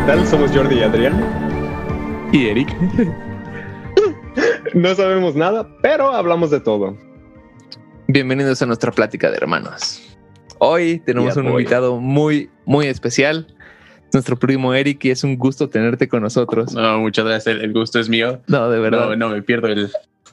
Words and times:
¿qué 0.00 0.06
tal? 0.06 0.26
Somos 0.26 0.50
Jordi 0.52 0.76
y 0.78 0.82
Adrián. 0.82 1.14
Y 2.32 2.46
Eric. 2.48 2.74
No 4.74 4.94
sabemos 4.94 5.34
nada, 5.34 5.68
pero 5.82 6.10
hablamos 6.10 6.50
de 6.50 6.60
todo. 6.60 6.96
Bienvenidos 8.08 8.62
a 8.62 8.66
nuestra 8.66 8.92
plática 8.92 9.30
de 9.30 9.36
hermanos. 9.36 10.00
Hoy 10.58 11.00
tenemos 11.04 11.36
un 11.36 11.46
invitado 11.48 12.00
muy, 12.00 12.50
muy 12.64 12.86
especial. 12.86 13.46
Nuestro 14.12 14.36
primo 14.36 14.74
Eric 14.74 15.04
y 15.04 15.10
es 15.10 15.22
un 15.22 15.36
gusto 15.36 15.68
tenerte 15.68 16.08
con 16.08 16.22
nosotros. 16.22 16.72
No, 16.74 16.98
muchas 16.98 17.24
gracias. 17.24 17.54
El, 17.54 17.62
el 17.62 17.72
gusto 17.72 18.00
es 18.00 18.08
mío. 18.08 18.40
No, 18.48 18.70
de 18.70 18.80
verdad. 18.80 19.10
No, 19.10 19.16
no 19.16 19.28
me 19.28 19.42
pierdo 19.42 19.68
el, 19.68 19.90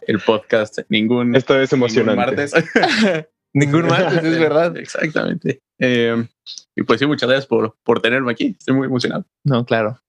el 0.07 0.19
podcast. 0.19 0.79
Ningún, 0.89 1.35
Esto 1.35 1.59
es 1.59 1.71
ningún 1.71 1.87
emocionante. 1.87 2.15
martes. 2.25 2.53
Ningún 3.53 3.87
martes, 3.87 4.23
es 4.23 4.39
verdad. 4.39 4.77
Exactamente. 4.77 5.61
Eh, 5.79 6.25
y 6.75 6.83
pues 6.83 6.99
sí, 6.99 7.05
muchas 7.05 7.29
gracias 7.29 7.47
por, 7.47 7.75
por 7.83 8.01
tenerme 8.01 8.31
aquí. 8.31 8.55
Estoy 8.57 8.75
muy 8.75 8.87
emocionado. 8.87 9.25
No, 9.43 9.65
claro. 9.65 9.99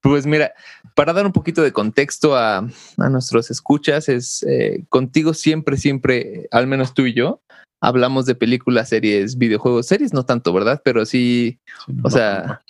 Pues 0.00 0.26
mira, 0.26 0.52
para 0.94 1.12
dar 1.12 1.26
un 1.26 1.32
poquito 1.32 1.62
de 1.62 1.72
contexto 1.72 2.36
a, 2.36 2.58
a 2.58 3.08
nuestros 3.08 3.50
escuchas, 3.50 4.08
es 4.08 4.44
eh, 4.44 4.84
contigo 4.88 5.34
siempre, 5.34 5.76
siempre, 5.76 6.48
al 6.50 6.66
menos 6.66 6.94
tú 6.94 7.06
y 7.06 7.14
yo, 7.14 7.42
hablamos 7.80 8.26
de 8.26 8.34
películas, 8.34 8.88
series, 8.88 9.38
videojuegos, 9.38 9.86
series 9.86 10.12
no 10.12 10.24
tanto, 10.24 10.52
¿verdad? 10.52 10.80
Pero 10.84 11.04
sí, 11.04 11.58
o 12.02 12.10
sea, 12.10 12.62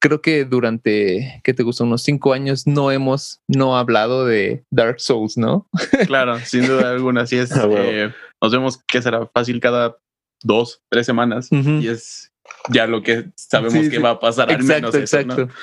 creo 0.00 0.20
que 0.22 0.44
durante, 0.44 1.40
¿qué 1.44 1.54
te 1.54 1.62
gusta? 1.62 1.84
Unos 1.84 2.02
cinco 2.02 2.32
años 2.32 2.66
no 2.66 2.90
hemos 2.90 3.40
no 3.46 3.76
hablado 3.76 4.24
de 4.24 4.64
Dark 4.70 5.00
Souls, 5.00 5.36
¿no? 5.36 5.68
claro, 6.06 6.38
sin 6.40 6.66
duda 6.66 6.90
alguna. 6.90 7.22
Así 7.22 7.36
es. 7.36 7.52
Ah. 7.52 7.68
Eh, 7.68 8.12
nos 8.42 8.52
vemos 8.52 8.78
que 8.78 9.02
será 9.02 9.26
fácil 9.26 9.60
cada 9.60 9.96
dos, 10.42 10.82
tres 10.90 11.06
semanas. 11.06 11.48
Y 11.50 11.88
es 11.88 12.32
ya 12.68 12.86
lo 12.86 13.02
que 13.02 13.26
sabemos 13.36 13.72
Sí, 13.84 13.90
que 13.90 13.96
sí. 13.96 14.02
va 14.02 14.10
a 14.10 14.20
pasar. 14.20 14.50
al 14.50 14.56
Exacto, 14.60 14.92
menos 14.92 14.94
eso, 14.94 15.22
¿no? 15.24 15.34
exacto. 15.34 15.54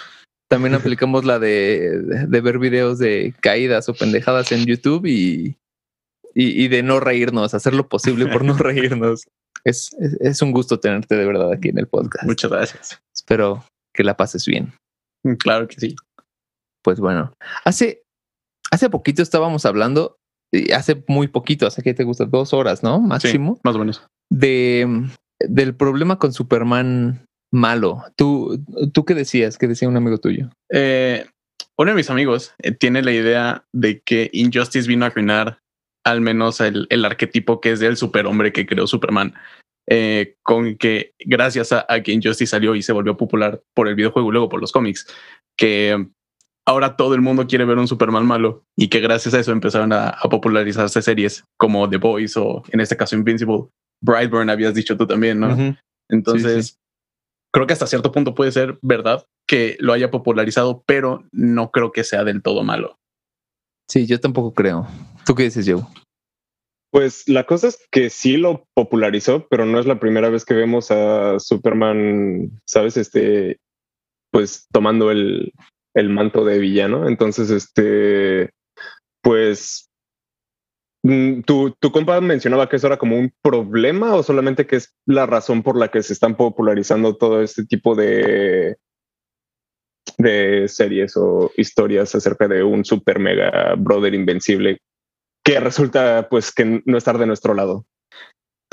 También 0.49 0.75
aplicamos 0.75 1.25
la 1.25 1.39
de, 1.39 1.99
de 2.27 2.41
ver 2.41 2.57
videos 2.59 2.99
de 2.99 3.33
caídas 3.41 3.89
o 3.89 3.93
pendejadas 3.93 4.51
en 4.53 4.65
YouTube 4.65 5.05
y, 5.05 5.57
y, 6.33 6.63
y 6.63 6.67
de 6.69 6.83
no 6.83 6.99
reírnos, 7.01 7.53
hacer 7.53 7.73
lo 7.73 7.87
posible 7.89 8.27
por 8.27 8.43
no 8.45 8.53
reírnos. 8.57 9.25
Es, 9.65 9.93
es, 9.99 10.13
es 10.21 10.41
un 10.41 10.51
gusto 10.53 10.79
tenerte 10.79 11.15
de 11.15 11.25
verdad 11.25 11.51
aquí 11.51 11.67
en 11.69 11.77
el 11.79 11.87
podcast. 11.87 12.25
Muchas 12.25 12.49
gracias. 12.51 13.01
Espero 13.13 13.65
que 13.93 14.03
la 14.03 14.15
pases 14.15 14.45
bien. 14.45 14.73
Claro 15.39 15.67
que 15.67 15.75
sí. 15.79 15.95
Pues 16.81 17.01
bueno, 17.01 17.33
hace, 17.65 18.03
hace 18.71 18.89
poquito 18.89 19.21
estábamos 19.21 19.65
hablando, 19.65 20.15
y 20.53 20.71
hace 20.71 21.03
muy 21.09 21.27
poquito, 21.27 21.67
hace 21.67 21.83
que 21.83 21.93
te 21.93 22.05
gusta, 22.05 22.23
dos 22.23 22.53
horas, 22.53 22.81
¿no? 22.83 22.99
Sí, 23.01 23.07
Máximo, 23.07 23.59
más 23.65 23.75
o 23.75 23.79
menos. 23.79 24.07
de, 24.31 25.09
del 25.47 25.75
problema 25.75 26.19
con 26.19 26.33
Superman 26.33 27.25
malo. 27.51 28.03
¿Tú, 28.15 28.63
¿Tú 28.93 29.05
qué 29.05 29.13
decías? 29.13 29.57
¿Qué 29.57 29.67
decía 29.67 29.87
un 29.89 29.97
amigo 29.97 30.17
tuyo? 30.17 30.49
Eh, 30.71 31.25
uno 31.77 31.91
de 31.91 31.95
mis 31.95 32.09
amigos 32.09 32.53
eh, 32.59 32.71
tiene 32.71 33.01
la 33.01 33.11
idea 33.11 33.63
de 33.73 34.01
que 34.01 34.29
Injustice 34.33 34.87
vino 34.87 35.05
a 35.05 35.07
arruinar 35.09 35.59
al 36.05 36.21
menos 36.21 36.61
el, 36.61 36.87
el 36.89 37.05
arquetipo 37.05 37.59
que 37.61 37.71
es 37.71 37.79
del 37.79 37.97
superhombre 37.97 38.51
que 38.53 38.65
creó 38.65 38.87
Superman. 38.87 39.33
eh, 39.89 40.35
con 40.43 40.75
que 40.75 41.13
gracias 41.19 41.71
a, 41.71 41.85
a 41.87 42.03
que 42.03 42.11
Injustice 42.11 42.51
salió 42.51 42.75
y 42.75 42.81
se 42.81 42.91
volvió 42.93 43.15
popular 43.17 43.61
por 43.73 43.87
el 43.87 43.95
videojuego 43.95 44.29
y 44.29 44.31
luego 44.33 44.49
por 44.49 44.59
los 44.61 44.71
cómics, 44.71 45.07
que 45.57 46.07
ahora 46.65 46.97
todo 46.97 47.15
el 47.15 47.21
mundo 47.21 47.47
quiere 47.47 47.65
ver 47.65 47.77
un 47.77 47.87
Superman 47.87 48.25
malo 48.25 48.63
y 48.77 48.89
que 48.89 48.99
gracias 48.99 49.33
a 49.33 49.39
eso 49.39 49.51
empezaron 49.51 49.93
a, 49.93 50.09
a 50.09 50.29
popularizarse 50.29 51.01
series 51.01 51.45
como 51.57 51.89
The 51.89 51.97
Boys 51.97 52.35
o 52.37 52.63
en 52.69 52.81
este 52.81 52.97
caso 52.97 53.15
Invincible. 53.15 53.67
Brightburn 54.01 54.49
habías 54.49 54.73
dicho 54.73 54.97
tú 54.97 55.07
también, 55.07 55.39
¿no? 55.39 55.75
Entonces, 56.09 56.77
creo 57.53 57.67
que 57.67 57.73
hasta 57.73 57.87
cierto 57.87 58.11
punto 58.11 58.35
puede 58.35 58.51
ser 58.51 58.77
verdad 58.81 59.25
que 59.47 59.77
lo 59.79 59.93
haya 59.93 60.11
popularizado, 60.11 60.83
pero 60.85 61.23
no 61.31 61.71
creo 61.71 61.91
que 61.91 62.03
sea 62.03 62.23
del 62.23 62.41
todo 62.41 62.63
malo. 62.63 62.97
Sí, 63.89 64.05
yo 64.05 64.19
tampoco 64.19 64.53
creo. 64.53 64.87
¿Tú 65.25 65.33
qué 65.35 65.43
dices, 65.43 65.65
Joe? 65.67 65.83
Pues 66.91 67.27
la 67.27 67.45
cosa 67.45 67.67
es 67.67 67.85
que 67.91 68.09
sí 68.09 68.37
lo 68.37 68.65
popularizó, 68.73 69.47
pero 69.49 69.65
no 69.65 69.79
es 69.79 69.85
la 69.85 69.99
primera 69.99 70.29
vez 70.29 70.45
que 70.45 70.53
vemos 70.53 70.91
a 70.91 71.39
Superman, 71.39 72.59
¿sabes? 72.65 72.97
Este, 72.97 73.57
pues 74.31 74.67
tomando 74.71 75.11
el, 75.11 75.53
el 75.95 76.09
manto 76.09 76.45
de 76.45 76.59
villano. 76.59 77.07
Entonces, 77.07 77.49
este, 77.49 78.51
pues, 79.21 79.86
¿tu, 81.45 81.71
¿tu 81.79 81.91
compa 81.91 82.19
mencionaba 82.21 82.67
que 82.67 82.75
eso 82.75 82.87
era 82.87 82.97
como 82.97 83.17
un 83.17 83.31
problema 83.41 84.15
o 84.15 84.23
solamente 84.23 84.65
que 84.67 84.77
es 84.77 84.95
la 85.05 85.25
razón 85.25 85.63
por 85.63 85.77
la 85.77 85.89
que 85.89 86.03
se 86.03 86.13
están 86.13 86.35
popularizando 86.35 87.15
todo 87.15 87.41
este 87.41 87.65
tipo 87.65 87.95
de, 87.95 88.77
de 90.17 90.67
series 90.67 91.15
o 91.15 91.51
historias 91.57 92.13
acerca 92.15 92.47
de 92.47 92.63
un 92.63 92.83
super 92.83 93.19
mega 93.19 93.75
brother 93.77 94.13
invencible 94.13 94.79
que 95.43 95.59
resulta 95.59 96.27
pues 96.29 96.51
que 96.53 96.81
no 96.85 96.97
estar 96.97 97.17
de 97.17 97.25
nuestro 97.25 97.53
lado. 97.53 97.85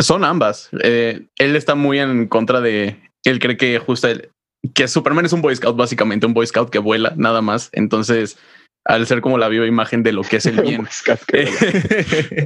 Son 0.01 0.25
ambas. 0.25 0.71
Eh, 0.83 1.29
él 1.39 1.55
está 1.55 1.77
muy 1.77 2.01
en 2.01 2.27
contra 2.27 2.61
de. 2.61 3.01
Él 3.25 3.39
cree 3.39 3.57
que 3.57 3.79
justo 3.79 4.09
el- 4.09 4.31
que 4.75 4.89
Superman 4.89 5.27
es 5.27 5.33
un 5.33 5.43
Boy 5.43 5.55
Scout, 5.55 5.77
básicamente, 5.77 6.27
un 6.27 6.35
Boy 6.35 6.47
Scout 6.47 6.71
que 6.71 6.79
vuela, 6.81 7.13
nada 7.17 7.43
más. 7.43 7.69
Entonces, 7.73 8.39
al 8.85 9.07
ser 9.07 9.21
como 9.21 9.39
la 9.39 9.49
viva 9.49 9.67
imagen 9.67 10.03
de 10.03 10.13
lo 10.13 10.23
que 10.23 10.37
es 10.37 10.47
el 10.47 10.57
bien, 10.63 10.83
Pues, 10.83 11.03
que- 11.27 11.49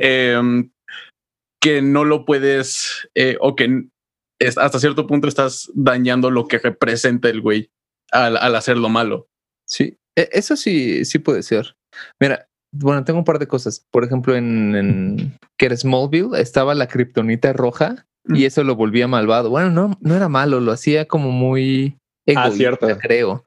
eh, 0.01 0.41
que 1.61 1.83
no 1.83 2.05
lo 2.05 2.25
puedes 2.25 3.09
eh, 3.15 3.37
o 3.41 3.57
que 3.57 3.85
es- 4.41 4.59
hasta 4.59 4.79
cierto 4.79 5.07
punto 5.07 5.27
estás 5.29 5.71
dañando 5.75 6.31
lo 6.31 6.47
que 6.47 6.59
representa 6.59 7.29
el 7.29 7.41
güey 7.41 7.71
al, 8.13 8.37
al 8.37 8.55
hacerlo 8.55 8.89
malo. 8.89 9.27
Sí, 9.69 9.97
e- 10.17 10.29
eso 10.33 10.57
sí, 10.57 11.05
sí 11.05 11.19
puede 11.19 11.43
ser. 11.43 11.75
Mira, 12.21 12.47
bueno, 12.73 13.03
tengo 13.05 13.19
un 13.19 13.25
par 13.25 13.39
de 13.39 13.49
cosas. 13.49 13.85
Por 13.91 14.05
ejemplo, 14.05 14.37
en, 14.37 14.77
en 14.77 15.39
que 15.59 15.67
era 15.67 15.77
Smallville 15.77 16.39
estaba 16.41 16.75
la 16.75 16.87
kriptonita 16.87 17.53
roja 17.53 18.05
y 18.29 18.43
Mm. 18.43 18.47
eso 18.47 18.63
lo 18.63 18.77
volvía 18.77 19.09
malvado. 19.09 19.49
Bueno, 19.51 19.71
no, 19.71 19.97
no 20.01 20.15
era 20.15 20.29
malo, 20.29 20.61
lo 20.61 20.71
hacía 20.73 21.07
como 21.09 21.31
muy 21.33 21.97
egoísta, 22.27 22.57
cierto. 22.57 22.87
creo. 22.99 23.45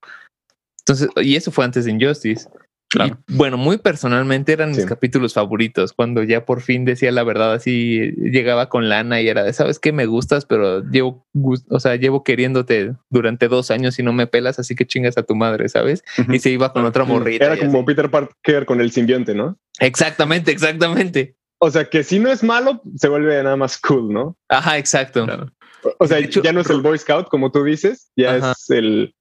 Entonces, 0.79 1.09
y 1.17 1.35
eso 1.35 1.51
fue 1.51 1.63
antes 1.65 1.85
de 1.85 1.91
Injustice. 1.91 2.49
Claro. 2.91 3.17
Y, 3.27 3.35
bueno, 3.37 3.55
muy 3.55 3.77
personalmente 3.77 4.51
eran 4.51 4.71
mis 4.71 4.85
capítulos 4.85 5.33
favoritos, 5.33 5.93
cuando 5.93 6.23
ya 6.23 6.45
por 6.45 6.61
fin 6.61 6.83
decía 6.83 7.11
la 7.13 7.23
verdad, 7.23 7.53
así 7.53 8.11
llegaba 8.17 8.67
con 8.67 8.89
lana 8.89 9.21
y 9.21 9.29
era 9.29 9.43
de, 9.43 9.53
sabes 9.53 9.79
que 9.79 9.93
me 9.93 10.05
gustas, 10.05 10.45
pero 10.45 10.83
llevo, 10.83 11.25
o 11.69 11.79
sea, 11.79 11.95
llevo 11.95 12.25
queriéndote 12.25 12.93
durante 13.09 13.47
dos 13.47 13.71
años 13.71 13.97
y 13.97 14.03
no 14.03 14.11
me 14.11 14.27
pelas, 14.27 14.59
así 14.59 14.75
que 14.75 14.85
chingas 14.85 15.17
a 15.17 15.23
tu 15.23 15.35
madre, 15.35 15.69
¿sabes? 15.69 16.03
Y 16.29 16.39
se 16.39 16.49
iba 16.49 16.73
con 16.73 16.83
otra 16.83 17.05
morrita. 17.05 17.45
Era 17.45 17.57
como 17.57 17.79
así. 17.79 17.85
Peter 17.85 18.11
Parker 18.11 18.65
con 18.65 18.81
el 18.81 18.91
simbionte, 18.91 19.33
¿no? 19.33 19.57
Exactamente, 19.79 20.51
exactamente. 20.51 21.37
O 21.59 21.71
sea 21.71 21.89
que 21.89 22.03
si 22.03 22.19
no 22.19 22.29
es 22.29 22.43
malo, 22.43 22.81
se 22.97 23.07
vuelve 23.07 23.41
nada 23.41 23.55
más 23.55 23.77
cool, 23.77 24.11
¿no? 24.11 24.37
Ajá, 24.49 24.77
exacto. 24.77 25.23
Claro. 25.25 25.49
O 25.97 26.07
sea, 26.07 26.19
hecho, 26.19 26.43
ya 26.43 26.51
no 26.51 26.59
es 26.59 26.69
el 26.69 26.81
Boy 26.81 26.97
Scout, 26.97 27.29
como 27.29 27.51
tú 27.51 27.63
dices, 27.63 28.11
ya 28.17 28.35
Ajá. 28.35 28.51
es 28.51 28.69
el 28.69 29.15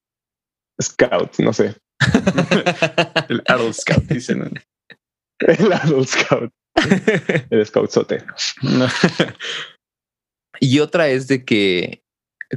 Scout, 0.83 1.39
no 1.39 1.53
sé, 1.53 1.77
El 3.29 3.43
Adult 3.47 3.75
Scout, 3.75 4.05
dicen. 4.05 4.61
el 5.41 5.73
Adult 5.73 6.09
Scout, 6.09 6.53
el 7.51 7.67
Scoutzote. 7.67 8.25
Y 10.61 10.81
otra 10.81 11.09
es 11.09 11.29
de 11.29 11.45
que, 11.45 12.03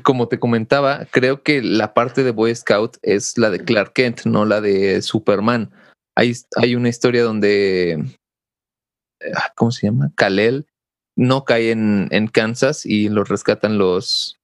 como 0.04 0.28
te 0.28 0.40
comentaba, 0.40 1.06
creo 1.12 1.44
que 1.44 1.62
la 1.62 1.94
parte 1.94 2.24
de 2.24 2.32
Boy 2.32 2.56
Scout 2.56 2.98
es 3.02 3.38
la 3.38 3.50
de 3.50 3.64
Clark 3.64 3.94
Kent, 3.94 4.26
no 4.26 4.46
la 4.46 4.62
de 4.62 5.02
Superman. 5.02 5.72
Hay, 6.16 6.34
hay 6.58 6.76
una 6.76 6.90
historia 6.90 7.24
donde, 7.24 8.04
ah, 9.36 9.52
¿cómo 9.56 9.72
se 9.72 9.88
llama? 9.88 10.12
Kalel 10.16 10.68
no 11.16 11.46
cae 11.46 11.72
en, 11.72 12.08
en 12.12 12.28
Kansas 12.28 12.86
y 12.86 13.10
lo 13.10 13.24
rescatan 13.24 13.78
los, 13.78 14.40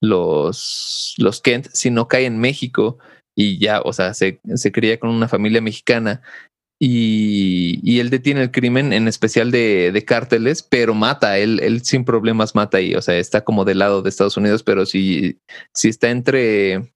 los, 0.00 1.14
los 1.18 1.40
Kent, 1.40 1.68
sino 1.72 2.08
cae 2.08 2.26
en 2.26 2.38
México 2.38 2.98
y 3.36 3.58
ya, 3.58 3.80
o 3.82 3.92
sea, 3.92 4.14
se, 4.14 4.40
se 4.54 4.72
cría 4.72 4.98
con 4.98 5.10
una 5.10 5.28
familia 5.28 5.60
mexicana 5.60 6.22
y, 6.80 7.80
y 7.82 8.00
él 8.00 8.10
detiene 8.10 8.42
el 8.42 8.50
crimen, 8.50 8.92
en 8.92 9.08
especial 9.08 9.50
de, 9.50 9.92
de 9.92 10.04
cárteles, 10.04 10.62
pero 10.62 10.94
mata, 10.94 11.38
él, 11.38 11.60
él 11.62 11.82
sin 11.82 12.04
problemas 12.04 12.54
mata 12.54 12.80
y, 12.80 12.94
o 12.94 13.02
sea, 13.02 13.16
está 13.16 13.44
como 13.44 13.64
del 13.64 13.78
lado 13.78 14.02
de 14.02 14.08
Estados 14.10 14.36
Unidos, 14.36 14.62
pero 14.62 14.86
si, 14.86 15.38
si 15.74 15.88
está 15.88 16.10
entre 16.10 16.92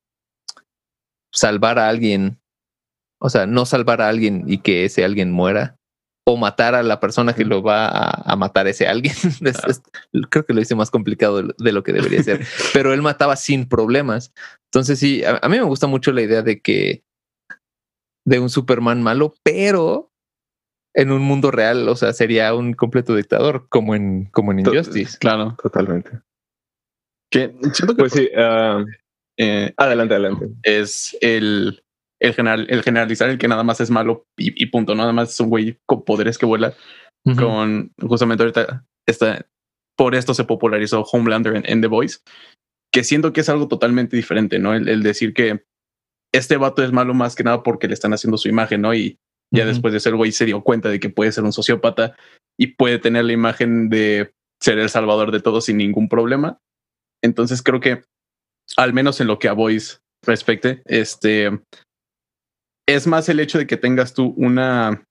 salvar 1.32 1.78
a 1.78 1.88
alguien, 1.88 2.38
o 3.20 3.28
sea, 3.30 3.46
no 3.46 3.64
salvar 3.66 4.00
a 4.02 4.08
alguien 4.08 4.44
y 4.46 4.58
que 4.58 4.84
ese 4.84 5.04
alguien 5.04 5.30
muera, 5.30 5.76
o 6.26 6.36
matar 6.36 6.74
a 6.74 6.82
la 6.82 7.00
persona 7.00 7.34
que 7.34 7.44
lo 7.44 7.62
va 7.62 7.86
a, 7.88 8.32
a 8.32 8.36
matar 8.36 8.66
ese 8.68 8.86
alguien. 8.86 9.14
Es- 9.44 9.64
es- 9.66 9.82
creo 10.28 10.44
que 10.44 10.52
lo 10.54 10.60
hice 10.60 10.74
más 10.74 10.90
complicado 10.90 11.42
de 11.42 11.72
lo 11.72 11.82
que 11.82 11.92
debería 11.92 12.22
ser, 12.22 12.46
pero 12.74 12.92
él 12.92 13.02
mataba 13.02 13.36
sin 13.36 13.68
problemas. 13.68 14.32
Entonces 14.72 14.98
sí, 14.98 15.24
a, 15.24 15.38
a 15.42 15.48
mí 15.48 15.56
me 15.58 15.64
gusta 15.64 15.86
mucho 15.86 16.12
la 16.12 16.22
idea 16.22 16.42
de 16.42 16.60
que 16.60 17.02
de 18.26 18.38
un 18.38 18.50
Superman 18.50 19.02
malo, 19.02 19.34
pero 19.42 20.12
en 20.94 21.12
un 21.12 21.22
mundo 21.22 21.50
real, 21.50 21.88
o 21.88 21.96
sea, 21.96 22.12
sería 22.12 22.54
un 22.54 22.74
completo 22.74 23.14
dictador, 23.14 23.68
como 23.68 23.94
en, 23.94 24.26
como 24.26 24.52
en 24.52 24.60
Injustice. 24.60 25.18
Claro. 25.18 25.56
Totalmente. 25.62 26.10
Que 27.30 27.54
siento 27.72 27.94
que 27.94 28.02
Pues 28.02 28.12
sí, 28.12 28.28
eh, 29.38 29.72
Adelante, 29.76 30.14
adelante. 30.14 30.48
es 30.62 31.16
el, 31.20 31.84
el, 32.20 32.34
general, 32.34 32.66
el 32.68 32.82
generalizar 32.82 33.30
el 33.30 33.38
que 33.38 33.48
nada 33.48 33.62
más 33.62 33.80
es 33.80 33.90
malo 33.90 34.26
y, 34.36 34.60
y 34.62 34.66
punto. 34.66 34.94
Nada 34.94 35.12
más 35.12 35.30
es 35.30 35.40
un 35.40 35.48
güey 35.48 35.78
con 35.86 36.04
poderes 36.04 36.38
que 36.38 36.46
vuela. 36.46 36.74
Con 37.36 37.92
justamente 38.00 38.42
ahorita 38.42 38.86
esta, 39.06 39.46
por 39.96 40.14
esto 40.14 40.32
se 40.32 40.44
popularizó 40.44 41.02
Homelander 41.02 41.54
en, 41.54 41.64
en 41.66 41.82
The 41.82 41.86
Voice, 41.86 42.20
que 42.92 43.04
siento 43.04 43.32
que 43.32 43.40
es 43.40 43.48
algo 43.48 43.68
totalmente 43.68 44.16
diferente, 44.16 44.58
¿no? 44.58 44.74
El, 44.74 44.88
el 44.88 45.02
decir 45.02 45.32
que 45.32 45.64
este 46.32 46.56
vato 46.56 46.82
es 46.82 46.92
malo 46.92 47.14
más 47.14 47.34
que 47.34 47.44
nada 47.44 47.62
porque 47.62 47.88
le 47.88 47.94
están 47.94 48.12
haciendo 48.12 48.38
su 48.38 48.48
imagen, 48.48 48.82
¿no? 48.82 48.94
Y 48.94 49.18
ya 49.52 49.66
después 49.66 49.92
de 49.92 50.00
ser 50.00 50.14
güey 50.14 50.32
se 50.32 50.46
dio 50.46 50.62
cuenta 50.62 50.88
de 50.88 51.00
que 51.00 51.10
puede 51.10 51.32
ser 51.32 51.44
un 51.44 51.52
sociópata 51.52 52.16
y 52.58 52.68
puede 52.68 52.98
tener 52.98 53.24
la 53.24 53.32
imagen 53.32 53.88
de 53.88 54.32
ser 54.62 54.78
el 54.78 54.90
salvador 54.90 55.32
de 55.32 55.40
todos 55.40 55.64
sin 55.64 55.78
ningún 55.78 56.08
problema. 56.08 56.58
Entonces 57.22 57.62
creo 57.62 57.80
que, 57.80 58.02
al 58.76 58.92
menos 58.92 59.20
en 59.20 59.26
lo 59.26 59.38
que 59.38 59.48
a 59.48 59.52
Voice 59.52 59.98
respecte, 60.24 60.82
este 60.84 61.50
es 62.88 63.06
más 63.06 63.28
el 63.28 63.40
hecho 63.40 63.58
de 63.58 63.66
que 63.66 63.76
tengas 63.76 64.14
tú 64.14 64.34
una 64.36 65.04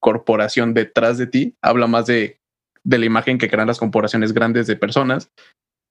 corporación 0.00 0.74
detrás 0.74 1.18
de 1.18 1.26
ti, 1.26 1.54
habla 1.62 1.86
más 1.86 2.06
de, 2.06 2.40
de 2.84 2.98
la 2.98 3.06
imagen 3.06 3.38
que 3.38 3.50
crean 3.50 3.68
las 3.68 3.78
corporaciones 3.78 4.32
grandes 4.32 4.66
de 4.66 4.76
personas 4.76 5.30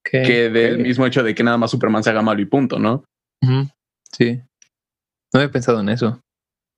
Que 0.04 0.50
del 0.50 0.80
mismo 0.80 1.06
hecho 1.06 1.24
de 1.24 1.36
que 1.36 1.44
nada 1.44 1.58
más 1.58 1.72
Superman 1.72 2.04
se 2.04 2.10
haga 2.10 2.22
malo 2.22 2.42
y 2.42 2.46
punto, 2.46 2.80
¿no? 2.80 3.04
Sí. 4.12 4.42
No 5.34 5.40
había 5.40 5.52
pensado 5.52 5.80
en 5.82 5.90
eso. 5.90 6.20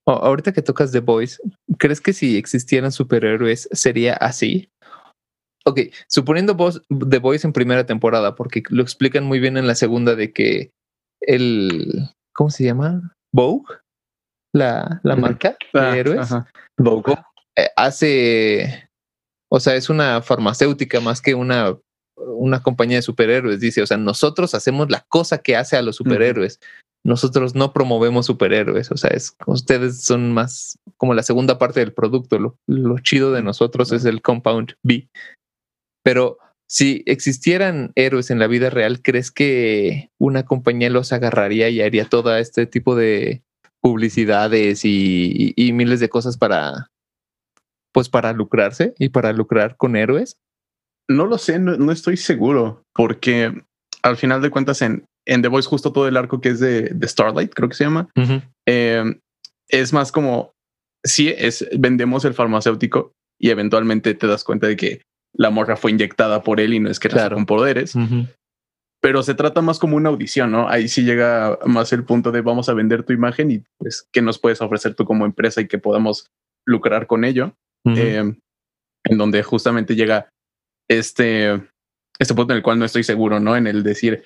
Oh, 0.05 0.13
ahorita 0.13 0.51
que 0.51 0.61
tocas 0.61 0.91
The 0.91 0.99
Voice, 0.99 1.37
¿crees 1.77 2.01
que 2.01 2.11
si 2.13 2.37
existieran 2.37 2.91
superhéroes 2.91 3.69
sería 3.71 4.13
así? 4.15 4.69
Ok, 5.65 5.79
suponiendo 6.09 6.55
vos 6.55 6.81
The 6.89 7.19
Voice 7.19 7.45
en 7.45 7.53
primera 7.53 7.85
temporada, 7.85 8.35
porque 8.35 8.63
lo 8.69 8.81
explican 8.81 9.23
muy 9.23 9.39
bien 9.39 9.57
en 9.57 9.67
la 9.67 9.75
segunda 9.75 10.15
de 10.15 10.33
que 10.33 10.71
el. 11.21 12.09
¿Cómo 12.33 12.49
se 12.49 12.63
llama? 12.63 13.13
Vogue, 13.33 13.65
la, 14.53 14.99
la 15.03 15.15
marca 15.15 15.55
de 15.73 15.79
Ah, 15.79 15.95
héroes, 15.97 16.19
ajá. 16.19 16.47
Vogue. 16.79 17.13
eh, 17.55 17.69
hace. 17.77 18.89
O 19.51 19.59
sea, 19.59 19.75
es 19.75 19.89
una 19.89 20.21
farmacéutica 20.21 20.99
más 20.99 21.21
que 21.21 21.35
una, 21.35 21.77
una 22.27 22.61
compañía 22.63 22.97
de 22.97 23.01
superhéroes. 23.03 23.59
Dice, 23.59 23.81
o 23.81 23.87
sea, 23.87 23.97
nosotros 23.97 24.53
hacemos 24.55 24.89
la 24.89 25.05
cosa 25.09 25.39
que 25.39 25.55
hace 25.55 25.77
a 25.77 25.81
los 25.81 25.95
superhéroes. 25.97 26.59
Nosotros 27.03 27.55
no 27.55 27.73
promovemos 27.73 28.27
superhéroes. 28.27 28.91
O 28.91 28.97
sea, 28.97 29.09
es, 29.11 29.35
ustedes 29.47 30.01
son 30.03 30.31
más 30.33 30.77
como 30.97 31.13
la 31.13 31.23
segunda 31.23 31.57
parte 31.57 31.79
del 31.79 31.93
producto. 31.93 32.37
Lo, 32.39 32.57
lo 32.67 32.99
chido 32.99 33.31
de 33.31 33.41
nosotros 33.41 33.91
es 33.91 34.05
el 34.05 34.21
Compound 34.21 34.73
B. 34.83 35.09
Pero 36.03 36.37
si 36.69 37.03
existieran 37.05 37.91
héroes 37.95 38.29
en 38.31 38.39
la 38.39 38.47
vida 38.47 38.69
real, 38.69 39.01
¿crees 39.01 39.31
que 39.31 40.09
una 40.19 40.45
compañía 40.45 40.89
los 40.89 41.11
agarraría 41.11 41.69
y 41.69 41.81
haría 41.81 42.05
todo 42.05 42.35
este 42.37 42.65
tipo 42.65 42.95
de 42.95 43.41
publicidades 43.81 44.85
y, 44.85 45.53
y- 45.55 45.67
y 45.67 45.73
miles 45.73 45.99
de 45.99 46.09
cosas 46.09 46.37
para, 46.37 46.91
pues 47.93 48.09
para 48.09 48.31
lucrarse 48.33 48.93
y 48.99 49.09
para 49.09 49.33
lucrar 49.33 49.75
con 49.75 49.95
héroes? 49.95 50.37
No 51.15 51.25
lo 51.25 51.37
sé, 51.37 51.59
no, 51.59 51.75
no 51.77 51.91
estoy 51.91 52.17
seguro, 52.17 52.83
porque 52.93 53.53
al 54.03 54.17
final 54.17 54.41
de 54.41 54.49
cuentas 54.49 54.81
en, 54.81 55.05
en 55.27 55.41
The 55.41 55.47
Voice 55.47 55.69
justo 55.69 55.91
todo 55.91 56.07
el 56.07 56.17
arco 56.17 56.41
que 56.41 56.49
es 56.49 56.59
de, 56.59 56.83
de 56.89 57.07
Starlight, 57.07 57.53
creo 57.53 57.69
que 57.69 57.75
se 57.75 57.83
llama, 57.83 58.09
eh, 58.67 59.03
es 59.69 59.93
más 59.93 60.11
como, 60.11 60.51
sí, 61.03 61.33
es, 61.35 61.67
vendemos 61.77 62.25
el 62.25 62.33
farmacéutico 62.33 63.11
y 63.39 63.49
eventualmente 63.49 64.13
te 64.13 64.27
das 64.27 64.43
cuenta 64.43 64.67
de 64.67 64.75
que 64.75 65.01
la 65.33 65.49
morra 65.49 65.77
fue 65.77 65.91
inyectada 65.91 66.43
por 66.43 66.59
él 66.59 66.73
y 66.73 66.79
no 66.79 66.89
es 66.89 66.99
que 66.99 67.09
Claro. 67.09 67.35
con 67.35 67.45
poderes, 67.45 67.95
pero 69.01 69.23
se 69.23 69.33
trata 69.33 69.61
más 69.61 69.79
como 69.79 69.95
una 69.97 70.09
audición, 70.09 70.51
¿no? 70.51 70.67
Ahí 70.69 70.87
sí 70.87 71.03
llega 71.03 71.57
más 71.65 71.91
el 71.93 72.03
punto 72.03 72.31
de 72.31 72.41
vamos 72.41 72.69
a 72.69 72.73
vender 72.73 73.03
tu 73.03 73.13
imagen 73.13 73.49
y 73.49 73.63
pues 73.79 74.07
qué 74.11 74.21
nos 74.21 74.37
puedes 74.39 74.61
ofrecer 74.61 74.93
tú 74.93 75.05
como 75.05 75.25
empresa 75.25 75.61
y 75.61 75.67
que 75.67 75.79
podamos 75.79 76.27
lucrar 76.67 77.07
con 77.07 77.23
ello. 77.23 77.55
Eh, 77.95 78.35
en 79.05 79.17
donde 79.17 79.41
justamente 79.41 79.95
llega 79.95 80.29
este, 80.99 81.61
este 82.19 82.35
punto 82.35 82.53
en 82.53 82.57
el 82.57 82.63
cual 82.63 82.79
no 82.79 82.85
estoy 82.85 83.03
seguro, 83.03 83.39
¿no? 83.39 83.55
En 83.55 83.67
el 83.67 83.83
decir, 83.83 84.25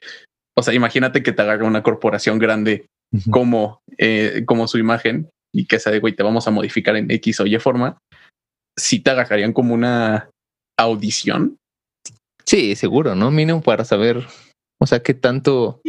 o 0.58 0.64
sea, 0.64 0.74
imagínate 0.74 1.22
que 1.22 1.32
te 1.32 1.42
agarra 1.42 1.66
una 1.66 1.84
corporación 1.84 2.40
grande 2.40 2.88
como, 3.30 3.82
eh, 3.98 4.44
como 4.46 4.68
su 4.68 4.78
imagen 4.78 5.30
y 5.54 5.68
que 5.68 5.80
sea 5.80 5.92
de, 5.92 6.00
güey, 6.00 6.16
te 6.16 6.24
vamos 6.24 6.48
a 6.48 6.52
modificar 6.52 6.96
en 6.96 7.10
X 7.12 7.40
o 7.40 7.46
Y 7.46 7.58
forma, 7.60 7.98
si 8.78 9.00
te 9.00 9.12
agarrarían 9.12 9.54
como 9.54 9.74
una 9.74 10.30
audición. 10.78 11.58
Sí, 12.46 12.76
seguro, 12.76 13.16
¿no? 13.16 13.32
Mínimo 13.32 13.62
para 13.62 13.86
saber, 13.86 14.26
o 14.80 14.88
sea, 14.88 15.02
qué 15.02 15.14
tanto, 15.14 15.82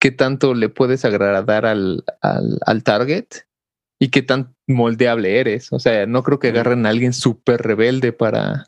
qué 0.00 0.10
tanto 0.10 0.54
le 0.54 0.68
puedes 0.68 1.04
agradar 1.04 1.66
al, 1.66 2.04
al, 2.20 2.58
al 2.66 2.82
target 2.82 3.26
y 4.00 4.08
qué 4.10 4.22
tan 4.22 4.54
moldeable 4.66 5.38
eres. 5.40 5.72
O 5.72 5.78
sea, 5.78 6.06
no 6.06 6.22
creo 6.22 6.38
que 6.38 6.48
agarren 6.48 6.86
a 6.86 6.90
alguien 6.90 7.12
súper 7.12 7.62
rebelde 7.62 8.12
para, 8.12 8.66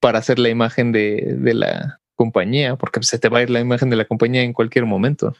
para 0.00 0.18
hacer 0.18 0.38
la 0.38 0.48
imagen 0.48 0.92
de, 0.92 1.34
de 1.38 1.54
la 1.54 2.00
compañía, 2.16 2.76
porque 2.76 3.02
se 3.02 3.18
te 3.18 3.28
va 3.28 3.38
a 3.38 3.42
ir 3.42 3.50
la 3.50 3.60
imagen 3.60 3.90
de 3.90 3.96
la 3.96 4.04
compañía 4.04 4.42
en 4.42 4.52
cualquier 4.52 4.84
momento. 4.86 5.34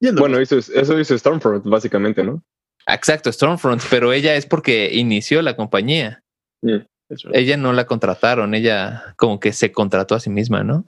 Bueno, 0.00 0.38
eso, 0.38 0.58
es- 0.58 0.68
eso 0.68 0.96
dice 0.96 1.18
Stormfront, 1.18 1.64
básicamente, 1.64 2.22
¿no? 2.24 2.42
Exacto, 2.86 3.32
Stormfront, 3.32 3.82
pero 3.90 4.12
ella 4.12 4.34
es 4.36 4.46
porque 4.46 4.90
inició 4.94 5.42
la 5.42 5.56
compañía. 5.56 6.20
Verdad. 6.62 6.86
Ella 7.32 7.56
no 7.56 7.72
la 7.72 7.86
contrataron, 7.86 8.54
ella 8.54 9.14
como 9.16 9.38
que 9.40 9.52
se 9.52 9.70
contrató 9.72 10.14
a 10.16 10.20
sí 10.20 10.30
misma, 10.30 10.62
¿no? 10.64 10.86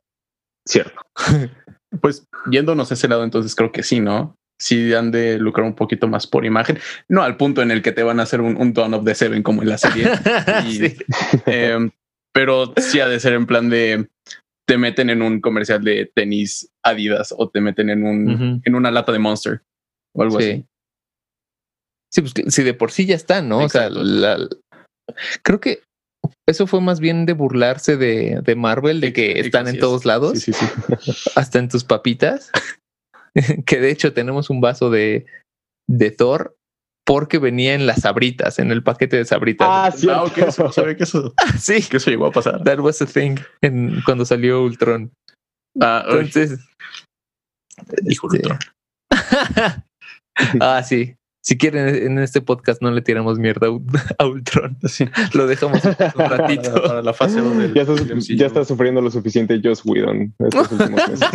Cierto. 0.66 1.00
Pues 2.02 2.26
yéndonos 2.50 2.90
a 2.90 2.94
ese 2.94 3.08
lado, 3.08 3.24
entonces 3.24 3.54
creo 3.54 3.72
que 3.72 3.82
sí, 3.82 3.98
¿no? 3.98 4.36
Sí 4.60 4.92
han 4.92 5.10
de 5.10 5.38
lucrar 5.38 5.64
un 5.66 5.74
poquito 5.74 6.06
más 6.06 6.26
por 6.26 6.44
imagen, 6.44 6.78
no 7.08 7.22
al 7.22 7.38
punto 7.38 7.62
en 7.62 7.70
el 7.70 7.80
que 7.80 7.92
te 7.92 8.02
van 8.02 8.20
a 8.20 8.24
hacer 8.24 8.42
un, 8.42 8.58
un 8.60 8.74
Dawn 8.74 8.92
of 8.92 9.06
the 9.06 9.14
Seven 9.14 9.42
como 9.42 9.62
en 9.62 9.70
la 9.70 9.78
serie, 9.78 10.06
Y- 10.66 10.74
Sí. 10.74 10.96
Em, 11.46 11.90
pero 12.38 12.72
sí 12.76 13.00
ha 13.00 13.08
de 13.08 13.18
ser 13.18 13.32
en 13.32 13.46
plan 13.46 13.68
de 13.68 14.06
te 14.68 14.78
meten 14.78 15.10
en 15.10 15.22
un 15.22 15.40
comercial 15.40 15.82
de 15.82 16.08
tenis 16.14 16.70
Adidas 16.84 17.34
o 17.36 17.48
te 17.48 17.60
meten 17.60 17.90
en 17.90 18.04
un 18.04 18.62
en 18.64 18.74
una 18.76 18.92
lata 18.92 19.10
de 19.10 19.18
Monster 19.18 19.62
o 20.14 20.22
algo 20.22 20.40
Sí. 20.40 20.50
así. 20.50 20.64
Sí, 22.12 22.20
pues 22.22 22.54
si 22.54 22.62
de 22.62 22.74
por 22.74 22.92
sí 22.92 23.06
ya 23.06 23.16
están, 23.16 23.48
¿no? 23.48 23.58
O 23.58 23.68
sea, 23.68 23.90
la- 23.90 24.38
creo 25.42 25.58
que 25.58 25.82
eso 26.48 26.68
fue 26.68 26.80
más 26.80 27.00
bien 27.00 27.26
de 27.26 27.32
burlarse 27.32 27.96
de, 27.96 28.40
de 28.42 28.54
Marvel, 28.54 29.00
de 29.00 29.12
que 29.12 29.40
están 29.40 29.66
sí, 29.66 29.74
en 29.74 29.80
todos 29.80 30.04
lados, 30.04 30.38
Sí, 30.38 30.52
sí, 30.52 30.66
sí. 31.00 31.12
hasta 31.36 31.58
en 31.58 31.68
tus 31.68 31.82
papitas. 31.82 32.52
que 33.66 33.80
de 33.80 33.90
hecho 33.90 34.12
tenemos 34.12 34.48
un 34.48 34.60
vaso 34.60 34.90
de, 34.90 35.26
de 35.88 36.10
Thor 36.12 36.54
porque 37.08 37.38
venía 37.38 37.72
en 37.72 37.86
las 37.86 38.02
sabritas, 38.02 38.58
en 38.58 38.70
el 38.70 38.82
paquete 38.82 39.16
de 39.16 39.24
sabritas. 39.24 39.66
Ah, 39.70 39.90
cierto. 39.90 40.20
Ah, 40.20 40.24
ok, 40.24 40.38
eso 40.48 40.70
sabía 40.72 40.94
que 40.94 41.04
eso, 41.04 41.32
sí, 41.58 41.80
que 41.88 41.96
eso 41.96 42.10
llegó 42.10 42.26
a 42.26 42.32
pasar. 42.32 42.62
that 42.64 42.78
was 42.80 43.00
a 43.00 43.06
thing 43.06 43.36
en, 43.62 44.02
cuando 44.04 44.26
salió 44.26 44.62
Ultron. 44.62 45.10
Ah, 45.80 46.04
Entonces, 46.06 46.60
dijo 48.02 48.28
este- 48.30 48.46
Ultron. 48.46 48.58
ah, 50.60 50.82
sí. 50.82 51.14
Si 51.42 51.56
quieren, 51.56 51.88
en 51.94 52.18
este 52.18 52.42
podcast 52.42 52.82
no 52.82 52.90
le 52.90 53.00
tiramos 53.00 53.38
mierda 53.38 53.68
a 53.68 53.70
Ul- 53.70 54.14
a 54.18 54.26
Ultron. 54.26 54.76
Sí. 54.86 55.08
Lo 55.32 55.46
dejamos 55.46 55.82
un 55.82 55.92
ratito. 56.18 56.74
Para, 56.74 56.88
para 56.88 57.02
la 57.02 57.14
fase 57.14 57.40
2 57.40 57.56
del, 57.56 57.72
Ya 57.74 58.46
está, 58.46 58.60
ya 58.60 58.64
sufriendo 58.66 59.00
lo 59.00 59.10
suficiente 59.10 59.58
Joss 59.64 59.80
Whedon 59.82 60.34
estos 60.40 60.72
últimos 60.72 61.08
meses. 61.08 61.30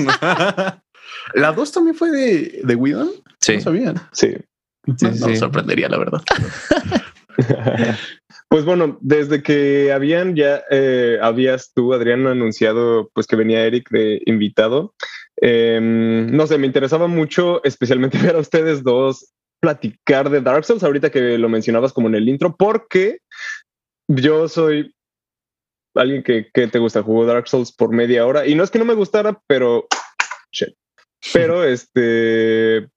la 1.34 1.51
2 1.51 1.72
también 1.72 1.96
fue 1.96 2.12
de, 2.12 2.62
de 2.63 2.75
Whedon. 2.75 3.10
Sí, 3.42 3.56
No 3.56 3.62
sabían. 3.62 3.96
Sí. 4.12 4.36
Sí, 4.85 5.05
no, 5.19 5.27
me 5.27 5.33
sí. 5.33 5.35
sorprendería, 5.37 5.89
la 5.89 5.97
verdad. 5.97 6.21
Pues 8.53 8.65
bueno, 8.65 8.99
desde 9.01 9.41
que 9.41 9.91
habían 9.91 10.35
ya 10.35 10.61
eh, 10.69 11.17
habías 11.19 11.73
tú, 11.73 11.91
Adrián, 11.91 12.27
anunciado 12.27 13.09
pues 13.15 13.25
que 13.25 13.35
venía 13.35 13.65
Eric 13.65 13.89
de 13.89 14.21
invitado. 14.27 14.93
eh, 15.41 15.79
no 15.81 16.45
sé, 16.45 16.59
me 16.59 16.67
interesaba 16.67 17.07
mucho, 17.07 17.63
especialmente 17.63 18.17
ver 18.21 18.35
a 18.35 18.39
ustedes 18.39 18.83
dos 18.83 19.33
platicar 19.59 20.29
de 20.29 20.41
Dark 20.41 20.65
Souls 20.65 20.83
ahorita 20.83 21.09
que 21.09 21.39
lo 21.39 21.49
mencionabas 21.49 21.93
como 21.93 22.09
en 22.09 22.13
el 22.15 22.29
intro, 22.29 22.55
porque 22.55 23.21
yo 24.07 24.47
soy 24.47 24.93
alguien 25.95 26.21
que, 26.21 26.51
que 26.53 26.67
te 26.67 26.77
gusta, 26.77 27.01
jugó 27.01 27.25
Dark 27.25 27.47
Souls 27.47 27.71
por 27.71 27.89
media 27.89 28.23
hora 28.27 28.45
y 28.45 28.53
no 28.53 28.63
es 28.63 28.69
que 28.69 28.77
no 28.77 28.85
me 28.85 28.93
gustara, 28.93 29.41
pero 29.47 29.87
shit. 30.51 30.75
Pero 31.33 31.63
este 31.63 32.87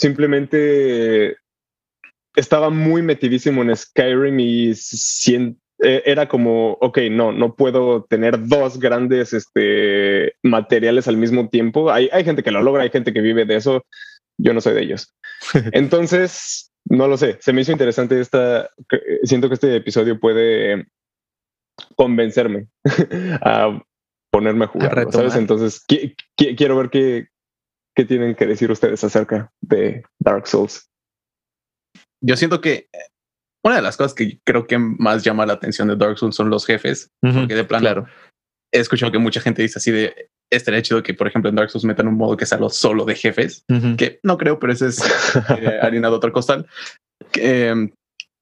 simplemente 0.00 1.36
estaba 2.34 2.70
muy 2.70 3.02
metidísimo 3.02 3.62
en 3.62 3.76
Skyrim 3.76 4.40
y 4.40 4.70
eh, 5.82 6.02
era 6.04 6.28
como, 6.28 6.72
ok, 6.80 6.98
no, 7.10 7.32
no 7.32 7.54
puedo 7.54 8.04
tener 8.04 8.46
dos 8.48 8.78
grandes 8.78 9.32
este, 9.32 10.34
materiales 10.42 11.06
al 11.08 11.16
mismo 11.16 11.48
tiempo. 11.48 11.90
Hay, 11.90 12.08
hay 12.12 12.24
gente 12.24 12.42
que 12.42 12.50
lo 12.50 12.62
logra, 12.62 12.82
hay 12.82 12.90
gente 12.90 13.12
que 13.12 13.20
vive 13.20 13.44
de 13.44 13.56
eso. 13.56 13.84
Yo 14.38 14.54
no 14.54 14.60
soy 14.60 14.74
de 14.74 14.82
ellos. 14.82 15.14
Entonces, 15.72 16.72
no 16.86 17.08
lo 17.08 17.16
sé. 17.16 17.36
Se 17.40 17.52
me 17.52 17.60
hizo 17.60 17.72
interesante 17.72 18.20
esta. 18.20 18.70
Siento 19.24 19.48
que 19.48 19.54
este 19.54 19.76
episodio 19.76 20.18
puede 20.18 20.86
convencerme 21.96 22.68
a 23.42 23.82
ponerme 24.30 24.64
a 24.64 24.68
jugar. 24.68 24.90
Entonces, 25.40 25.82
qui- 25.86 26.14
qui- 26.38 26.56
quiero 26.56 26.76
ver 26.76 26.88
qué, 26.90 27.28
¿Qué 28.00 28.06
tienen 28.06 28.34
que 28.34 28.46
decir 28.46 28.70
ustedes 28.70 29.04
acerca 29.04 29.52
de 29.60 30.02
Dark 30.18 30.46
Souls? 30.46 30.86
Yo 32.24 32.34
siento 32.34 32.62
que 32.62 32.88
una 33.62 33.76
de 33.76 33.82
las 33.82 33.98
cosas 33.98 34.14
que 34.14 34.40
creo 34.42 34.66
que 34.66 34.78
más 34.78 35.22
llama 35.22 35.44
la 35.44 35.52
atención 35.52 35.86
de 35.88 35.96
Dark 35.96 36.16
Souls 36.16 36.34
son 36.34 36.48
los 36.48 36.64
jefes, 36.64 37.10
porque 37.20 37.54
de 37.54 37.64
plano 37.64 37.82
Claro. 37.82 38.06
he 38.72 38.78
escuchado 38.80 39.12
que 39.12 39.18
mucha 39.18 39.42
gente 39.42 39.60
dice 39.60 39.78
así 39.78 39.90
de 39.90 40.30
estaría 40.50 40.80
chido 40.80 41.02
que, 41.02 41.12
por 41.12 41.26
ejemplo, 41.28 41.50
en 41.50 41.56
Dark 41.56 41.68
Souls 41.68 41.84
metan 41.84 42.08
un 42.08 42.16
modo 42.16 42.38
que 42.38 42.46
sea 42.46 42.56
lo 42.56 42.70
solo 42.70 43.04
de 43.04 43.16
jefes, 43.16 43.64
que 43.98 44.18
no 44.22 44.38
creo, 44.38 44.58
pero 44.58 44.72
ese 44.72 44.86
es 44.86 44.98
eh, 45.58 45.78
harina 45.82 46.08
de 46.08 46.14
otro 46.14 46.32
costal. 46.32 46.66
Que, 47.32 47.68
em, 47.68 47.90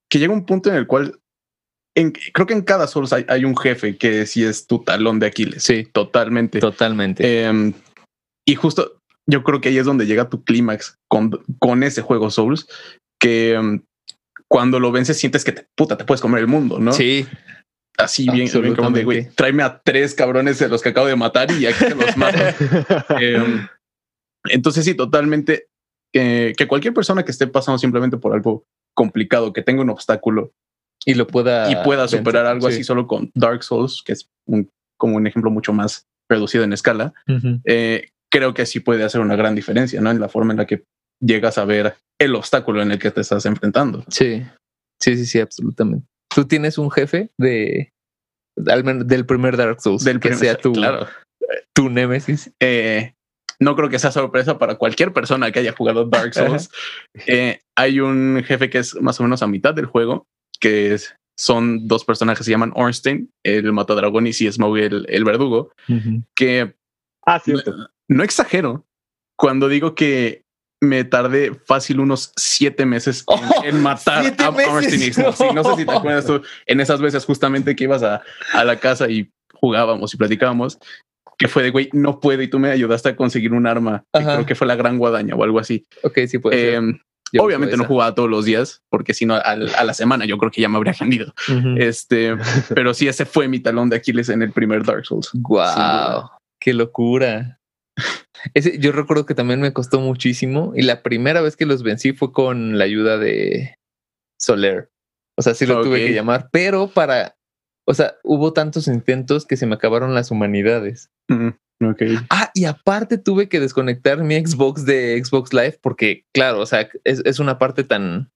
que 0.09 0.19
llega 0.19 0.31
un 0.31 0.45
punto 0.45 0.69
en 0.69 0.77
el 0.77 0.87
cual 0.87 1.19
en- 1.97 2.13
creo 2.33 2.47
que 2.47 2.53
en 2.53 2.61
cada 2.61 2.87
Souls 2.87 3.11
hay, 3.11 3.25
hay 3.27 3.43
un 3.43 3.57
jefe 3.57 3.97
que 3.97 4.25
sí 4.25 4.41
es 4.45 4.67
tu 4.67 4.85
talón 4.85 5.19
de 5.19 5.27
Aquiles. 5.27 5.63
Sí. 5.63 5.83
totalmente. 5.91 6.61
Totalmente. 6.61 7.43
Em, 7.43 7.73
y 8.47 8.55
justo 8.55 8.95
yo 9.29 9.43
creo 9.43 9.61
que 9.61 9.69
ahí 9.69 9.77
es 9.77 9.85
donde 9.85 10.05
llega 10.05 10.29
tu 10.29 10.43
clímax 10.43 10.97
con, 11.07 11.31
con 11.59 11.83
ese 11.83 12.01
juego 12.01 12.29
Souls, 12.31 12.67
que 13.19 13.53
em, 13.53 13.83
cuando 14.47 14.79
lo 14.79 14.91
vences 14.91 15.17
sientes 15.17 15.43
que 15.43 15.51
te, 15.51 15.67
puta, 15.75 15.97
te 15.97 16.05
puedes 16.05 16.21
comer 16.21 16.39
el 16.41 16.47
mundo, 16.47 16.79
¿no? 16.79 16.93
Sí, 16.93 17.27
Así 17.97 18.23
bien, 18.31 18.49
bien 18.61 18.75
como 18.75 18.91
de, 18.91 19.03
güey, 19.03 19.27
tráeme 19.35 19.61
a 19.61 19.81
tres 19.83 20.15
cabrones 20.15 20.57
de 20.57 20.69
los 20.69 20.81
que 20.81 20.89
acabo 20.89 21.07
de 21.07 21.17
matar 21.17 21.51
y 21.51 21.65
aquí 21.65 21.83
te 21.83 21.95
los 21.95 22.15
mato. 22.15 22.37
Em, 23.19 23.67
entonces 24.45 24.85
sí, 24.85 24.93
totalmente 24.95 25.67
eh, 26.15 26.53
que 26.57 26.65
cualquier 26.67 26.93
persona 26.93 27.23
que 27.25 27.31
esté 27.31 27.45
pasando 27.47 27.77
simplemente 27.77 28.15
por 28.17 28.33
algo 28.33 28.63
complicado, 28.95 29.51
que 29.51 29.61
tenga 29.63 29.81
un 29.81 29.89
obstáculo 29.89 30.53
y 31.05 31.13
lo 31.15 31.27
pueda 31.27 31.69
y 31.69 31.75
pueda 31.83 32.07
superar 32.07 32.43
vencer. 32.43 32.47
algo 32.55 32.67
Sí. 32.69 32.73
así 32.75 32.83
solo 32.85 33.05
con 33.05 33.31
Dark 33.35 33.63
Souls, 33.63 34.01
que 34.05 34.13
es 34.13 34.29
un- 34.47 34.69
como 34.97 35.17
un 35.17 35.27
ejemplo 35.27 35.51
mucho 35.51 35.73
más 35.73 36.07
reducido 36.29 36.63
en 36.63 36.71
escala, 36.73 37.13
eh, 37.65 38.09
creo 38.31 38.53
que 38.53 38.65
sí 38.65 38.79
puede 38.79 39.03
hacer 39.03 39.21
una 39.21 39.35
gran 39.35 39.55
diferencia, 39.55 40.01
¿no? 40.01 40.11
En 40.11 40.19
la 40.19 40.29
forma 40.29 40.53
en 40.53 40.57
la 40.57 40.65
que 40.67 40.83
llegas 41.21 41.57
a 41.57 41.65
ver 41.65 41.95
el 42.19 42.35
obstáculo 42.35 42.81
en 42.81 42.91
el 42.91 42.99
que 42.99 43.11
te 43.11 43.21
estás 43.21 43.45
enfrentando. 43.45 44.03
Sí, 44.09 44.43
sí, 45.01 45.17
sí, 45.17 45.25
sí, 45.25 45.39
absolutamente. 45.39 46.05
Tú 46.33 46.45
tienes 46.45 46.77
un 46.77 46.91
jefe 46.91 47.29
de 47.37 47.91
al 48.67 48.83
menos 48.83 49.07
del 49.07 49.25
primer 49.25 49.55
Dark 49.57 49.81
Souls 49.81 50.03
Del 50.03 50.19
que 50.19 50.29
primer- 50.29 50.39
sea 50.39 50.55
tu, 50.55 50.73
claro. 50.73 51.07
tu 51.73 51.89
némesis. 51.89 52.51
Eh, 52.61 53.13
no 53.59 53.75
creo 53.75 53.89
que 53.89 53.99
sea 53.99 54.11
sorpresa 54.11 54.57
para 54.57 54.75
cualquier 54.75 55.11
persona 55.13 55.51
que 55.51 55.59
haya 55.59 55.73
jugado 55.73 56.05
Dark 56.05 56.33
Souls. 56.33 56.69
Eh, 57.25 57.59
hay 57.77 57.99
un 57.99 58.41
jefe 58.45 58.69
que 58.69 58.79
es 58.79 58.95
más 59.01 59.19
o 59.19 59.23
menos 59.23 59.41
a 59.41 59.47
mitad 59.47 59.73
del 59.73 59.85
juego, 59.85 60.27
que 60.59 60.93
es- 60.93 61.15
son 61.37 61.87
dos 61.87 62.03
personajes 62.03 62.39
que 62.39 62.43
se 62.43 62.51
llaman 62.51 62.73
Ornstein, 62.75 63.29
el 63.45 63.71
matadragón, 63.71 64.27
y 64.27 64.33
si 64.33 64.51
Smaug, 64.51 64.77
el, 64.77 65.05
el 65.07 65.23
verdugo, 65.23 65.71
que 66.35 66.75
ah, 67.35 67.39
cierto. 67.39 67.89
no 68.07 68.23
exagero 68.23 68.85
cuando 69.35 69.67
digo 69.67 69.95
que 69.95 70.43
me 70.81 71.03
tardé 71.03 71.53
fácil 71.53 71.99
unos 71.99 72.31
siete 72.37 72.85
meses 72.85 73.25
en, 73.27 73.39
Oh, 73.49 73.63
en 73.63 73.81
matar 73.81 74.25
a. 74.25 74.81
Sí, 74.81 75.11
no 75.53 75.63
sé 75.63 75.75
si 75.75 75.85
te 75.85 75.91
acuerdas 75.91 76.25
tú 76.25 76.41
en 76.65 76.79
esas 76.79 77.01
veces 77.01 77.25
justamente 77.25 77.75
que 77.75 77.83
ibas 77.83 78.03
a, 78.03 78.21
a 78.53 78.63
la 78.63 78.77
casa 78.79 79.09
y 79.09 79.29
jugábamos 79.53 80.13
y 80.13 80.17
platicábamos, 80.17 80.79
que 81.37 81.47
fue 81.47 81.63
de 81.63 81.71
güey, 81.71 81.89
no 81.93 82.19
puedo 82.19 82.41
y 82.41 82.47
tú 82.47 82.59
me 82.59 82.69
ayudaste 82.69 83.09
a 83.09 83.15
conseguir 83.15 83.53
un 83.53 83.67
arma. 83.67 84.05
que 84.13 84.23
creo 84.23 84.45
que 84.45 84.55
fue 84.55 84.67
la 84.67 84.75
gran 84.75 84.97
guadaña 84.97 85.35
o 85.35 85.43
algo 85.43 85.59
así. 85.59 85.85
Ok, 86.03 86.19
sí 86.27 86.37
puede 86.39 86.57
ser. 86.59 86.73
Em, 86.75 86.99
obviamente 87.37 87.77
no 87.77 87.85
jugaba 87.85 88.15
todos 88.15 88.29
los 88.29 88.45
días, 88.45 88.81
porque 88.89 89.13
si 89.13 89.25
no 89.25 89.35
a 89.35 89.55
la 89.55 89.93
semana 89.93 90.25
yo 90.25 90.37
creo 90.37 90.51
que 90.51 90.61
ya 90.61 90.69
me 90.69 90.77
habría 90.77 90.93
rendido. 90.93 91.33
Este, 91.77 92.35
pero 92.75 92.93
sí, 92.93 93.07
ese 93.07 93.25
fue 93.25 93.47
mi 93.47 93.59
talón 93.59 93.89
de 93.89 93.97
Aquiles 93.97 94.29
en 94.29 94.41
el 94.41 94.51
primer 94.51 94.83
Dark 94.83 95.05
Souls. 95.05 95.29
Duda. 95.33 96.38
Qué 96.59 96.73
locura. 96.73 97.59
Ese, 98.53 98.79
yo 98.79 98.91
recuerdo 98.91 99.25
que 99.25 99.35
también 99.35 99.59
me 99.59 99.73
costó 99.73 99.99
muchísimo 99.99 100.71
y 100.75 100.83
la 100.83 101.03
primera 101.03 101.41
vez 101.41 101.57
que 101.57 101.65
los 101.65 101.83
vencí 101.83 102.13
fue 102.13 102.31
con 102.31 102.77
la 102.77 102.85
ayuda 102.85 103.17
de 103.17 103.75
Soler. 104.39 104.89
O 105.37 105.41
sea, 105.41 105.53
sí 105.53 105.65
lo 105.65 105.81
tuve 105.81 106.01
Ok. 106.01 106.07
que 106.07 106.13
llamar, 106.13 106.49
pero 106.51 106.87
para, 106.87 107.37
o 107.85 107.93
sea, 107.93 108.15
hubo 108.23 108.53
tantos 108.53 108.87
intentos 108.87 109.45
que 109.45 109.57
se 109.57 109.65
me 109.65 109.75
acabaron 109.75 110.13
las 110.13 110.31
humanidades. 110.31 111.11
Mm. 111.27 111.49
Ah, 112.29 112.51
y 112.53 112.65
aparte 112.65 113.17
tuve 113.17 113.47
que 113.47 113.61
desconectar 113.61 114.21
mi 114.21 114.35
Xbox 114.35 114.85
de 114.85 115.21
Xbox 115.23 115.53
Live 115.53 115.79
porque, 115.81 116.25
claro, 116.33 116.59
o 116.59 116.65
sea, 116.65 116.89
es, 117.05 117.21
es 117.23 117.39
una 117.39 117.57
parte 117.57 117.85
tan, 117.85 118.31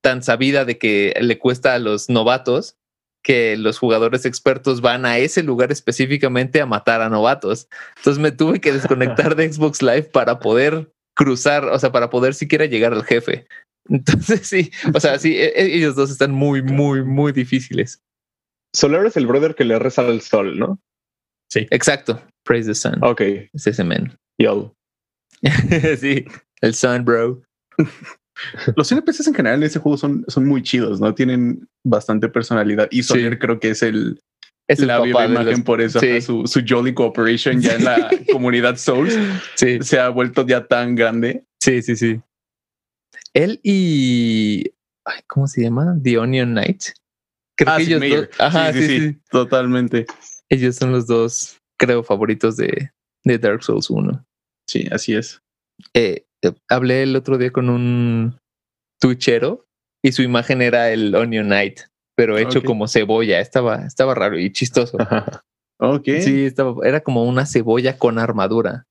tan 0.00 0.22
sabida 0.22 0.64
de 0.64 0.78
que 0.78 1.14
le 1.20 1.38
cuesta 1.38 1.74
a 1.74 1.78
los 1.78 2.08
novatos 2.08 2.78
que 3.22 3.56
los 3.56 3.78
jugadores 3.78 4.24
expertos 4.24 4.80
van 4.80 5.06
a 5.06 5.18
ese 5.18 5.42
lugar 5.42 5.70
específicamente 5.72 6.60
a 6.60 6.66
matar 6.66 7.00
a 7.02 7.08
novatos. 7.08 7.68
Entonces 7.98 8.20
me 8.20 8.32
tuve 8.32 8.60
que 8.60 8.72
desconectar 8.72 9.36
de 9.36 9.52
Xbox 9.52 9.80
Live 9.82 10.04
para 10.04 10.38
poder 10.40 10.92
cruzar, 11.14 11.64
o 11.66 11.78
sea, 11.78 11.92
para 11.92 12.10
poder 12.10 12.34
siquiera 12.34 12.66
llegar 12.66 12.92
al 12.92 13.04
jefe. 13.04 13.46
Entonces 13.88 14.46
sí, 14.46 14.70
o 14.94 15.00
sea, 15.00 15.18
sí, 15.18 15.36
e- 15.36 15.52
e- 15.56 15.74
ellos 15.76 15.94
dos 15.94 16.10
están 16.10 16.32
muy, 16.32 16.62
muy, 16.62 17.04
muy 17.04 17.32
difíciles. 17.32 18.00
Solar 18.74 19.04
es 19.06 19.16
el 19.16 19.26
brother 19.26 19.54
que 19.54 19.64
le 19.64 19.78
reza 19.78 20.02
al 20.02 20.20
sol, 20.20 20.58
¿no? 20.58 20.80
Exacto. 21.54 22.22
Praise 22.44 22.66
the 22.66 22.74
sun. 22.74 22.98
Ok, 23.04 23.20
Es 23.52 23.66
ese 23.66 23.84
men. 23.84 24.16
yo. 24.40 24.74
sí, 26.00 26.24
el 26.60 26.74
sun, 26.74 27.04
bro. 27.04 27.42
Los 28.76 28.90
NPCs 28.90 29.28
en 29.28 29.34
general 29.34 29.58
en 29.60 29.64
ese 29.66 29.78
juego 29.78 29.96
son, 29.98 30.24
son 30.28 30.46
muy 30.46 30.62
chidos, 30.62 31.00
¿no? 31.00 31.14
Tienen 31.14 31.68
bastante 31.84 32.28
personalidad. 32.28 32.88
Y 32.90 33.02
Soler 33.02 33.38
creo 33.38 33.60
que 33.60 33.70
es 33.70 33.82
el, 33.82 34.20
Es 34.68 34.78
el 34.80 34.86
la 34.88 35.00
viva 35.00 35.26
imagen 35.26 35.50
los- 35.50 35.60
por 35.62 35.80
eso. 35.80 36.00
Sí. 36.00 36.20
Su, 36.20 36.46
su 36.46 36.62
Jolly 36.66 36.94
Cooperation 36.94 37.60
ya 37.60 37.74
en 37.74 37.84
la 37.84 38.10
comunidad 38.32 38.76
Souls 38.76 39.16
Sí, 39.54 39.78
se 39.82 39.98
ha 40.00 40.08
vuelto 40.08 40.46
ya 40.46 40.66
tan 40.66 40.94
grande. 40.94 41.44
sí, 41.60 41.82
sí, 41.82 41.96
sí. 41.96 42.20
Él 43.34 43.60
y. 43.62 44.72
ay, 45.06 45.20
¿Cómo 45.26 45.46
se 45.46 45.62
llama? 45.62 45.96
The 46.02 46.18
Onion 46.18 46.50
Knight. 46.52 46.82
Creo 47.56 47.70
Ah, 47.72 47.76
que 47.78 47.82
ellos 47.84 48.00
dos. 48.28 48.28
Ajá, 48.38 48.72
sí, 48.72 48.86
sí, 48.86 49.18
Totalmente. 49.30 50.06
Ellos 50.50 50.76
son 50.76 50.92
los 50.92 51.06
dos, 51.06 51.58
creo, 51.78 52.02
favoritos 52.02 52.56
de, 52.56 52.90
de 53.24 53.38
Dark 53.38 53.62
Souls 53.62 53.88
1. 53.88 54.24
Sí, 54.68 54.86
así 54.90 55.14
es. 55.14 55.40
Eh, 55.94 56.24
hablé 56.68 57.02
el 57.02 57.16
otro 57.16 57.38
día 57.38 57.50
con 57.50 57.68
un 57.68 58.38
tuchero 59.00 59.66
y 60.02 60.12
su 60.12 60.22
imagen 60.22 60.62
era 60.62 60.90
el 60.90 61.14
Onion 61.14 61.46
Knight, 61.46 61.80
pero 62.16 62.38
hecho 62.38 62.62
como 62.62 62.88
cebolla. 62.88 63.40
Estaba, 63.40 63.86
estaba 63.86 64.14
raro 64.14 64.38
y 64.38 64.52
chistoso. 64.52 64.98
Ok. 65.84 66.04
Sí, 66.20 66.44
estaba, 66.44 66.86
era 66.86 67.00
como 67.00 67.24
una 67.24 67.44
cebolla 67.44 67.98
con 67.98 68.20
armadura. 68.20 68.86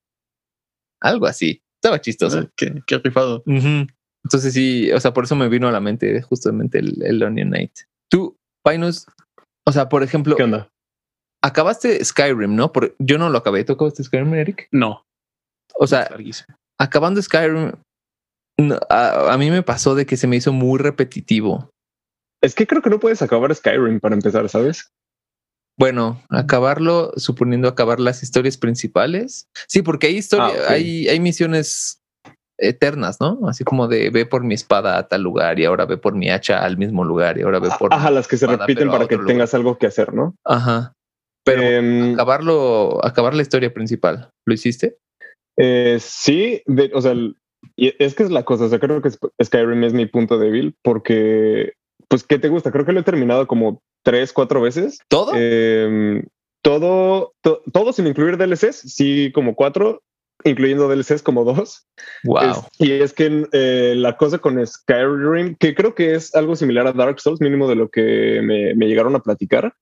Algo 0.99 1.25
así. 1.25 1.63
Estaba 1.81 2.01
chistoso. 2.01 2.49
Qué, 2.57 2.81
rifado. 3.01 3.43
Entonces 3.45 4.53
sí, 4.53 4.91
o 4.91 4.99
sea, 4.99 5.13
por 5.13 5.23
eso 5.23 5.37
me 5.37 5.47
vino 5.47 5.69
a 5.69 5.71
la 5.71 5.79
mente 5.79 6.21
justamente 6.21 6.79
el, 6.79 7.01
el 7.01 7.23
Onion 7.23 7.47
Knight. 7.47 7.71
Tú, 8.09 8.37
Pinus, 8.63 9.07
o 9.65 9.71
sea, 9.71 9.89
por 9.89 10.03
ejemplo, 10.03 10.35
¿Qué 10.35 10.43
onda? 10.43 10.69
acabaste 11.41 12.03
Skyrim, 12.03 12.55
¿no? 12.55 12.71
Por, 12.71 12.95
yo 12.99 13.17
no 13.17 13.29
lo 13.29 13.37
acabé. 13.37 13.63
¿Tú 13.63 13.73
acabaste 13.73 14.03
Skyrim, 14.03 14.33
Eric? 14.33 14.67
No. 14.71 15.05
O 15.75 15.87
sea. 15.87 16.09
Acabando 16.81 17.21
Skyrim, 17.21 17.73
a, 18.89 19.33
a 19.33 19.37
mí 19.37 19.49
me 19.51 19.63
pasó 19.63 19.95
de 19.95 20.05
que 20.05 20.17
se 20.17 20.27
me 20.27 20.35
hizo 20.35 20.51
muy 20.51 20.79
repetitivo. 20.79 21.69
Es 22.41 22.55
que 22.55 22.65
creo 22.65 22.81
que 22.81 22.89
no 22.89 22.99
puedes 22.99 23.21
acabar 23.21 23.53
Skyrim 23.53 23.99
para 23.99 24.15
empezar, 24.15 24.47
¿sabes? 24.49 24.89
Bueno, 25.77 26.21
acabarlo, 26.29 27.11
suponiendo 27.15 27.67
acabar 27.67 27.99
las 27.99 28.23
historias 28.23 28.57
principales. 28.57 29.47
Sí, 29.67 29.81
porque 29.81 30.07
hay 30.07 30.17
historia, 30.17 30.47
Ah, 30.47 30.63
ok. 30.63 30.69
hay, 30.69 31.07
hay 31.07 31.19
misiones 31.19 32.01
eternas, 32.59 33.19
¿no? 33.19 33.39
Así 33.47 33.63
como 33.63 33.87
de 33.87 34.09
ve 34.11 34.25
por 34.25 34.43
mi 34.43 34.53
espada 34.53 34.97
a 34.97 35.07
tal 35.07 35.21
lugar 35.23 35.59
y 35.59 35.65
ahora 35.65 35.85
ve 35.85 35.97
por 35.97 36.13
mi 36.15 36.29
hacha 36.29 36.63
al 36.63 36.77
mismo 36.77 37.03
lugar 37.03 37.37
y 37.37 37.41
ahora 37.41 37.59
ve 37.59 37.69
por. 37.79 37.93
Ajá, 37.93 38.11
las 38.11 38.27
que 38.27 38.37
se 38.37 38.45
repiten 38.47 38.89
para 38.91 39.07
que 39.07 39.17
tengas 39.17 39.53
algo 39.53 39.77
que 39.77 39.87
hacer, 39.87 40.13
¿no? 40.13 40.35
Ajá. 40.45 40.93
Pero 41.43 41.63
Em, 41.63 42.13
acabarlo, 42.13 43.03
acabar 43.03 43.33
la 43.33 43.41
historia 43.41 43.73
principal, 43.73 44.29
¿lo 44.45 44.53
hiciste? 44.53 44.97
Eh, 45.63 45.97
sí, 45.99 46.61
de- 46.65 46.91
o 46.93 47.01
sea, 47.01 47.13
es 47.77 48.15
que 48.15 48.23
es 48.23 48.31
la 48.31 48.43
cosa, 48.43 48.65
o 48.65 48.69
sea, 48.69 48.79
creo 48.79 49.01
que 49.01 49.11
Skyrim 49.43 49.83
es 49.83 49.93
mi 49.93 50.07
punto 50.07 50.39
débil 50.39 50.75
porque, 50.81 51.73
pues, 52.07 52.23
¿qué 52.23 52.39
te 52.39 52.49
gusta? 52.49 52.71
Creo 52.71 52.85
que 52.85 52.93
lo 52.93 53.01
he 53.01 53.03
terminado 53.03 53.45
como 53.47 53.81
tres, 54.03 54.33
cuatro 54.33 54.61
veces. 54.61 54.97
¿Todo? 55.07 55.31
Eh, 55.35 56.23
todo, 56.63 57.33
to- 57.41 57.61
todo 57.71 57.93
sin 57.93 58.07
incluir 58.07 58.37
DLCs, 58.37 58.75
sí, 58.93 59.31
como 59.33 59.55
cuatro, 59.55 60.01
incluyendo 60.43 60.87
DLCs 60.87 61.21
como 61.21 61.43
dos. 61.43 61.85
wow. 62.23 62.41
Es- 62.49 62.57
y 62.79 62.91
es 62.93 63.13
que 63.13 63.45
eh, 63.51 63.93
la 63.95 64.17
cosa 64.17 64.39
con 64.39 64.65
Skyrim, 64.65 65.55
que 65.59 65.75
creo 65.75 65.93
que 65.93 66.15
es 66.15 66.33
algo 66.35 66.55
similar 66.55 66.87
a 66.87 66.93
Dark 66.93 67.19
Souls, 67.19 67.41
mínimo 67.41 67.67
de 67.67 67.75
lo 67.75 67.89
que 67.89 68.41
me, 68.43 68.73
me 68.75 68.87
llegaron 68.87 69.15
a 69.15 69.19
platicar, 69.19 69.73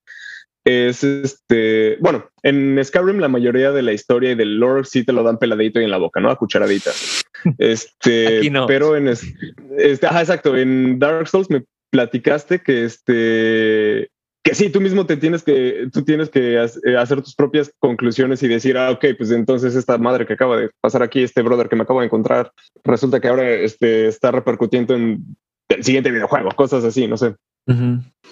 es 0.69 1.03
este, 1.03 1.97
bueno, 1.99 2.25
en 2.43 2.79
Skyrim 2.83 3.17
la 3.19 3.27
mayoría 3.27 3.71
de 3.71 3.81
la 3.81 3.93
historia 3.93 4.31
y 4.31 4.35
del 4.35 4.59
lore 4.59 4.83
sí 4.85 5.03
te 5.03 5.13
lo 5.13 5.23
dan 5.23 5.37
peladito 5.37 5.79
y 5.79 5.83
en 5.85 5.91
la 5.91 5.97
boca, 5.97 6.19
¿no? 6.19 6.29
A 6.29 6.35
cucharadita. 6.37 6.91
Este, 7.57 8.39
Aquí 8.39 8.49
no. 8.49 8.67
pero 8.67 8.97
en 8.97 9.07
es- 9.07 9.33
este, 9.77 10.07
ajá, 10.07 10.19
exacto, 10.19 10.57
en 10.57 10.99
Dark 10.99 11.27
Souls 11.29 11.49
me 11.49 11.63
platicaste 11.89 12.59
que 12.59 12.83
este 12.83 14.09
que 14.43 14.55
sí, 14.55 14.69
tú 14.69 14.79
mismo 14.81 15.05
te 15.05 15.17
tienes 15.17 15.43
que, 15.43 15.87
tú 15.93 16.03
tienes 16.03 16.29
que 16.29 16.55
eh, 16.55 16.97
hacer 16.97 17.21
tus 17.21 17.35
propias 17.35 17.71
conclusiones 17.79 18.41
y 18.43 18.47
decir, 18.47 18.77
ah, 18.77 18.91
ok, 18.91 19.05
pues 19.17 19.31
entonces 19.31 19.75
esta 19.75 19.97
madre 19.97 20.25
que 20.25 20.33
acaba 20.33 20.57
de 20.57 20.69
pasar 20.81 21.01
aquí, 21.03 21.21
este 21.23 21.41
brother 21.41 21.67
que 21.69 21.75
me 21.75 21.83
acabo 21.83 21.99
de 21.99 22.05
encontrar, 22.07 22.51
resulta 22.83 23.19
que 23.19 23.27
ahora 23.27 23.49
este, 23.51 24.07
está 24.07 24.31
repercutiendo 24.31 24.95
en 24.95 25.23
el 25.69 25.83
siguiente 25.83 26.11
videojuego, 26.11 26.49
cosas 26.55 26.83
así, 26.83 27.05
no 27.07 27.17
sé. 27.17 27.35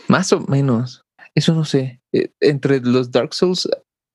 Más 0.07 0.33
o 0.33 0.39
menos. 0.47 1.03
Eso 1.37 1.53
no 1.53 1.65
sé. 1.65 2.01
Eh, 2.13 2.31
entre 2.39 2.79
los 2.79 3.11
Dark 3.11 3.35
Souls 3.35 3.69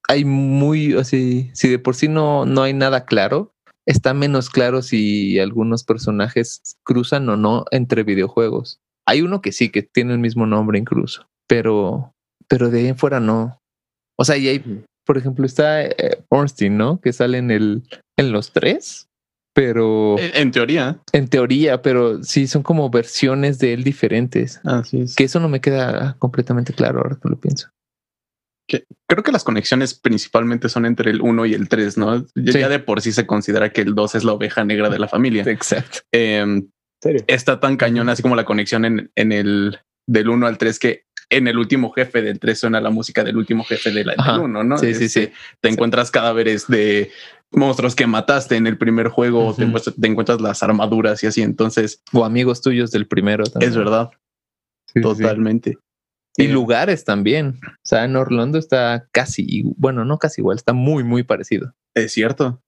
hay 0.09 0.25
muy 0.25 0.95
así, 0.95 1.53
si 1.55 1.69
de 1.69 1.79
por 1.79 1.95
sí 1.95 2.09
no, 2.09 2.47
no 2.47 2.65
hay 2.65 2.75
nada 2.75 3.05
claro, 3.05 3.55
está 3.87 4.13
menos 4.13 4.51
claro 4.51 4.83
si 4.83 5.39
algunos 5.39 5.85
personajes 5.85 6.61
cruzan 6.83 7.29
o 7.29 7.37
no 7.37 7.65
entre 7.71 8.03
videojuegos. 8.03 8.81
Hay 9.07 9.23
uno 9.23 9.41
que 9.41 9.53
sí, 9.53 9.69
que 9.69 9.83
tiene 9.83 10.15
el 10.15 10.19
mismo 10.19 10.47
nombre 10.47 10.81
incluso, 10.81 11.29
pero, 11.47 12.13
pero 12.49 12.71
de 12.71 12.81
ahí 12.81 12.87
en 12.89 12.99
fuera 12.99 13.21
no. 13.21 13.61
O 14.19 14.25
sea, 14.25 14.37
y 14.37 14.49
hay, 14.49 14.85
por 15.07 15.17
ejemplo, 15.17 15.47
está 15.47 15.85
eh, 15.85 16.25
Ornstein, 16.29 16.77
¿no? 16.77 17.01
Que 17.01 17.13
sale 17.13 17.39
en 17.39 17.53
el, 17.53 17.85
en 18.19 18.33
los 18.33 18.53
tres, 18.53 19.07
pero. 19.53 20.17
En, 20.19 20.51
teoría. 20.51 21.01
En 21.13 21.29
teoría, 21.29 21.83
pero 21.83 22.23
sí 22.23 22.47
son 22.47 22.63
como 22.63 22.89
versiones 22.91 23.59
de 23.59 23.75
él 23.75 23.85
diferentes. 23.85 24.61
Así 24.65 25.03
es. 25.03 25.17
Que 25.17 25.25
eso 25.25 25.41
no 25.41 25.49
me 25.49 25.61
queda 25.61 26.17
completamente 26.19 26.73
claro 26.73 27.01
ahora 27.01 27.19
que 27.23 27.29
lo 27.29 27.39
pienso. 27.39 27.69
creo 28.67 29.23
que 29.23 29.33
las 29.33 29.45
conexiones 29.45 29.95
principalmente 29.95 30.69
son 30.69 30.87
entre 30.87 31.11
el 31.11 31.21
1 31.21 31.47
y 31.47 31.55
el 31.55 31.69
3, 31.69 31.99
¿no? 31.99 32.27
Ya 32.35 32.69
de 32.69 32.79
por 32.79 33.01
sí 33.01 33.13
se 33.13 33.27
considera 33.27 33.73
que 33.73 33.83
el 33.83 33.95
2 33.95 34.15
es 34.15 34.25
la 34.25 34.33
oveja 34.33 34.65
negra 34.65 34.89
de 34.89 34.99
la 34.99 35.09
familia. 35.09 35.45
Exacto. 35.47 36.01
Eh, 36.13 36.63
Está 37.27 37.59
tan 37.59 37.77
cañón 37.77 38.09
así 38.09 38.23
como 38.23 38.37
la 38.37 38.45
conexión 38.45 38.85
en, 38.85 39.11
en 39.17 39.33
el 39.33 39.81
del 40.07 40.29
1 40.29 40.47
al 40.47 40.57
3 40.57 40.79
que 40.79 41.05
en 41.31 41.49
el 41.49 41.59
último 41.59 41.91
jefe 41.93 42.23
del 42.23 42.39
3 42.39 42.59
suena 42.59 42.81
la 42.81 42.91
música 42.91 43.25
del 43.25 43.37
último 43.37 43.65
jefe 43.65 43.91
del 43.91 44.13
1, 44.19 44.65
¿no? 44.65 44.79
Sí, 44.79 44.95
sí, 44.95 45.09
sí. 45.09 45.21
Este, 45.21 45.33
te 45.61 45.69
encuentras 45.71 46.11
cadáveres 46.11 46.67
de 46.69 47.11
monstruos 47.53 47.95
que 47.95 48.07
mataste 48.07 48.57
en 48.57 48.67
el 48.67 48.79
primer 48.79 49.09
juego, 49.09 49.55
te, 49.55 49.65
encuentras 50.07 50.41
las 50.41 50.63
armaduras 50.63 51.23
y 51.23 51.27
así, 51.27 51.43
entonces... 51.43 52.03
O 52.13 52.25
amigos 52.25 52.63
tuyos 52.63 52.91
del 52.91 53.07
primero 53.07 53.45
también. 53.45 53.71
Es 53.71 53.77
verdad. 53.77 54.11
Totalmente. 55.01 55.79
Y 56.37 56.47
eh, 56.47 56.49
lugares 56.49 57.05
también. 57.05 57.61
O 57.65 57.85
sea, 57.85 58.05
en 58.05 58.17
Orlando 58.17 58.59
está 58.59 59.09
casi, 59.13 59.63
bueno, 59.77 60.05
no 60.05 60.19
casi 60.19 60.41
igual, 60.41 60.57
está 60.57 60.73
muy, 60.73 61.05
muy 61.05 61.23
parecido. 61.23 61.75
Es 61.95 62.13
cierto. 62.13 62.63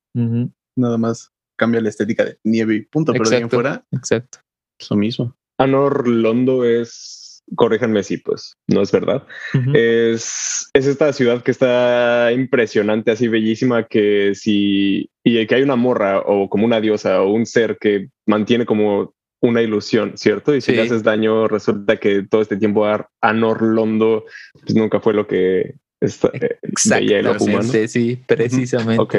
Nada 0.77 0.99
más 0.99 1.33
cambia 1.57 1.81
la 1.81 1.89
estética 1.89 2.25
de 2.25 2.39
nieve 2.45 2.77
y 2.77 2.83
punto, 2.83 3.13
pero 3.13 3.29
de 3.29 3.37
ahí 3.37 3.49
fuera. 3.49 3.85
Exacto. 3.93 4.39
Eso 4.79 4.97
mismo. 4.97 5.37
Anor 5.59 6.09
Londo 6.09 6.65
es, 6.65 7.24
corríjanme 7.55 8.03
si 8.03 8.19
pues 8.19 8.57
no 8.69 8.83
es 8.83 8.93
verdad. 8.93 9.27
es, 9.75 10.71
es 10.73 10.87
esta 10.87 11.13
ciudad 11.13 11.43
que 11.43 11.51
está 11.51 12.33
impresionante, 12.33 13.11
así 13.11 13.29
bellísima, 13.29 13.85
que 13.85 14.35
si, 14.35 15.11
y 15.23 15.47
que 15.47 15.55
hay 15.55 15.63
una 15.63 15.77
morra 15.77 16.21
o 16.21 16.49
como 16.49 16.65
una 16.65 16.81
diosa 16.81 17.23
o 17.23 17.33
un 17.33 17.47
ser 17.47 17.79
que 17.81 18.09
mantiene 18.27 18.67
como 18.67 19.15
una 19.41 19.61
ilusión, 19.61 20.13
¿cierto? 20.17 20.55
Y 20.55 20.61
si 20.61 20.73
le 20.73 20.83
haces 20.83 21.03
daño, 21.03 21.49
resulta 21.49 21.99
que 21.99 22.23
todo 22.23 22.41
este 22.41 22.57
tiempo 22.57 22.87
Anor 23.21 23.63
Londo 23.63 24.25
pues 24.53 24.75
nunca 24.75 25.01
fue 25.01 25.13
lo 25.13 25.27
que 25.27 25.75
está, 26.01 26.31
eh, 26.33 26.59
veía 26.89 27.19
el 27.19 27.29
humano. 27.29 27.63
Sí, 27.87 28.19
precisamente. 28.27 29.03
Ok. 29.03 29.15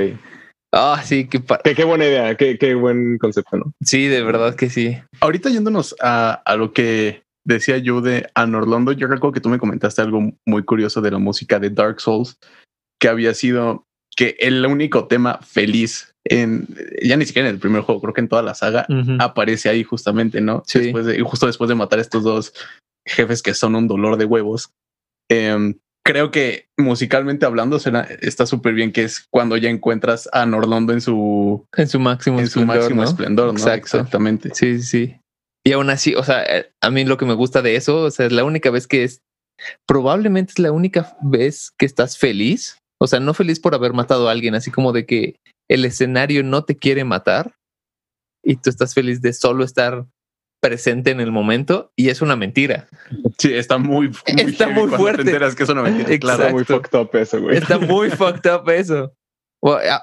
Ah, 0.71 1.01
sí, 1.05 1.27
qué, 1.29 1.41
qué, 1.73 1.83
buena 1.85 2.05
idea, 2.05 2.35
qué, 2.35 2.57
qué, 2.57 2.73
buen 2.73 3.17
concepto, 3.17 3.55
¿no? 3.55 3.73
Sí, 3.81 4.07
de 4.07 4.21
verdad 4.23 4.55
que 4.55 4.69
sí. 4.69 4.97
Ahorita 5.21 5.49
yéndonos 5.49 5.95
a, 6.01 6.33
a 6.33 6.55
lo 6.57 6.73
que 6.73 7.24
decía 7.45 7.77
yo 7.77 8.01
de 8.01 8.27
Anorlondo, 8.33 8.91
yo 8.91 9.07
recuerdo 9.07 9.33
que 9.33 9.39
tú 9.39 9.49
me 9.49 9.59
comentaste 9.59 10.01
algo 10.01 10.33
muy 10.45 10.63
curioso 10.63 11.01
de 11.01 11.11
la 11.11 11.19
música 11.19 11.59
de 11.59 11.69
Dark 11.69 12.01
Souls, 12.01 12.37
que 12.99 13.07
había 13.07 13.33
sido 13.33 13.85
que 14.15 14.35
el 14.39 14.65
único 14.65 15.07
tema 15.07 15.39
feliz 15.41 16.13
en 16.23 16.67
ya 17.03 17.17
ni 17.17 17.25
siquiera 17.25 17.47
en 17.47 17.55
el 17.55 17.61
primer 17.61 17.81
juego, 17.81 18.01
creo 18.01 18.13
que 18.13 18.21
en 18.21 18.29
toda 18.29 18.41
la 18.41 18.55
saga 18.55 18.87
aparece 19.19 19.69
ahí 19.69 19.83
justamente, 19.83 20.41
¿no? 20.41 20.63
Sí. 20.65 20.79
Después 20.79 21.05
de, 21.05 21.19
justo 21.21 21.45
después 21.45 21.69
de 21.69 21.75
matar 21.75 21.99
a 21.99 22.01
estos 22.01 22.23
dos 22.23 22.53
jefes 23.05 23.43
que 23.43 23.53
son 23.53 23.75
un 23.75 23.87
dolor 23.87 24.17
de 24.17 24.25
huevos. 24.25 24.71
Eh, 25.29 25.75
creo 26.05 26.31
que 26.31 26.67
musicalmente 26.77 27.45
hablando 27.45 27.77
está 28.21 28.45
súper 28.45 28.73
bien 28.73 28.91
que 28.91 29.03
es 29.03 29.27
cuando 29.29 29.57
ya 29.57 29.69
encuentras 29.69 30.29
a 30.31 30.45
Norlondo 30.45 30.93
en 30.93 31.01
su 31.01 31.65
en 31.75 31.87
su 31.87 31.99
máximo 31.99 32.39
en 32.39 32.45
esplendor, 32.45 32.75
su 32.75 32.79
máximo 32.79 33.03
esplendor, 33.03 33.59
¿no? 33.59 33.73
Exactamente. 33.73 34.51
Sí, 34.53 34.81
sí. 34.81 35.15
Y 35.65 35.73
aún 35.73 35.89
así, 35.89 36.13
o 36.13 36.23
sea, 36.23 36.43
eh, 36.43 36.71
a 36.81 36.91
mí 36.91 37.05
lo 37.05 37.17
que 37.17 37.25
me 37.25 37.33
gusta 37.33 37.61
de 37.61 37.75
eso, 37.75 38.03
o 38.03 38.11
sea, 38.11 38.27
es 38.27 38.31
la 38.31 38.43
única 38.43 38.69
vez 38.69 38.87
que 38.87 39.03
es 39.03 39.21
probablemente 39.87 40.51
es 40.51 40.59
la 40.59 40.71
única 40.71 41.17
vez 41.21 41.71
que 41.77 41.85
estás 41.85 42.17
feliz, 42.17 42.77
o 43.01 43.07
sea, 43.07 43.19
no 43.19 43.33
feliz 43.33 43.59
por 43.59 43.73
haber 43.73 43.93
matado 43.93 44.27
a 44.27 44.31
alguien, 44.31 44.53
así 44.55 44.69
como 44.69 44.91
de 44.91 45.05
que 45.05 45.35
el 45.69 45.85
escenario 45.85 46.43
no 46.43 46.63
te 46.65 46.77
quiere 46.77 47.03
matar 47.03 47.55
y 48.43 48.57
tú 48.57 48.69
estás 48.69 48.93
feliz 48.93 49.21
de 49.21 49.33
solo 49.33 49.63
estar 49.63 50.05
presente 50.61 51.11
en 51.11 51.19
el 51.19 51.31
momento 51.31 51.91
y 51.95 52.09
es 52.09 52.21
una 52.21 52.35
mentira. 52.35 52.87
Sí, 53.37 53.53
está 53.53 53.77
muy, 53.77 54.11
está 54.25 54.69
muy 54.69 54.89
fuerte. 54.89 55.23
Te 55.23 55.29
enteras 55.31 55.55
que 55.55 55.63
es 55.63 55.69
una 55.69 55.81
mentira. 55.81 56.05
Claro, 56.19 56.51
muy 56.51 56.63
fucked 56.63 56.99
up 56.99 57.09
eso, 57.13 57.41
güey. 57.41 57.57
Está 57.57 57.79
muy 57.79 58.09
fucked 58.11 58.51
up 58.51 58.69
eso. 58.69 59.13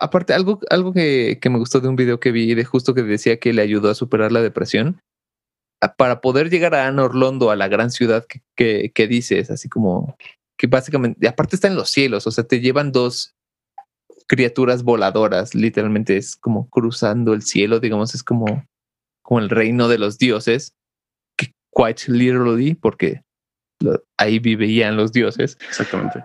aparte, 0.01 0.35
algo, 0.35 0.61
algo 0.70 0.92
que, 0.92 1.38
que, 1.40 1.51
me 1.51 1.59
gustó 1.59 1.81
de 1.81 1.88
un 1.88 1.96
video 1.96 2.18
que 2.18 2.33
vi 2.33 2.55
de 2.55 2.64
justo 2.64 2.94
que 2.94 3.03
decía 3.03 3.38
que 3.38 3.53
le 3.53 3.62
ayudó 3.62 3.90
a 3.90 3.94
superar 3.94 4.33
la 4.33 4.42
depresión. 4.42 5.01
Para 5.97 6.21
poder 6.21 6.51
llegar 6.51 6.75
a 6.75 6.87
Anne 6.87 7.03
Orlando, 7.03 7.51
a 7.51 7.57
la 7.57 7.68
gran 7.68 7.90
ciudad 7.90 8.25
que, 8.27 8.42
que, 8.57 8.92
que 8.95 9.09
dices, 9.09 9.51
así 9.51 9.68
como 9.68 10.16
que 10.57 10.66
básicamente, 10.68 11.27
aparte 11.27 11.57
está 11.57 11.66
en 11.68 11.75
los 11.75 11.90
cielos, 11.90 12.27
o 12.27 12.31
sea, 12.31 12.45
te 12.45 12.61
llevan 12.61 12.92
dos 12.92 13.35
criaturas 14.29 14.85
voladoras, 14.85 15.55
literalmente 15.55 16.16
es 16.16 16.37
como 16.37 16.68
cruzando 16.68 17.33
el 17.33 17.42
cielo, 17.42 17.81
digamos, 17.81 18.14
es 18.14 18.23
como 18.23 18.64
como 19.23 19.40
el 19.40 19.49
reino 19.49 19.88
de 19.88 19.99
los 19.99 20.18
dioses, 20.18 20.75
que 21.37 21.55
quite 21.75 22.12
literally, 22.12 22.75
porque 22.75 23.23
ahí 24.18 24.38
vivían 24.38 24.97
los 24.97 25.12
dioses. 25.12 25.57
Exactamente. 25.68 26.25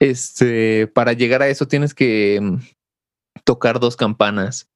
Este, 0.00 0.88
para 0.88 1.12
llegar 1.12 1.42
a 1.42 1.48
eso 1.48 1.66
tienes 1.66 1.94
que 1.94 2.38
mm, 2.42 2.56
tocar 3.44 3.80
dos 3.80 3.96
campanas. 3.96 4.68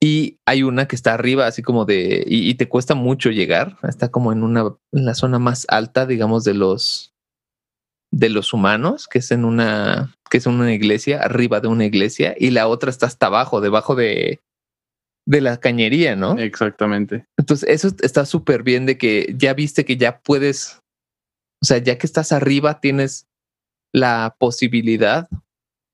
Y 0.00 0.38
hay 0.46 0.62
una 0.62 0.86
que 0.86 0.94
está 0.94 1.14
arriba, 1.14 1.46
así 1.46 1.62
como 1.62 1.84
de, 1.84 2.24
y, 2.26 2.54
te 2.54 2.68
cuesta 2.68 2.94
mucho 2.94 3.30
llegar. 3.30 3.78
Está 3.82 4.10
como 4.10 4.32
en 4.32 4.44
una, 4.44 4.76
en 4.92 5.04
la 5.04 5.14
zona 5.14 5.40
más 5.40 5.66
alta, 5.68 6.06
digamos, 6.06 6.44
de 6.44 6.54
los, 6.54 7.14
de 8.12 8.28
los 8.28 8.52
humanos, 8.52 9.08
que 9.08 9.18
es 9.18 9.32
en 9.32 9.44
una, 9.44 10.14
que 10.30 10.38
es 10.38 10.46
en 10.46 10.54
una 10.54 10.72
iglesia, 10.72 11.20
arriba 11.20 11.60
de 11.60 11.68
una 11.68 11.84
iglesia, 11.84 12.36
y 12.38 12.50
la 12.50 12.68
otra 12.68 12.90
está 12.90 13.06
hasta 13.06 13.26
abajo, 13.26 13.60
debajo 13.60 13.96
de, 13.96 14.40
de 15.26 15.40
la 15.40 15.58
cañería, 15.58 16.14
¿no? 16.14 16.38
Exactamente. 16.38 17.26
Entonces, 17.36 17.68
eso 17.68 17.94
está 18.00 18.24
súper 18.24 18.62
bien 18.62 18.86
de 18.86 18.98
que 18.98 19.34
ya 19.36 19.52
viste 19.52 19.84
que 19.84 19.96
ya 19.96 20.20
puedes, 20.20 20.80
o 21.60 21.66
sea, 21.66 21.78
ya 21.78 21.98
que 21.98 22.06
estás 22.06 22.30
arriba, 22.30 22.80
tienes 22.80 23.26
la 23.92 24.36
posibilidad, 24.38 25.28
o 25.32 25.42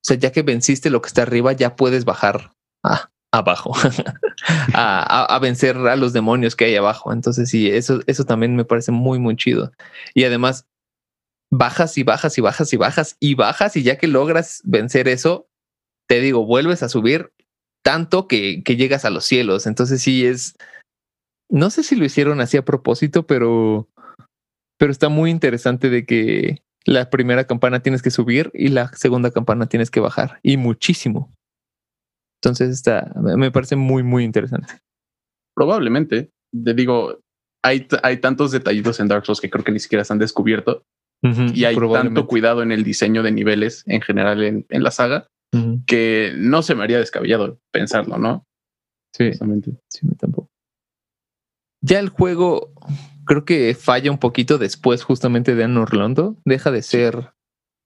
sea, 0.02 0.18
ya 0.18 0.30
que 0.30 0.42
venciste 0.42 0.90
lo 0.90 1.00
que 1.00 1.08
está 1.08 1.22
arriba, 1.22 1.52
ya 1.52 1.74
puedes 1.74 2.04
bajar 2.04 2.52
a, 2.84 3.10
abajo, 3.38 3.72
a, 4.74 5.38
vencer 5.40 5.76
a 5.76 5.96
los 5.96 6.12
demonios 6.12 6.56
que 6.56 6.66
hay 6.66 6.76
abajo. 6.76 7.12
Entonces, 7.12 7.50
sí, 7.50 7.68
eso, 7.70 8.00
eso 8.06 8.24
también 8.24 8.56
me 8.56 8.64
parece 8.64 8.92
muy, 8.92 9.18
muy 9.18 9.36
chido. 9.36 9.72
Y 10.14 10.24
además, 10.24 10.66
bajas 11.50 11.98
y 11.98 12.02
bajas 12.02 12.38
y 12.38 12.40
bajas 12.40 12.72
y 12.72 12.76
bajas 12.76 13.16
y 13.20 13.34
bajas 13.34 13.76
y 13.76 13.82
ya 13.82 13.98
que 13.98 14.06
logras 14.06 14.60
vencer 14.64 15.08
eso, 15.08 15.48
te 16.08 16.20
digo, 16.20 16.46
vuelves 16.46 16.82
a 16.82 16.88
subir 16.88 17.32
tanto 17.82 18.28
que, 18.28 18.62
que 18.62 18.76
llegas 18.76 19.04
a 19.04 19.10
los 19.10 19.24
cielos. 19.24 19.66
Entonces 19.66 20.02
sí 20.02 20.24
es, 20.26 20.56
no 21.50 21.70
sé 21.70 21.82
si 21.82 21.96
lo 21.96 22.04
hicieron 22.04 22.40
así 22.40 22.56
a 22.56 22.64
propósito, 22.64 23.26
pero, 23.26 23.88
pero 24.78 24.92
está 24.92 25.08
muy 25.08 25.30
interesante 25.30 25.90
de 25.90 26.06
que 26.06 26.62
la 26.84 27.10
primera 27.10 27.44
campana 27.44 27.80
tienes 27.80 28.02
que 28.02 28.10
subir 28.10 28.50
y 28.54 28.68
la 28.68 28.88
segunda 28.94 29.30
campana 29.30 29.66
tienes 29.66 29.90
que 29.90 30.00
bajar 30.00 30.38
y 30.42 30.56
muchísimo. 30.56 31.32
Entonces 32.44 32.70
está, 32.70 33.10
me 33.16 33.50
parece 33.50 33.74
muy, 33.74 34.02
muy 34.02 34.24
interesante. 34.24 34.74
Probablemente, 35.54 36.30
te 36.52 36.74
digo, 36.74 37.20
hay, 37.62 37.86
hay 38.02 38.18
tantos 38.18 38.50
detallitos 38.50 39.00
en 39.00 39.08
Dark 39.08 39.24
Souls 39.24 39.40
que 39.40 39.48
creo 39.48 39.64
que 39.64 39.72
ni 39.72 39.78
siquiera 39.78 40.04
se 40.04 40.12
han 40.12 40.18
descubierto 40.18 40.84
y 41.22 41.64
hay 41.64 41.74
tanto 41.74 42.26
cuidado 42.26 42.62
en 42.62 42.70
el 42.70 42.84
diseño 42.84 43.22
de 43.22 43.32
niveles 43.32 43.82
en 43.86 44.02
general 44.02 44.42
en, 44.42 44.66
en 44.68 44.82
la 44.82 44.90
saga 44.90 45.28
que 45.86 46.32
no 46.36 46.62
se 46.62 46.74
me 46.74 46.82
haría 46.82 46.98
descabellado 46.98 47.60
pensarlo, 47.70 48.18
¿no? 48.18 48.44
Sí, 49.16 49.30
sí, 49.88 50.08
tampoco. 50.18 50.50
Ya 51.80 52.00
el 52.00 52.08
juego 52.08 52.72
creo 53.24 53.44
que 53.44 53.74
falla 53.74 54.10
un 54.10 54.18
poquito 54.18 54.58
después 54.58 55.04
justamente 55.04 55.54
de 55.54 55.64
Anne 55.64 55.78
Orlando. 55.78 56.36
Deja 56.44 56.72
de 56.72 56.82
ser 56.82 57.32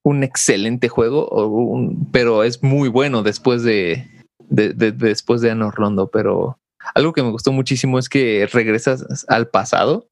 un 0.02 0.24
excelente 0.24 0.88
juego, 0.88 1.92
pero 2.10 2.42
es 2.42 2.62
muy 2.62 2.88
bueno 2.88 3.22
después 3.22 3.62
de, 3.62 4.17
después 4.48 5.40
de 5.40 5.50
Anne 5.50 5.64
Orlando. 5.64 6.08
Pero 6.08 6.58
algo 6.94 7.12
que 7.12 7.22
me 7.22 7.30
gustó 7.30 7.52
muchísimo 7.52 7.98
es 7.98 8.08
que 8.08 8.48
regresas 8.52 9.24
al 9.28 9.48
pasado 9.48 10.06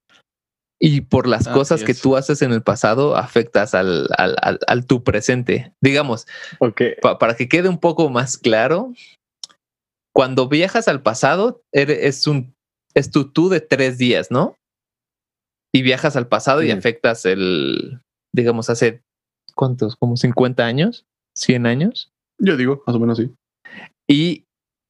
Y 0.79 1.01
por 1.03 1.27
las 1.27 1.49
cosas 1.49 1.83
que 1.85 1.95
tú 1.95 2.17
haces 2.17 2.43
en 2.43 2.53
el 2.53 2.63
pasado, 2.63 3.17
afectas 3.17 3.75
al, 3.75 4.09
al, 4.19 4.37
al, 4.43 4.59
al 4.67 4.85
tu 4.87 5.03
presente. 5.03 5.73
Digamos, 5.83 6.27
Ok. 6.59 6.83
pa- 7.01 7.19
para 7.19 7.35
que 7.35 7.49
quede 7.49 7.71
un 7.71 7.79
poco 7.79 8.11
más 8.11 8.37
claro, 8.37 8.93
cuando 10.15 10.49
viajas 10.49 10.89
al 10.89 11.03
pasado, 11.03 11.63
eres, 11.73 11.99
es, 12.03 12.27
un, 12.27 12.55
es 12.95 13.11
tu 13.11 13.31
tú 13.33 13.49
de 13.49 13.61
tres 13.61 13.97
días, 13.99 14.31
¿no? 14.31 14.55
Y 15.75 15.81
viajas 15.83 16.17
al 16.17 16.29
pasado 16.29 16.63
y 16.63 16.73
Mm. 16.75 16.79
afectas 16.79 17.25
el, 17.27 18.01
digamos, 18.35 18.69
hace, 18.71 19.01
¿cuántos? 19.55 19.97
¿Como 19.97 20.17
50 20.17 20.65
años? 20.67 21.05
¿100 21.39 21.67
años? 21.67 22.11
Yo 22.39 22.57
digo, 22.57 22.83
más 22.87 22.97
o 22.97 22.99
menos 23.01 23.19
sí. 23.19 23.31
Y 24.09 24.45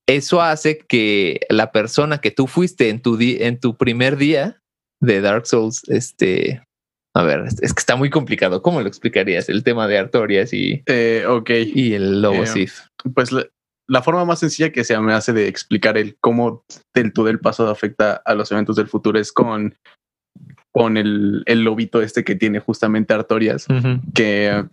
eso 0.09 0.41
hace 0.41 0.79
que 0.79 1.41
la 1.49 1.73
persona 1.73 2.19
que 2.19 2.31
tú 2.31 2.47
fuiste 2.47 2.91
en 2.91 3.01
tu, 3.01 3.19
en 3.21 3.59
tu 3.59 3.77
primer 3.77 4.17
día 4.17 4.61
de 5.01 5.21
Dark 5.21 5.47
Souls, 5.47 5.83
este, 5.89 6.63
a 7.15 7.23
ver, 7.23 7.45
es 7.61 7.73
que 7.75 7.81
está 7.81 7.97
muy 7.97 8.11
complicado. 8.11 8.63
¿Cómo 8.63 8.81
lo 8.81 8.89
explicarías? 8.89 9.49
El 9.49 9.63
tema 9.65 9.89
de 9.89 9.99
Artorias 9.99 10.53
y, 10.53 10.83
Eh, 10.87 11.25
ok, 11.29 11.51
y 11.75 11.95
el 11.95 12.23
Lobo 12.23 12.45
Eh, 12.45 12.47
Sif. 12.47 12.81
pues 13.15 13.33
la, 13.33 13.47
la 13.89 14.03
forma 14.03 14.25
más 14.25 14.41
sencilla 14.41 14.71
que 14.73 14.85
se 14.85 14.99
me 14.99 15.13
hace 15.13 15.33
de 15.33 15.49
explicar 15.49 15.97
el 15.99 16.17
cómo 16.21 16.65
el 16.95 17.13
tú 17.13 17.25
del 17.25 17.41
pasado 17.41 17.71
afecta 17.71 18.15
a 18.25 18.35
los 18.35 18.51
eventos 18.53 18.77
del 18.77 18.89
futuro 18.89 19.19
es 19.19 19.33
con, 19.33 19.77
con 20.73 20.97
el, 20.97 21.43
el 21.47 21.63
lobito 21.63 22.03
este 22.03 22.25
que 22.25 22.35
tiene 22.35 22.59
justamente 22.61 23.15
Artorias, 23.15 23.67
que 24.15 24.65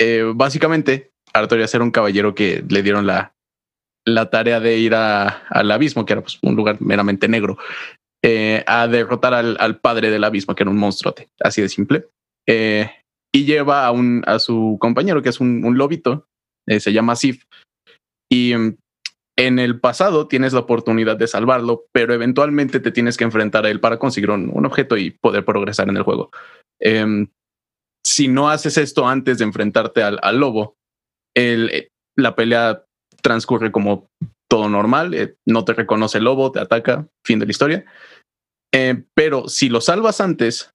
eh, 0.00 0.32
básicamente 0.34 1.12
Artorias 1.32 1.74
era 1.74 1.84
un 1.84 1.90
caballero 1.90 2.34
que 2.34 2.64
le 2.68 2.82
dieron 2.82 3.06
la, 3.06 3.33
la 4.06 4.30
tarea 4.30 4.60
de 4.60 4.78
ir 4.78 4.94
a- 4.94 5.46
al 5.48 5.70
abismo, 5.70 6.04
que 6.04 6.12
era 6.12 6.22
pues, 6.22 6.38
un 6.42 6.56
lugar 6.56 6.80
meramente 6.80 7.28
negro, 7.28 7.56
eh, 8.22 8.64
a 8.66 8.86
derrotar 8.88 9.34
al, 9.34 9.80
padre 9.80 10.10
del 10.10 10.24
abismo, 10.24 10.54
que 10.54 10.62
era 10.62 10.70
un 10.70 10.78
monstruote, 10.78 11.28
así 11.40 11.62
de 11.62 11.68
simple. 11.68 12.06
Eh, 12.48 12.90
y 13.34 13.44
lleva 13.44 13.86
a, 13.86 13.90
un, 13.90 14.22
a 14.26 14.38
su 14.38 14.78
compañero, 14.80 15.22
que 15.22 15.28
es 15.28 15.40
un, 15.40 15.64
un 15.64 15.76
lobito, 15.76 16.26
eh, 16.68 16.80
se 16.80 16.92
llama 16.92 17.16
Sif. 17.16 17.44
Y 18.30 18.54
mm, 18.54 18.76
en 19.36 19.58
el 19.58 19.80
pasado 19.80 20.28
tienes 20.28 20.52
la 20.52 20.60
oportunidad 20.60 21.16
de 21.16 21.26
salvarlo, 21.26 21.86
pero 21.92 22.14
eventualmente 22.14 22.80
te 22.80 22.92
tienes 22.92 23.16
que 23.16 23.24
enfrentar 23.24 23.66
a 23.66 23.70
él 23.70 23.80
para 23.80 23.98
conseguir 23.98 24.30
un, 24.30 24.50
un 24.52 24.64
objeto 24.66 24.96
y 24.96 25.10
poder 25.10 25.44
progresar 25.44 25.88
en 25.88 25.96
el 25.96 26.02
juego. 26.02 26.30
Em, 26.80 27.28
si 28.06 28.28
no 28.28 28.48
haces 28.48 28.78
esto 28.78 29.08
antes 29.08 29.38
de 29.38 29.44
enfrentarte 29.44 30.02
al, 30.02 30.18
al 30.22 30.38
lobo, 30.38 30.76
el, 31.36 31.90
la 32.16 32.36
pelea 32.36 32.84
transcurre 33.24 33.72
como 33.72 34.06
todo 34.50 34.68
normal, 34.68 35.14
eh, 35.14 35.34
no 35.46 35.64
te 35.64 35.72
reconoce 35.72 36.18
el 36.18 36.24
lobo, 36.24 36.52
te 36.52 36.60
ataca, 36.60 37.06
fin 37.26 37.38
de 37.38 37.46
la 37.46 37.50
historia. 37.50 37.84
Eh, 38.72 39.02
pero 39.14 39.48
si 39.48 39.68
lo 39.68 39.80
salvas 39.80 40.20
antes, 40.20 40.70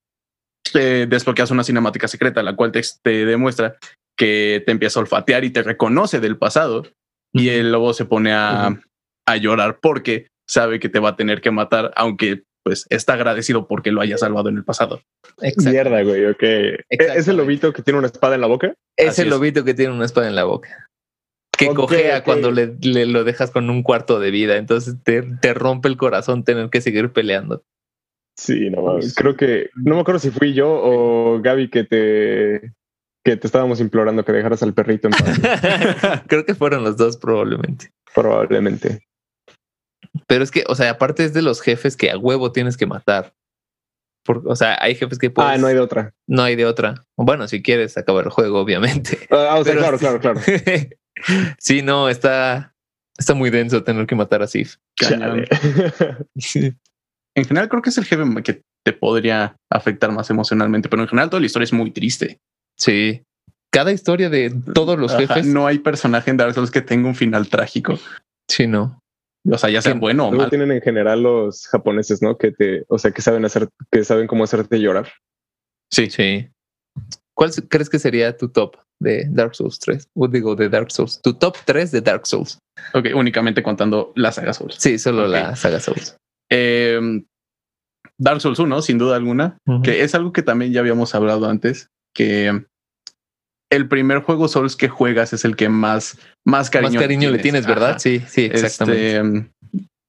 eh, 0.73 1.05
desbloqueas 1.07 1.51
una 1.51 1.63
cinemática 1.63 2.07
secreta, 2.07 2.41
la 2.43 2.55
cual 2.55 2.71
te, 2.71 2.81
te 3.03 3.25
demuestra 3.25 3.77
que 4.17 4.63
te 4.65 4.71
empieza 4.71 4.99
a 4.99 5.03
olfatear 5.03 5.43
y 5.43 5.51
te 5.51 5.63
reconoce 5.63 6.19
del 6.19 6.37
pasado. 6.37 6.85
Y 7.33 7.49
el 7.49 7.71
lobo 7.71 7.93
se 7.93 8.05
pone 8.05 8.33
a, 8.33 8.79
a 9.27 9.37
llorar 9.37 9.79
porque 9.81 10.27
sabe 10.49 10.79
que 10.79 10.89
te 10.89 10.99
va 10.99 11.09
a 11.09 11.15
tener 11.15 11.41
que 11.41 11.51
matar, 11.51 11.91
aunque 11.95 12.43
pues 12.65 12.85
está 12.89 13.13
agradecido 13.13 13.67
porque 13.67 13.91
lo 13.91 14.01
haya 14.01 14.17
salvado 14.17 14.49
en 14.49 14.57
el 14.57 14.63
pasado. 14.65 15.01
Exacto. 15.41 15.69
Mierda, 15.69 16.01
güey, 16.03 16.25
ok. 16.25 16.43
¿E- 16.43 16.83
¿Es 16.89 17.27
el 17.27 17.37
lobito 17.37 17.71
que 17.71 17.83
tiene 17.83 17.99
una 17.99 18.07
espada 18.07 18.35
en 18.35 18.41
la 18.41 18.47
boca? 18.47 18.73
Es 18.97 19.09
Así 19.09 19.21
el 19.21 19.27
es. 19.27 19.33
lobito 19.33 19.63
que 19.63 19.73
tiene 19.73 19.93
una 19.93 20.05
espada 20.05 20.27
en 20.27 20.35
la 20.35 20.43
boca. 20.43 20.87
Que 21.59 21.67
Ok, 21.67 21.75
cojea 21.75 22.23
cuando 22.23 22.51
le, 22.51 22.75
le 22.81 23.05
lo 23.05 23.25
dejas 23.25 23.51
con 23.51 23.69
un 23.69 23.83
cuarto 23.83 24.19
de 24.21 24.31
vida. 24.31 24.55
Entonces 24.55 24.95
te, 25.03 25.21
te 25.21 25.53
rompe 25.53 25.89
el 25.89 25.97
corazón 25.97 26.43
tener 26.45 26.69
que 26.69 26.79
seguir 26.79 27.11
peleando. 27.11 27.63
Sí, 28.37 28.69
no 28.69 28.81
mames. 28.83 29.13
Creo 29.13 29.35
que, 29.35 29.69
no 29.75 29.95
me 29.95 30.01
acuerdo 30.01 30.19
si 30.19 30.31
fui 30.31 30.53
yo 30.53 30.69
o 30.71 31.41
Gaby 31.41 31.69
que 31.69 31.83
te, 31.83 32.71
que 33.25 33.35
te 33.35 33.45
estábamos 33.47 33.81
implorando 33.81 34.23
que 34.23 34.31
dejaras 34.31 34.63
al 34.63 34.73
perrito 34.73 35.09
en 35.09 35.11
paz, 35.11 36.23
Creo 36.27 36.45
que 36.45 36.55
fueron 36.55 36.85
los 36.85 36.95
dos 36.95 37.17
probablemente. 37.17 37.91
probablemente. 38.15 39.01
Pero 40.27 40.43
es 40.45 40.51
que, 40.51 40.63
o 40.67 40.75
sea, 40.75 40.91
aparte 40.91 41.25
es 41.25 41.33
de 41.33 41.41
los 41.41 41.59
jefes 41.61 41.97
que 41.97 42.09
a 42.11 42.17
huevo 42.17 42.53
tienes 42.53 42.77
que 42.77 42.85
matar. 42.85 43.33
Por- 44.23 44.43
o 44.47 44.55
sea, 44.55 44.77
hay 44.81 44.95
jefes 44.95 45.19
que 45.19 45.29
puedes, 45.29 45.51
ah, 45.51 45.57
no 45.57 45.67
hay 45.67 45.73
de 45.75 45.81
otra. 45.81 46.13
no 46.27 46.43
hay 46.43 46.55
de 46.55 46.65
otra. 46.65 47.05
Bueno, 47.17 47.47
si 47.49 47.61
quieres 47.61 47.97
acabar 47.97 48.23
el 48.25 48.31
juego, 48.31 48.59
obviamente. 48.61 49.17
Ah, 49.31 49.57
o 49.59 49.63
sea, 49.65 49.73
Pero 49.73 49.79
claro, 49.79 49.97
sí. 49.97 50.05
claro, 50.05 50.19
claro. 50.21 50.39
sí, 51.57 51.81
no, 51.81 52.09
está, 52.09 52.73
está 53.17 53.33
muy 53.33 53.49
denso 53.49 53.83
tener 53.83 54.05
que 54.07 54.15
matar 54.15 54.41
a 54.41 54.47
Sif. 54.47 54.75
Chale. 54.95 55.47
En 57.35 57.45
general 57.45 57.69
creo 57.69 57.81
que 57.81 57.89
es 57.89 57.97
el 57.97 58.05
jefe 58.05 58.23
que 58.43 58.63
te 58.83 58.91
podría 58.91 59.55
afectar 59.69 60.11
más 60.11 60.29
emocionalmente, 60.29 60.89
pero 60.89 61.03
en 61.03 61.07
general 61.07 61.29
toda 61.29 61.39
la 61.39 61.45
historia 61.45 61.63
es 61.65 61.73
muy 61.73 61.91
triste. 61.91 62.39
Sí. 62.77 63.21
Cada 63.71 63.91
historia 63.91 64.29
de 64.29 64.49
todos 64.73 64.97
los 64.99 65.11
Ajá, 65.13 65.19
jefes. 65.35 65.45
no 65.45 65.67
hay 65.67 65.77
personaje 65.79 66.31
en 66.31 66.37
Dark 66.37 66.53
Souls 66.55 66.71
que 66.71 66.81
tenga 66.81 67.07
un 67.07 67.15
final 67.15 67.47
trágico. 67.47 67.99
Sí, 68.49 68.65
no. 68.67 68.99
O 69.49 69.57
sea, 69.57 69.69
ya 69.69 69.81
sea 69.81 69.93
Sí, 69.93 69.99
bueno 69.99 70.25
o 70.25 70.31
Luego 70.31 70.43
mal. 70.43 70.49
tienen 70.49 70.71
en 70.71 70.81
general 70.81 71.21
los 71.23 71.67
japoneses, 71.67 72.21
¿no? 72.21 72.37
Que 72.37 72.51
te, 72.51 72.83
o 72.89 72.97
sea, 72.97 73.11
que 73.11 73.21
saben 73.21 73.45
hacer, 73.45 73.69
que 73.91 74.03
saben 74.03 74.27
cómo 74.27 74.43
hacerte 74.43 74.79
llorar. 74.81 75.11
Sí, 75.91 76.09
Sí. 76.09 76.49
¿Cuál 77.39 77.51
crees 77.69 77.89
que 77.89 77.99
sería 77.99 78.35
tu 78.35 78.49
top 78.49 78.75
de 79.01 79.25
Dark 79.29 79.55
Souls 79.55 79.79
3? 79.79 80.09
O 80.13 80.27
digo, 80.27 80.57
de 80.57 80.67
Dark 80.67 80.91
Souls. 80.91 81.21
Tu 81.21 81.33
top 81.33 81.55
3 81.63 81.89
de 81.89 82.01
Dark 82.01 82.27
Souls. 82.27 82.59
ok, 82.93 83.05
únicamente 83.15 83.63
contando 83.63 84.11
la 84.17 84.33
saga 84.33 84.51
Souls. 84.51 84.75
Sí, 84.77 84.99
solo 84.99 85.25
la 85.25 85.55
saga 85.55 85.79
Souls. 85.79 86.17
Eh, 86.51 86.99
Dark 88.19 88.41
Souls 88.41 88.59
1, 88.59 88.81
sin 88.81 88.97
duda 88.97 89.15
alguna, 89.15 89.57
que 89.85 90.03
es 90.03 90.15
algo 90.15 90.33
que 90.33 90.41
también 90.41 90.73
ya 90.73 90.81
habíamos 90.81 91.15
hablado 91.15 91.49
antes, 91.49 91.87
que 92.13 92.65
el 93.71 93.87
primer 93.87 94.19
juego 94.19 94.49
Souls 94.49 94.75
que 94.75 94.89
juegas 94.89 95.31
es 95.31 95.45
el 95.45 95.55
que 95.55 95.69
más, 95.69 96.19
más 96.45 96.69
cariño, 96.69 96.95
Más 96.95 97.01
cariño 97.01 97.31
le 97.31 97.39
tienes, 97.39 97.65
¿verdad? 97.65 97.91
Ajá. 97.91 97.99
Sí, 97.99 98.21
sí, 98.27 98.49
exactamente. 98.51 99.15
Este, 99.15 99.23
mm, 99.23 99.49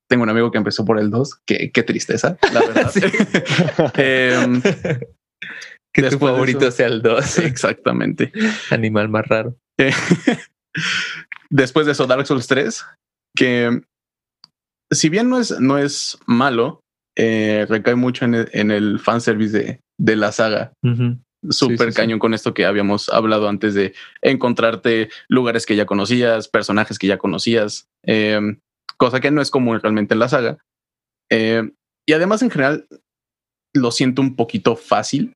tengo 0.08 0.24
un 0.24 0.30
amigo 0.30 0.50
que 0.50 0.58
empezó 0.58 0.84
por 0.84 0.98
el 0.98 1.10
2. 1.10 1.42
Qué, 1.46 1.70
qué 1.70 1.84
tristeza, 1.84 2.36
la 2.52 2.60
verdad. 2.66 2.90
Sí. 2.90 3.02
Em, 5.92 6.04
que 6.04 6.10
tu 6.10 6.18
favorito 6.18 6.60
eso- 6.66 6.70
sea 6.76 6.86
el 6.86 7.02
2. 7.02 7.38
exactamente. 7.40 8.32
Animal 8.70 9.08
más 9.08 9.26
raro. 9.26 9.56
Eh, 9.78 9.92
Después 11.50 11.86
de 11.86 11.92
eso, 11.92 12.06
Dark 12.06 12.26
Souls 12.26 12.46
3, 12.46 12.84
que 13.36 13.80
si 14.92 15.08
bien 15.08 15.28
no 15.28 15.38
es, 15.38 15.58
no 15.60 15.78
es 15.78 16.18
malo, 16.26 16.80
eh, 17.16 17.66
recae 17.68 17.96
mucho 17.96 18.24
en 18.24 18.34
el, 18.34 18.48
en 18.52 18.70
el 18.70 19.00
fanservice 19.00 19.58
de, 19.58 19.80
de 19.98 20.16
la 20.16 20.30
saga. 20.32 20.72
Ujú. 20.84 21.18
Súper 21.48 21.88
sí, 21.88 21.92
sí. 21.92 21.96
cañón 21.96 22.18
con 22.18 22.34
esto 22.34 22.52
que 22.54 22.66
habíamos 22.66 23.08
hablado 23.08 23.48
antes 23.48 23.74
de 23.74 23.94
encontrarte 24.22 25.08
lugares 25.28 25.64
que 25.66 25.74
ya 25.74 25.86
conocías, 25.86 26.48
personajes 26.48 26.98
que 26.98 27.06
ya 27.06 27.18
conocías, 27.18 27.86
eh, 28.06 28.38
cosa 28.96 29.20
que 29.20 29.30
no 29.30 29.40
es 29.40 29.50
común 29.50 29.80
realmente 29.80 30.14
en 30.14 30.20
la 30.20 30.28
saga. 30.28 30.58
Eh, 31.30 31.68
y 32.06 32.12
además, 32.12 32.42
en 32.42 32.50
general, 32.50 32.86
lo 33.74 33.90
siento 33.90 34.20
un 34.22 34.36
poquito 34.36 34.76
fácil. 34.76 35.32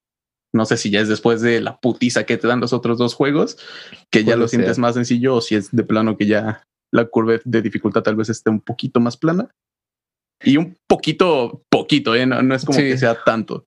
No 0.55 0.65
sé 0.65 0.77
si 0.77 0.91
ya 0.91 1.01
es 1.01 1.09
después 1.09 1.41
de 1.41 1.61
la 1.61 1.79
putiza 1.81 2.25
que 2.25 2.37
te 2.37 2.47
dan 2.47 2.61
los 2.61 2.73
otros 2.73 2.97
dos 2.97 3.15
juegos, 3.15 3.59
que 4.11 4.23
ya 4.25 4.37
lo 4.37 4.47
sientes 4.49 4.79
más 4.79 4.95
sencillo, 4.95 5.35
o 5.37 5.41
si 5.41 5.57
es 5.57 5.71
de 5.73 5.83
plano 5.83 6.17
que 6.17 6.27
ya 6.27 6.63
la 6.93 7.07
curva 7.07 7.35
de 7.45 7.61
dificultad 7.63 8.03
tal 8.03 8.15
vez 8.17 8.29
esté 8.29 8.51
un 8.51 8.61
poquito 8.61 9.01
más 9.01 9.17
plana. 9.17 9.51
Y 10.43 10.57
un 10.57 10.77
poquito, 10.89 11.63
poquito, 11.71 12.15
¿eh? 12.15 12.25
no, 12.27 12.41
no 12.43 12.55
es 12.55 12.65
como 12.65 12.79
Sí. 12.79 12.85
que 12.85 12.99
sea 12.99 13.17
tanto. 13.25 13.65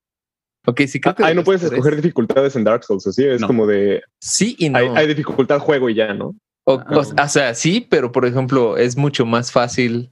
Ok, 0.65 0.81
sí, 0.87 0.99
creo 1.01 1.15
que. 1.15 1.23
Ahí 1.23 1.35
no 1.35 1.43
puedes 1.43 1.61
tres- 1.61 1.71
escoger 1.73 1.95
dificultades 1.97 2.55
en 2.55 2.63
Dark 2.63 2.83
Souls, 2.83 3.05
así 3.07 3.23
es 3.25 3.41
No. 3.41 3.47
como 3.47 3.65
de 3.67 4.03
Sí 4.21 4.55
y 4.59 4.69
no. 4.69 4.77
hay, 4.79 4.87
hay 4.87 5.07
dificultad 5.07 5.59
juego 5.59 5.89
y 5.89 5.95
ya, 5.95 6.13
¿no? 6.13 6.35
O, 6.65 6.79
Ah. 6.79 6.85
o- 6.91 6.99
o 7.23 7.27
sea, 7.27 7.53
sí, 7.53 7.85
pero 7.89 8.11
por 8.11 8.25
ejemplo, 8.25 8.77
es 8.77 8.95
mucho 8.97 9.25
más 9.25 9.51
fácil 9.51 10.11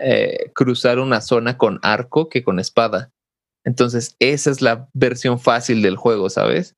eh, 0.00 0.52
cruzar 0.54 1.00
una 1.00 1.20
zona 1.20 1.56
con 1.58 1.80
arco 1.82 2.28
que 2.28 2.44
con 2.44 2.60
espada. 2.60 3.10
Entonces, 3.64 4.16
esa 4.18 4.50
es 4.50 4.62
la 4.62 4.88
versión 4.94 5.38
fácil 5.38 5.82
del 5.82 5.96
juego, 5.96 6.30
¿sabes? 6.30 6.74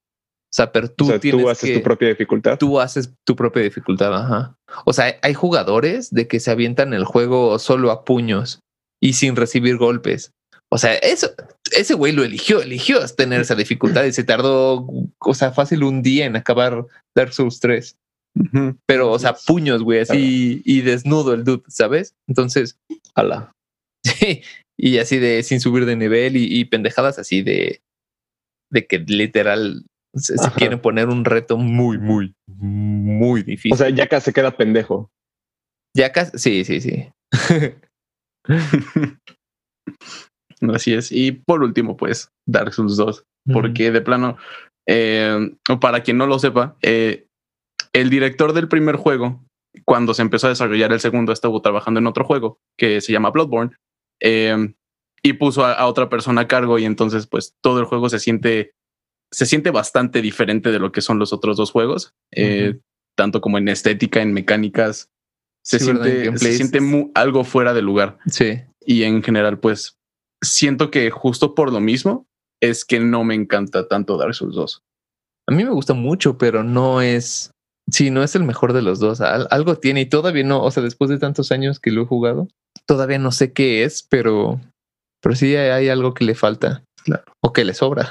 O 0.51 0.53
sea, 0.53 0.73
pero 0.73 0.91
tú 0.91 1.05
o 1.05 1.09
sea, 1.09 1.21
tienes 1.21 1.43
tú 1.43 1.49
haces 1.49 1.71
que, 1.71 1.77
tu 1.77 1.83
propia 1.83 2.09
dificultad. 2.09 2.59
tú 2.59 2.81
haces 2.81 3.15
tu 3.25 3.37
propia 3.37 3.63
dificultad, 3.63 4.13
ajá. 4.13 4.57
O 4.85 4.93
sea, 4.93 5.17
hay 5.23 5.35
jugadores 5.35 6.11
de 6.11 6.27
que 6.27 6.41
se 6.41 6.51
avientan 6.51 6.93
el 6.93 7.05
juego 7.05 7.59
solo 7.61 7.93
a 7.93 8.05
puños 8.05 8.59
y 9.01 9.13
sin 9.13 9.37
recibir 9.37 9.77
golpes. 9.77 10.33
O 10.73 10.79
sea, 10.79 10.95
eso, 10.95 11.31
ese 11.73 11.95
güey 11.95 12.13
lo 12.13 12.25
eligió, 12.25 12.61
eligió 12.63 12.99
tener 13.17 13.41
esa 13.41 13.55
dificultad 13.55 14.05
y 14.05 14.13
se 14.13 14.25
tardó, 14.25 14.89
o 15.19 15.35
sea, 15.35 15.53
fácil 15.53 15.85
un 15.85 16.03
día 16.03 16.27
en 16.27 16.35
acabar 16.35 16.85
Dark 17.17 17.33
Souls 17.33 17.61
3. 17.61 17.97
Ujú. 18.37 18.77
Pero, 18.87 19.11
o 19.11 19.19
sea, 19.19 19.35
puños, 19.35 19.83
güey, 19.83 20.01
así 20.01 20.63
y 20.65 20.81
desnudo 20.83 21.35
el 21.35 21.45
dude, 21.45 21.63
¿sabes? 21.69 22.15
Entonces, 22.29 22.77
Ala. 23.15 23.53
sí, 24.05 24.43
y 24.83 24.99
así 24.99 25.19
de 25.19 25.43
sin 25.43 25.61
subir 25.61 25.85
de 25.85 25.95
nivel 25.95 26.37
y, 26.37 26.59
y 26.59 26.65
pendejadas 26.65 27.19
así 27.19 27.43
de, 27.43 27.83
de 28.71 28.87
que 28.87 28.99
literal 29.01 29.85
se, 30.15 30.39
se 30.39 30.51
quieren 30.53 30.81
poner 30.81 31.09
un 31.09 31.25
reto 31.25 31.59
muy, 31.59 31.99
muy, 31.99 32.35
muy 32.47 33.43
difícil. 33.43 33.75
O 33.75 33.77
sea, 33.77 33.91
ya 33.91 34.07
casi 34.09 34.27
se 34.27 34.33
queda 34.33 34.57
pendejo. 34.57 35.11
ya 35.95 36.13
casi, 36.13 36.39
sí, 36.39 36.65
sí, 36.65 36.81
sí. 36.81 37.09
Así 40.75 40.95
es. 40.95 41.13
Y 41.13 41.33
por 41.33 41.63
último, 41.63 41.97
pues, 41.97 42.31
Dark 42.47 42.73
Souls 42.73 42.97
2. 42.97 43.25
Porque 43.53 43.91
de 43.91 44.01
plano, 44.01 44.37
eh, 44.87 45.57
para 45.81 46.03
quien 46.03 46.19
no 46.19 46.27
lo 46.27 46.39
sepa, 46.39 46.77
eh, 46.83 47.27
el 47.93 48.11
director 48.11 48.53
del 48.53 48.69
primer 48.69 48.97
juego, 48.97 49.43
cuando 49.87 50.13
se 50.13 50.23
empezó 50.23 50.47
a 50.47 50.51
desarrollar 50.51 50.93
el 50.93 51.01
segundo, 51.01 51.33
estuvo 51.33 51.63
trabajando 51.63 52.01
en 52.01 52.07
otro 52.07 52.25
juego 52.25 52.59
que 52.79 53.01
se 53.01 53.13
llama 53.13 53.31
Bloodborne. 53.31 53.75
Eh, 54.21 54.75
y 55.23 55.35
puso 55.35 55.65
a, 55.65 55.87
otra 55.87 56.09
persona 56.09 56.43
a 56.43 56.49
cargo 56.49 56.79
y 56.79 56.85
entonces 56.85 57.27
pues 57.27 57.55
todo 57.61 57.81
el 57.81 57.85
juego 57.85 58.09
se 58.09 58.19
siente 58.19 58.75
se 59.31 59.47
siente 59.47 59.71
bastante 59.71 60.23
diferente 60.23 60.73
de 60.73 60.79
lo 60.79 60.93
que 60.93 61.03
son 61.03 61.19
los 61.19 61.33
otros 61.33 61.57
dos 61.57 61.71
juegos, 61.71 62.15
eh, 62.33 62.81
tanto 63.17 63.41
como 63.41 63.59
en 63.59 63.69
estética, 63.69 64.23
en 64.23 64.33
mecánicas. 64.33 65.09
Se 65.63 65.79
siente, 65.79 66.37
se 66.37 66.57
siente 66.57 66.81
algo 67.15 67.45
fuera 67.45 67.73
de 67.73 67.83
lugar. 67.83 68.19
Sí. 68.27 68.61
Y 68.81 69.05
en 69.05 69.23
general, 69.23 69.61
pues 69.61 69.99
siento 70.43 70.91
que 70.91 71.11
justo 71.11 71.55
por 71.55 71.73
lo 71.73 71.81
mismo 71.81 72.27
es 72.61 72.85
que 72.85 72.99
no 72.99 73.23
me 73.25 73.35
encanta 73.35 73.87
tanto 73.87 74.17
Dark 74.17 74.35
Souls 74.35 74.55
2. 74.55 74.83
A 75.49 75.53
mí 75.53 75.65
me 75.65 75.71
gusta 75.71 75.95
mucho, 75.95 76.39
pero 76.39 76.65
no 76.65 77.01
es. 77.03 77.53
Sí, 77.91 78.11
no 78.11 78.23
es 78.23 78.35
el 78.35 78.45
mejor 78.45 78.73
de 78.73 78.83
los 78.83 79.01
dos. 79.01 79.21
algo 79.21 79.77
tiene 79.77 80.03
y 80.03 80.07
todavía 80.07 80.45
no, 80.45 80.63
o 80.63 80.71
sea, 80.71 80.83
después 80.83 81.11
de 81.11 81.19
tantos 81.19 81.51
años 81.51 81.81
que 81.81 81.91
lo 81.91 82.03
he 82.03 82.07
jugado, 82.07 82.49
todavía 82.91 83.21
no 83.21 83.31
sé 83.31 83.53
qué 83.53 83.85
es, 83.85 84.03
pero 84.03 84.61
pero 85.23 85.37
sí 85.37 85.55
hay 85.55 85.89
algo 85.89 86.13
que 86.13 86.25
le 86.25 86.35
falta. 86.35 86.83
O 87.41 87.53
que 87.53 87.65
le 87.65 87.73
sobra. 87.73 88.11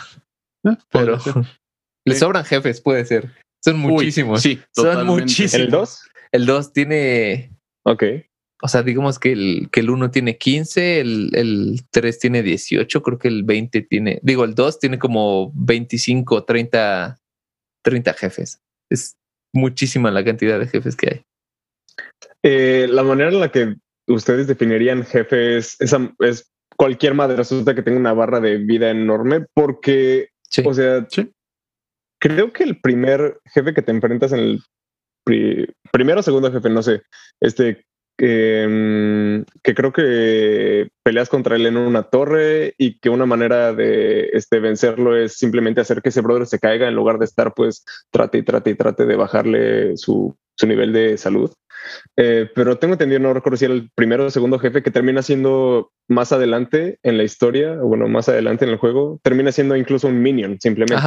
Ah, 0.66 0.78
pero 0.90 1.18
le 2.08 2.16
sobran 2.16 2.46
jefes, 2.46 2.80
puede 2.80 3.04
ser. 3.04 3.30
Son 3.62 3.78
muchísimos. 3.78 4.42
sí, 4.42 4.58
son 4.74 5.06
muchísimos. 5.06 5.54
¿El 5.54 5.70
2? 5.70 6.10
El 6.32 6.46
2 6.46 6.72
tiene. 6.72 7.52
Ok. 7.86 8.04
O 8.62 8.70
sea, 8.70 8.82
digamos 8.82 9.20
que 9.20 9.34
el, 9.34 9.70
que 9.70 9.82
el 9.82 9.90
1 9.90 10.12
tiene 10.12 10.38
15, 10.38 11.02
el, 11.02 11.32
el 11.34 11.82
3 11.92 12.20
tiene 12.20 12.42
18, 12.42 13.04
creo 13.04 13.20
que 13.20 13.28
el 13.28 13.44
20 13.44 13.82
tiene. 13.82 14.20
Digo, 14.24 14.46
el 14.46 14.56
2 14.56 14.80
tiene 14.80 14.98
como 14.98 15.52
25, 15.56 16.46
30, 16.46 17.20
30 17.84 18.14
jefes. 18.14 18.62
Es 18.90 19.18
muchísima 19.54 20.10
la 20.10 20.24
cantidad 20.24 20.58
de 20.58 20.68
jefes 20.68 20.96
que 20.96 21.08
hay. 21.10 21.22
Eh, 22.44 22.88
la 22.90 23.04
manera 23.04 23.30
en 23.30 23.42
la 23.42 23.52
que 23.52 23.76
ustedes 24.10 24.48
definirían 24.48 25.06
jefes 25.06 25.76
es, 25.80 25.96
es 26.20 26.52
cualquier 26.76 27.14
madre 27.14 27.38
resulta 27.38 27.76
que 27.76 27.82
tenga 27.82 28.00
una 28.00 28.14
barra 28.14 28.40
de 28.40 28.58
vida 28.58 28.90
enorme 28.90 29.46
porque, 29.54 30.30
o 30.66 30.74
sea, 30.74 31.08
creo 32.20 32.54
que 32.54 32.64
el 32.64 32.80
primer 32.80 33.40
jefe 33.46 33.74
que 33.74 33.82
te 33.82 33.92
enfrentas 33.92 34.32
en 34.34 34.40
el 34.40 34.64
primero 35.92 36.20
o 36.20 36.24
segundo 36.24 36.52
jefe, 36.52 36.70
no 36.70 36.82
sé, 36.82 37.02
este, 37.40 37.86
que, 38.20 39.44
que 39.64 39.76
creo 39.76 39.94
que 39.94 40.90
peleas 41.04 41.30
contra 41.30 41.56
él 41.56 41.66
en 41.66 41.78
una 41.78 42.04
torre 42.04 42.74
y 42.78 43.00
que 43.00 43.10
una 43.10 43.26
manera 43.26 43.74
de 43.74 44.30
este, 44.34 44.60
vencerlo 44.60 45.16
es 45.16 45.38
simplemente 45.38 45.82
hacer 45.82 46.02
que 46.02 46.10
ese 46.10 46.22
brother 46.22 46.46
se 46.46 46.60
caiga 46.60 46.88
en 46.88 46.96
lugar 46.96 47.18
de 47.18 47.26
estar 47.26 47.54
pues 47.54 47.86
trate 48.12 48.40
y 48.40 48.44
trate 48.44 48.72
y 48.72 48.76
trate 48.76 49.06
de 49.06 49.16
bajarle 49.16 49.96
su, 49.96 50.36
su 50.56 50.68
nivel 50.68 50.92
de 50.92 51.18
salud. 51.18 51.52
Eh, 52.18 52.50
pero 52.54 52.78
tengo 52.78 52.94
entendido, 52.94 53.20
no 53.20 53.34
recuerdo 53.34 53.58
si 53.58 53.66
era 53.66 53.74
el 53.74 53.90
primero 53.96 54.26
o 54.26 54.30
segundo 54.30 54.60
jefe 54.60 54.84
que 54.84 54.92
termina 54.92 55.22
siendo 55.22 55.92
más 56.08 56.32
adelante 56.32 57.00
en 57.04 57.18
la 57.18 57.24
historia, 57.24 57.74
o 57.82 57.88
bueno, 57.88 58.08
más 58.08 58.30
adelante 58.30 58.66
en 58.66 58.72
el 58.72 58.78
juego, 58.78 59.20
termina 59.24 59.52
siendo 59.52 59.76
incluso 59.76 60.08
un 60.08 60.22
minion, 60.22 60.60
simplemente. 60.60 61.02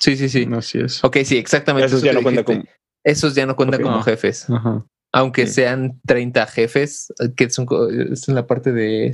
Sí, 0.00 0.16
sí, 0.16 0.28
sí. 0.28 0.48
Así 0.52 0.78
es. 0.78 1.02
Ok, 1.04 1.18
sí, 1.24 1.38
exactamente. 1.38 1.86
Esos 1.86 2.02
ya 2.02 2.12
no 2.12 2.22
cuentan 2.22 2.44
como. 2.44 2.64
Esos 3.04 3.34
ya 3.34 3.46
no 3.46 3.56
cuentan 3.56 3.82
como 3.82 4.02
jefes. 4.02 4.46
Aunque 5.12 5.46
sean 5.46 6.00
30 6.06 6.46
jefes, 6.46 7.12
que 7.36 7.48
son 7.48 7.66
es 8.10 8.28
en 8.28 8.34
la 8.34 8.46
parte 8.46 8.72
de 8.72 9.12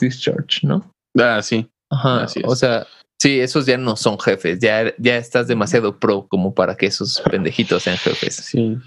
Discharge, 0.00 0.60
¿no? 0.62 0.90
Ah, 1.18 1.42
sí. 1.42 1.70
Ajá. 1.90 2.26
O 2.44 2.56
sea, 2.56 2.86
Sí, 3.20 3.40
esos 3.40 3.66
ya 3.66 3.76
no 3.76 3.96
son 3.96 4.16
jefes, 4.20 4.60
ya, 4.60 4.94
ya 4.96 5.16
estás 5.16 5.48
demasiado 5.48 5.98
pro 5.98 6.28
como 6.28 6.54
para 6.54 6.76
que 6.76 6.86
esos 6.86 7.20
pendejitos 7.28 7.82
sean 7.82 7.96
jefes. 7.96 8.36
Sí. 8.36 8.78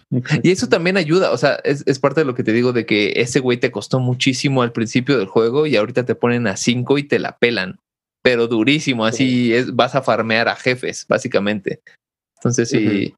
Y 0.41 0.51
eso 0.51 0.69
también 0.69 0.95
ayuda, 0.95 1.31
o 1.31 1.37
sea, 1.37 1.55
es, 1.65 1.83
es, 1.85 1.99
parte 1.99 2.21
de 2.21 2.25
lo 2.25 2.33
que 2.33 2.43
te 2.43 2.53
digo 2.53 2.71
de 2.71 2.85
que 2.85 3.11
ese 3.17 3.41
güey 3.41 3.57
te 3.57 3.71
costó 3.71 3.99
muchísimo 3.99 4.61
al 4.61 4.71
principio 4.71 5.17
del 5.17 5.27
juego 5.27 5.67
y 5.67 5.75
ahorita 5.75 6.05
te 6.05 6.15
ponen 6.15 6.47
a 6.47 6.55
cinco 6.55 6.97
y 6.97 7.03
te 7.03 7.19
la 7.19 7.37
pelan, 7.39 7.79
pero 8.23 8.47
durísimo, 8.47 9.05
así 9.05 9.53
es, 9.53 9.75
vas 9.75 9.95
a 9.95 10.01
farmear 10.01 10.47
a 10.47 10.55
jefes, 10.55 11.05
básicamente. 11.09 11.81
Entonces 12.37 12.69
sí, 12.69 13.13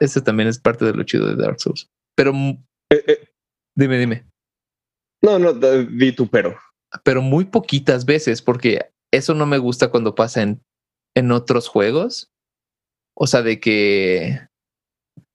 eso 0.00 0.22
también 0.22 0.48
es 0.48 0.58
parte 0.58 0.86
de 0.86 0.94
lo 0.94 1.02
chido 1.02 1.28
de 1.28 1.36
Dark 1.36 1.60
Souls. 1.60 1.88
Pero 2.16 2.32
eh, 2.90 3.04
eh. 3.06 3.28
dime, 3.76 3.98
dime. 3.98 4.24
No, 5.22 5.38
no, 5.38 5.52
di 5.52 6.12
tu 6.12 6.28
pero. 6.28 6.56
Pero 7.04 7.20
muy 7.20 7.44
poquitas 7.44 8.06
veces, 8.06 8.40
porque 8.40 8.90
eso 9.12 9.34
no 9.34 9.46
me 9.46 9.58
gusta 9.58 9.88
cuando 9.88 10.14
pasa 10.14 10.42
en, 10.42 10.62
en 11.14 11.32
otros 11.32 11.68
juegos. 11.68 12.30
O 13.16 13.26
sea, 13.26 13.42
de 13.42 13.60
que 13.60 14.40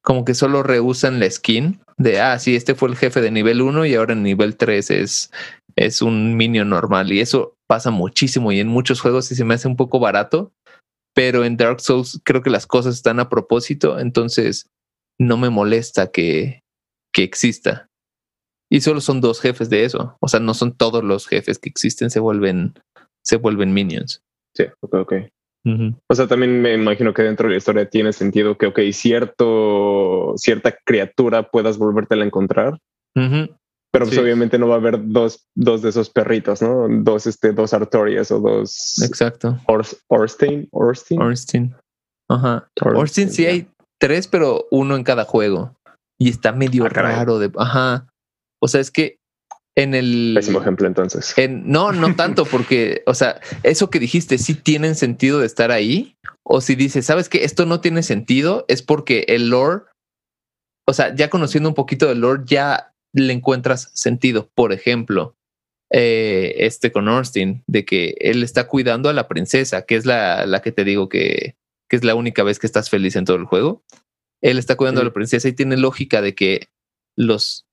como 0.04 0.26
que 0.26 0.34
solo 0.34 0.64
rehusan 0.64 1.20
la 1.20 1.30
skin 1.30 1.82
de, 1.98 2.20
ah, 2.20 2.38
sí, 2.40 2.56
este 2.56 2.76
fue 2.76 2.90
el 2.90 2.96
jefe 2.96 3.22
de 3.22 3.32
nivel 3.32 3.62
1 3.62 3.86
y 3.86 3.96
ahora 3.96 4.14
en 4.14 4.24
nivel 4.24 4.58
3 4.58 4.90
es, 4.92 5.32
es 5.76 6.02
un 6.02 6.36
minion 6.36 6.70
normal. 6.70 7.12
Y 7.12 7.20
eso 7.20 7.56
pasa 7.68 7.92
muchísimo 7.92 8.52
y 8.52 8.60
en 8.60 8.68
muchos 8.68 9.02
juegos 9.02 9.32
y 9.32 9.36
se 9.36 9.46
me 9.46 9.54
hace 9.54 9.68
un 9.68 9.76
poco 9.76 10.00
barato. 10.00 10.52
Pero 11.14 11.44
en 11.44 11.58
Dark 11.58 11.82
Souls 11.82 12.22
creo 12.24 12.42
que 12.42 12.50
las 12.50 12.66
cosas 12.66 12.96
están 12.96 13.20
a 13.20 13.30
propósito, 13.30 14.00
entonces 14.00 14.70
no 15.20 15.38
me 15.38 15.50
molesta 15.50 16.10
que, 16.10 16.64
que 17.14 17.24
exista. 17.24 17.90
Y 18.70 18.80
solo 18.80 19.02
son 19.02 19.20
dos 19.20 19.42
jefes 19.42 19.70
de 19.70 19.84
eso. 19.84 20.18
O 20.22 20.30
sea, 20.30 20.40
no 20.40 20.54
son 20.54 20.76
todos 20.78 21.04
los 21.04 21.28
jefes 21.28 21.60
que 21.60 21.68
existen, 21.70 22.10
se 22.10 22.22
vuelven 22.22 22.74
se 23.24 23.38
vuelven 23.38 23.74
minions. 23.74 24.22
Sí, 24.56 24.66
ok, 24.82 24.94
ok. 24.96 25.14
O 26.08 26.16
sea, 26.16 26.28
también 26.28 26.62
me 26.62 26.74
imagino 26.74 27.14
que 27.14 27.22
dentro 27.22 27.48
de 27.48 27.54
la 27.54 27.58
historia 27.60 27.90
tiene 27.90 28.14
sentido 28.14 28.58
que, 28.58 28.66
ok, 28.66 28.80
cierto, 28.92 30.34
cierta 30.36 30.76
criatura 30.84 31.50
puedas 31.50 31.78
volvértela 31.78 32.24
a 32.24 32.28
encontrar. 32.28 32.80
Pero 33.14 34.06
pues 34.06 34.18
obviamente 34.18 34.58
no 34.58 34.68
va 34.68 34.76
a 34.76 34.78
haber 34.78 35.00
dos, 35.10 35.48
dos 35.54 35.82
de 35.82 35.90
esos 35.90 36.10
perritos, 36.10 36.62
¿no? 36.62 36.88
Dos, 36.90 37.28
este, 37.28 37.52
dos 37.52 37.74
Artorias 37.74 38.32
o 38.32 38.40
dos. 38.40 38.96
Exacto. 39.04 39.60
Orstein. 40.08 40.68
Orstein. 40.72 41.22
Orstein. 41.22 41.76
Ajá. 42.30 42.68
Orstein, 42.82 43.30
sí 43.30 43.46
hay 43.46 43.68
tres, 44.00 44.28
pero 44.28 44.66
uno 44.72 44.96
en 44.96 45.04
cada 45.04 45.26
juego. 45.26 45.76
Y 46.18 46.30
está 46.30 46.54
medio 46.54 46.86
ah, 46.86 46.90
raro 46.90 47.38
de. 47.38 47.52
Ajá. 47.58 48.08
O 48.62 48.68
sea, 48.68 48.80
es 48.80 48.92
que 48.92 49.18
en 49.76 49.96
el. 49.96 50.34
Pésimo 50.36 50.62
ejemplo, 50.62 50.88
entonces. 50.88 51.34
no, 51.50 51.92
no 51.92 52.16
tanto, 52.16 52.46
porque, 52.46 53.04
o 53.06 53.14
sea, 53.14 53.40
eso 53.64 53.90
que 53.90 54.00
dijiste, 54.00 54.38
sí 54.38 54.56
tienen 54.56 54.96
sentido 54.96 55.40
de 55.40 55.46
estar 55.46 55.72
ahí. 55.72 56.16
O 56.44 56.60
si 56.60 56.76
dices, 56.76 57.06
sabes 57.06 57.30
que 57.30 57.44
esto 57.44 57.66
no 57.66 57.82
tiene 57.82 58.04
sentido, 58.04 58.66
es 58.68 58.82
porque 58.82 59.26
el 59.28 59.50
lore, 59.50 59.84
o 60.88 60.94
sea, 60.94 61.16
ya 61.16 61.30
conociendo 61.30 61.70
un 61.70 61.76
poquito 61.76 62.08
del 62.08 62.20
lore, 62.20 62.44
ya 62.46 62.94
le 63.14 63.32
encuentras 63.32 63.92
sentido. 63.94 64.50
Por 64.54 64.74
ejemplo, 64.74 65.36
eh, 65.92 66.56
este 66.58 66.92
con 66.92 67.08
Orstein, 67.08 67.64
de 67.68 67.86
que 67.86 68.16
él 68.20 68.44
está 68.44 68.68
cuidando 68.68 69.10
a 69.10 69.14
la 69.14 69.28
princesa, 69.28 69.84
que 69.84 69.96
es 69.96 70.06
la, 70.06 70.46
la 70.46 70.62
que 70.62 70.72
te 70.72 70.84
digo 70.84 71.10
que, 71.10 71.56
que, 71.90 71.96
es 71.96 72.04
la 72.04 72.16
única 72.16 72.44
vez 72.44 72.60
que 72.60 72.68
estás 72.68 72.90
feliz 72.90 73.16
en 73.16 73.26
todo 73.26 73.38
el 73.38 73.46
juego. 73.46 73.84
Él 74.42 74.58
está 74.58 74.76
cuidando 74.76 75.02
a 75.02 75.06
la 75.06 75.14
princesa 75.14 75.48
y 75.48 75.54
tiene 75.54 75.78
lógica 75.78 76.22
de 76.22 76.34
que 76.34 76.70
los 77.16 77.68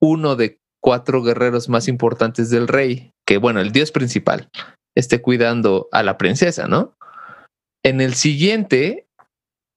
uno 0.00 0.36
de 0.36 0.61
cuatro 0.82 1.22
guerreros 1.22 1.68
más 1.68 1.88
importantes 1.88 2.50
del 2.50 2.68
rey, 2.68 3.12
que 3.26 3.38
bueno, 3.38 3.60
el 3.60 3.72
dios 3.72 3.92
principal, 3.92 4.48
esté 4.96 5.22
cuidando 5.22 5.88
a 5.92 6.02
la 6.02 6.18
princesa, 6.18 6.66
¿no? 6.66 6.94
En 7.84 8.00
el 8.00 8.14
siguiente 8.14 9.06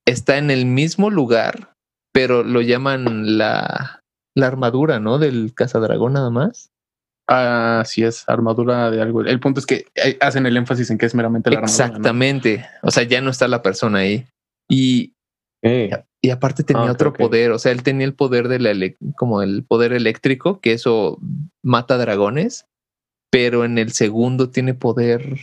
está 0.07 0.37
en 0.37 0.51
el 0.51 0.65
mismo 0.65 1.09
lugar, 1.09 1.73
pero 2.13 2.43
lo 2.43 2.61
llaman 2.61 3.37
la, 3.37 4.01
la 4.35 4.47
armadura, 4.47 4.99
¿no? 4.99 5.17
Del 5.17 5.53
cazadragón 5.53 6.13
nada 6.13 6.29
más. 6.29 6.69
Así 7.27 8.03
es, 8.03 8.27
armadura 8.29 8.91
de 8.91 9.01
algo. 9.01 9.21
El 9.21 9.39
punto 9.39 9.59
es 9.59 9.65
que 9.65 9.85
eh, 9.95 10.17
hacen 10.21 10.45
el 10.45 10.57
énfasis 10.57 10.91
en 10.91 10.99
que 10.99 11.07
es 11.07 11.15
meramente 11.15 11.49
la 11.49 11.57
armadura. 11.57 11.85
Exactamente. 11.85 12.67
O 12.83 12.91
sea, 12.91 13.03
ya 13.03 13.21
no 13.21 13.31
está 13.31 13.47
la 13.47 13.63
persona 13.63 13.99
ahí. 13.99 14.27
Y 14.69 15.13
y 16.25 16.31
aparte 16.31 16.63
tenía 16.63 16.87
ah, 16.87 16.91
otro 16.91 17.13
poder, 17.13 17.51
o 17.51 17.59
sea, 17.59 17.71
él 17.71 17.83
tenía 17.83 18.07
el 18.07 18.15
poder 18.15 18.47
de 18.47 18.57
la 18.57 18.73
como 19.15 19.43
el 19.43 19.63
poder 19.63 19.93
eléctrico, 19.93 20.59
que 20.59 20.71
eso 20.71 21.19
mata 21.61 21.99
dragones, 21.99 22.65
pero 23.29 23.63
en 23.63 23.77
el 23.77 23.91
segundo 23.91 24.49
tiene 24.49 24.73
poder, 24.73 25.37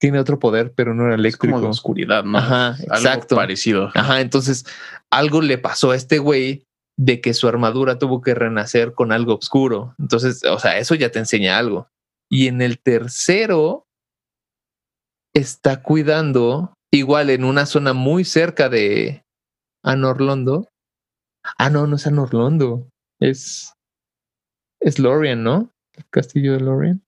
tiene 0.00 0.18
otro 0.18 0.38
poder, 0.38 0.72
pero 0.74 0.94
no 0.94 1.04
era 1.04 1.14
eléctrico. 1.14 1.56
como 1.56 1.66
de 1.66 1.70
oscuridad, 1.70 2.24
¿no? 2.24 2.38
Ajá, 2.38 2.76
exacto. 2.82 3.36
parecido. 3.36 3.90
Ajá, 3.94 4.22
entonces 4.22 4.64
algo 5.10 5.42
le 5.42 5.58
pasó 5.58 5.90
a 5.90 5.96
este 5.96 6.18
güey 6.18 6.64
de 6.96 7.20
que 7.20 7.34
su 7.34 7.46
armadura 7.46 7.98
tuvo 7.98 8.22
que 8.22 8.34
renacer 8.34 8.94
con 8.94 9.12
algo 9.12 9.34
oscuro. 9.34 9.94
Entonces, 9.98 10.42
o 10.44 10.58
sea, 10.58 10.78
eso 10.78 10.94
ya 10.94 11.10
te 11.10 11.18
enseña 11.18 11.58
algo. 11.58 11.88
Y 12.30 12.46
en 12.46 12.62
el 12.62 12.78
tercero 12.78 13.84
está 15.34 15.82
cuidando 15.82 16.72
igual 16.90 17.28
en 17.28 17.44
una 17.44 17.66
zona 17.66 17.92
muy 17.92 18.24
cerca 18.24 18.70
de 18.70 19.21
Anorlondo. 19.82 20.68
Ah, 21.58 21.70
no, 21.70 21.86
no 21.86 21.96
es 21.96 22.06
Anorlondo. 22.06 22.88
Es. 23.20 23.72
Es 24.80 24.98
Lorien, 24.98 25.42
¿no? 25.42 25.70
El 25.94 26.04
castillo 26.10 26.54
de 26.54 26.60
Lorien. 26.60 27.02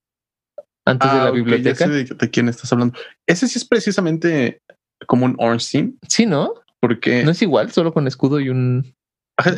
antes 0.87 1.11
de 1.11 1.19
Ah, 1.19 1.25
la 1.25 1.31
ok, 1.31 1.37
ya 1.37 1.43
biblioteca. 1.43 1.87
sé 1.87 1.89
de, 1.89 2.05
de 2.05 2.31
quién 2.31 2.49
estás 2.49 2.73
hablando. 2.73 2.97
Ese 3.27 3.49
sí 3.49 3.59
es 3.59 3.65
precisamente 3.65 4.61
como 5.07 5.25
un 5.27 5.37
Ornstein, 5.39 5.99
Sí, 6.09 6.27
¿no? 6.27 6.55
porque 6.81 7.25
No 7.25 7.31
es 7.31 7.41
igual, 7.41 7.71
solo 7.73 7.93
con 7.95 8.07
escudo 8.07 8.41
y 8.41 8.51
un. 8.51 8.95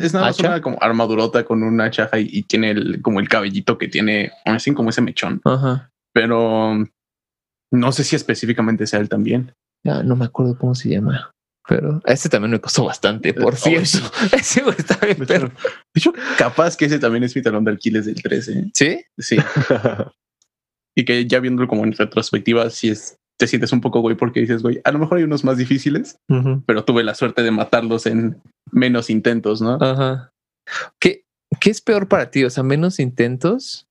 Es 0.01 0.13
nada 0.13 0.27
más 0.27 0.61
como 0.61 0.77
armadurota 0.81 1.43
con 1.45 1.61
una 1.61 1.85
hacha 1.85 2.09
y, 2.17 2.39
y 2.39 2.43
tiene 2.43 2.71
el, 2.71 3.01
como 3.01 3.19
el 3.19 3.27
cabellito 3.29 3.77
que 3.77 3.87
tiene 3.89 4.31
Ornstein, 4.45 4.73
como 4.75 4.89
ese 4.89 5.01
mechón. 5.01 5.41
Ajá. 5.43 5.91
Pero 6.13 6.73
no 7.71 7.91
sé 7.91 8.03
si 8.05 8.15
específicamente 8.15 8.87
sea 8.87 8.99
él 9.01 9.09
también. 9.09 9.53
Ya 9.85 10.01
no 10.01 10.15
me 10.15 10.25
acuerdo 10.25 10.57
cómo 10.57 10.73
se 10.73 10.89
llama. 10.89 11.31
Pero 11.67 12.01
ese 12.05 12.29
también 12.29 12.51
me 12.51 12.61
costó 12.61 12.85
bastante, 12.85 13.33
por 13.33 13.53
Oh, 13.53 13.57
cierto. 13.57 13.85
sí. 13.87 14.01
Ese 14.33 14.61
güey 14.63 14.75
está 14.77 14.97
bien 15.05 15.17
de 15.19 15.51
hecho, 15.95 16.13
capaz 16.37 16.77
que 16.77 16.85
ese 16.85 16.97
también 16.99 17.23
es 17.23 17.35
mi 17.35 17.41
talón 17.41 17.65
de 17.65 17.71
Aquiles 17.73 18.05
del 18.05 18.21
13. 18.21 18.71
¿Sí? 18.73 19.01
Sí. 19.17 19.37
y 20.95 21.03
que 21.05 21.27
ya 21.27 21.39
viéndolo 21.39 21.67
como 21.67 21.83
en 21.83 21.91
retrospectiva, 21.93 22.69
sí 22.69 22.89
es, 22.89 23.17
te 23.37 23.47
sientes 23.47 23.71
un 23.73 23.81
poco 23.81 23.99
güey 24.01 24.15
porque 24.15 24.39
dices, 24.39 24.61
güey, 24.63 24.79
a 24.83 24.91
lo 24.91 24.99
mejor 24.99 25.17
hay 25.17 25.23
unos 25.25 25.43
más 25.43 25.57
difíciles, 25.57 26.17
pero 26.65 26.85
tuve 26.85 27.03
la 27.03 27.15
suerte 27.15 27.43
de 27.43 27.51
matarlos 27.51 28.05
en 28.05 28.41
menos 28.71 29.09
intentos, 29.09 29.61
¿no? 29.61 29.77
Ajá. 29.81 30.31
¿Qué, 30.99 31.23
¿Qué 31.59 31.69
es 31.69 31.81
peor 31.81 32.07
para 32.07 32.31
ti? 32.31 32.43
O 32.45 32.49
sea, 32.49 32.63
menos 32.63 32.99
intentos. 32.99 33.87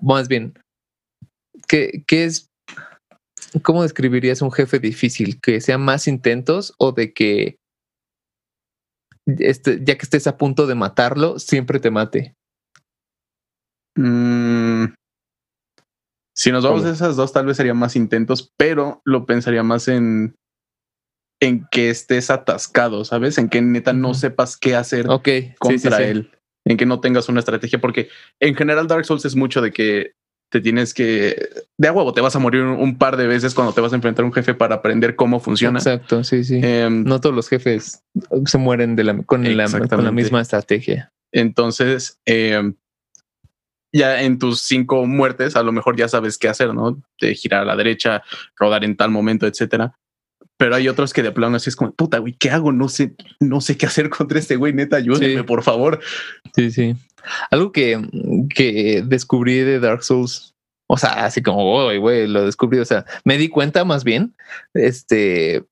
Más 0.00 0.28
bien, 0.28 0.54
¿qué, 1.68 2.04
qué 2.06 2.24
es? 2.24 2.48
¿Cómo 3.62 3.82
describirías 3.82 4.42
un 4.42 4.52
jefe 4.52 4.78
difícil? 4.78 5.40
¿Que 5.40 5.60
sea 5.60 5.78
más 5.78 6.08
intentos 6.08 6.74
o 6.78 6.92
de 6.92 7.12
que 7.12 7.58
este, 9.26 9.80
ya 9.82 9.96
que 9.96 10.04
estés 10.04 10.26
a 10.26 10.36
punto 10.36 10.66
de 10.66 10.74
matarlo, 10.74 11.38
siempre 11.38 11.80
te 11.80 11.90
mate? 11.90 12.34
Mm, 13.96 14.86
si 16.36 16.52
nos 16.52 16.64
vamos 16.64 16.84
a 16.84 16.90
esas 16.90 17.16
dos, 17.16 17.32
tal 17.32 17.46
vez 17.46 17.56
serían 17.56 17.78
más 17.78 17.96
intentos, 17.96 18.52
pero 18.58 19.00
lo 19.04 19.26
pensaría 19.26 19.62
más 19.62 19.88
en 19.88 20.34
en 21.40 21.66
que 21.70 21.90
estés 21.90 22.30
atascado, 22.30 23.04
¿sabes? 23.04 23.36
En 23.36 23.50
que 23.50 23.60
neta 23.60 23.92
no 23.92 24.14
sepas 24.14 24.56
qué 24.56 24.74
hacer 24.74 25.06
Ok. 25.10 25.26
sí, 25.26 25.42
sí, 25.42 25.54
contra 25.58 25.98
sí. 25.98 26.02
él, 26.04 26.30
en 26.64 26.76
que 26.78 26.86
no 26.86 27.00
tengas 27.00 27.28
una 27.28 27.40
estrategia, 27.40 27.78
porque 27.78 28.08
en 28.40 28.54
general 28.54 28.86
Dark 28.86 29.04
Souls 29.04 29.24
es 29.26 29.36
mucho 29.36 29.60
de 29.60 29.72
que 29.72 30.12
te 30.48 30.60
tienes 30.60 30.94
que 30.94 31.48
de 31.76 31.88
a 31.88 31.92
huevo 31.92 32.12
te 32.12 32.20
vas 32.20 32.36
a 32.36 32.38
morir 32.38 32.62
un, 32.62 32.78
un 32.78 32.98
par 32.98 33.16
de 33.16 33.26
veces 33.26 33.54
cuando 33.54 33.72
te 33.72 33.80
vas 33.80 33.92
a 33.92 33.96
enfrentar 33.96 34.24
a 34.24 34.26
un 34.26 34.32
jefe 34.32 34.54
para 34.54 34.76
aprender 34.76 35.16
cómo 35.16 35.40
funciona. 35.40 35.78
Exacto, 35.78 36.24
sí, 36.24 36.44
sí. 36.44 36.60
Em, 36.62 37.04
no 37.04 37.20
todos 37.20 37.34
los 37.34 37.48
jefes 37.48 38.02
se 38.44 38.58
mueren 38.58 38.96
de 38.96 39.04
la, 39.04 39.22
con, 39.24 39.42
la, 39.56 39.66
con 39.88 40.04
la 40.04 40.12
misma 40.12 40.40
estrategia. 40.40 41.12
Entonces, 41.32 42.20
eh, 42.26 42.72
ya 43.92 44.22
en 44.22 44.38
tus 44.38 44.60
cinco 44.60 45.06
muertes, 45.06 45.56
a 45.56 45.62
lo 45.62 45.72
mejor 45.72 45.96
ya 45.96 46.08
sabes 46.08 46.38
qué 46.38 46.48
hacer, 46.48 46.74
¿no? 46.74 47.02
De 47.20 47.34
girar 47.34 47.62
a 47.62 47.64
la 47.64 47.76
derecha, 47.76 48.22
rodar 48.56 48.84
en 48.84 48.96
tal 48.96 49.10
momento, 49.10 49.46
etcétera. 49.46 49.98
Pero 50.58 50.74
hay 50.74 50.88
otros 50.88 51.12
que 51.12 51.22
de 51.22 51.32
plano 51.32 51.56
así 51.56 51.68
es 51.68 51.76
como, 51.76 51.92
puta, 51.94 52.18
güey, 52.18 52.32
¿qué 52.32 52.50
hago? 52.50 52.72
No 52.72 52.88
sé, 52.88 53.14
no 53.40 53.60
sé 53.60 53.76
qué 53.76 53.86
hacer 53.86 54.08
contra 54.10 54.38
este 54.38 54.56
güey, 54.56 54.72
neta, 54.72 54.96
ayúdeme, 54.96 55.36
Sí. 55.38 55.42
por 55.42 55.62
favor. 55.62 56.00
Sí, 56.54 56.70
sí. 56.70 56.94
Algo 57.50 57.72
que, 57.72 58.00
que 58.54 59.02
descubrí 59.06 59.58
de 59.58 59.80
Dark 59.80 60.02
Souls, 60.02 60.54
o 60.88 60.96
sea, 60.96 61.24
así 61.26 61.42
como, 61.42 61.86
"Uy, 61.88 61.98
güey, 61.98 62.26
lo 62.26 62.44
descubrí, 62.44 62.78
o 62.78 62.84
sea, 62.84 63.04
me 63.24 63.36
di 63.36 63.48
cuenta 63.48 63.84
más 63.84 64.04
bien, 64.04 64.34
este, 64.74 65.64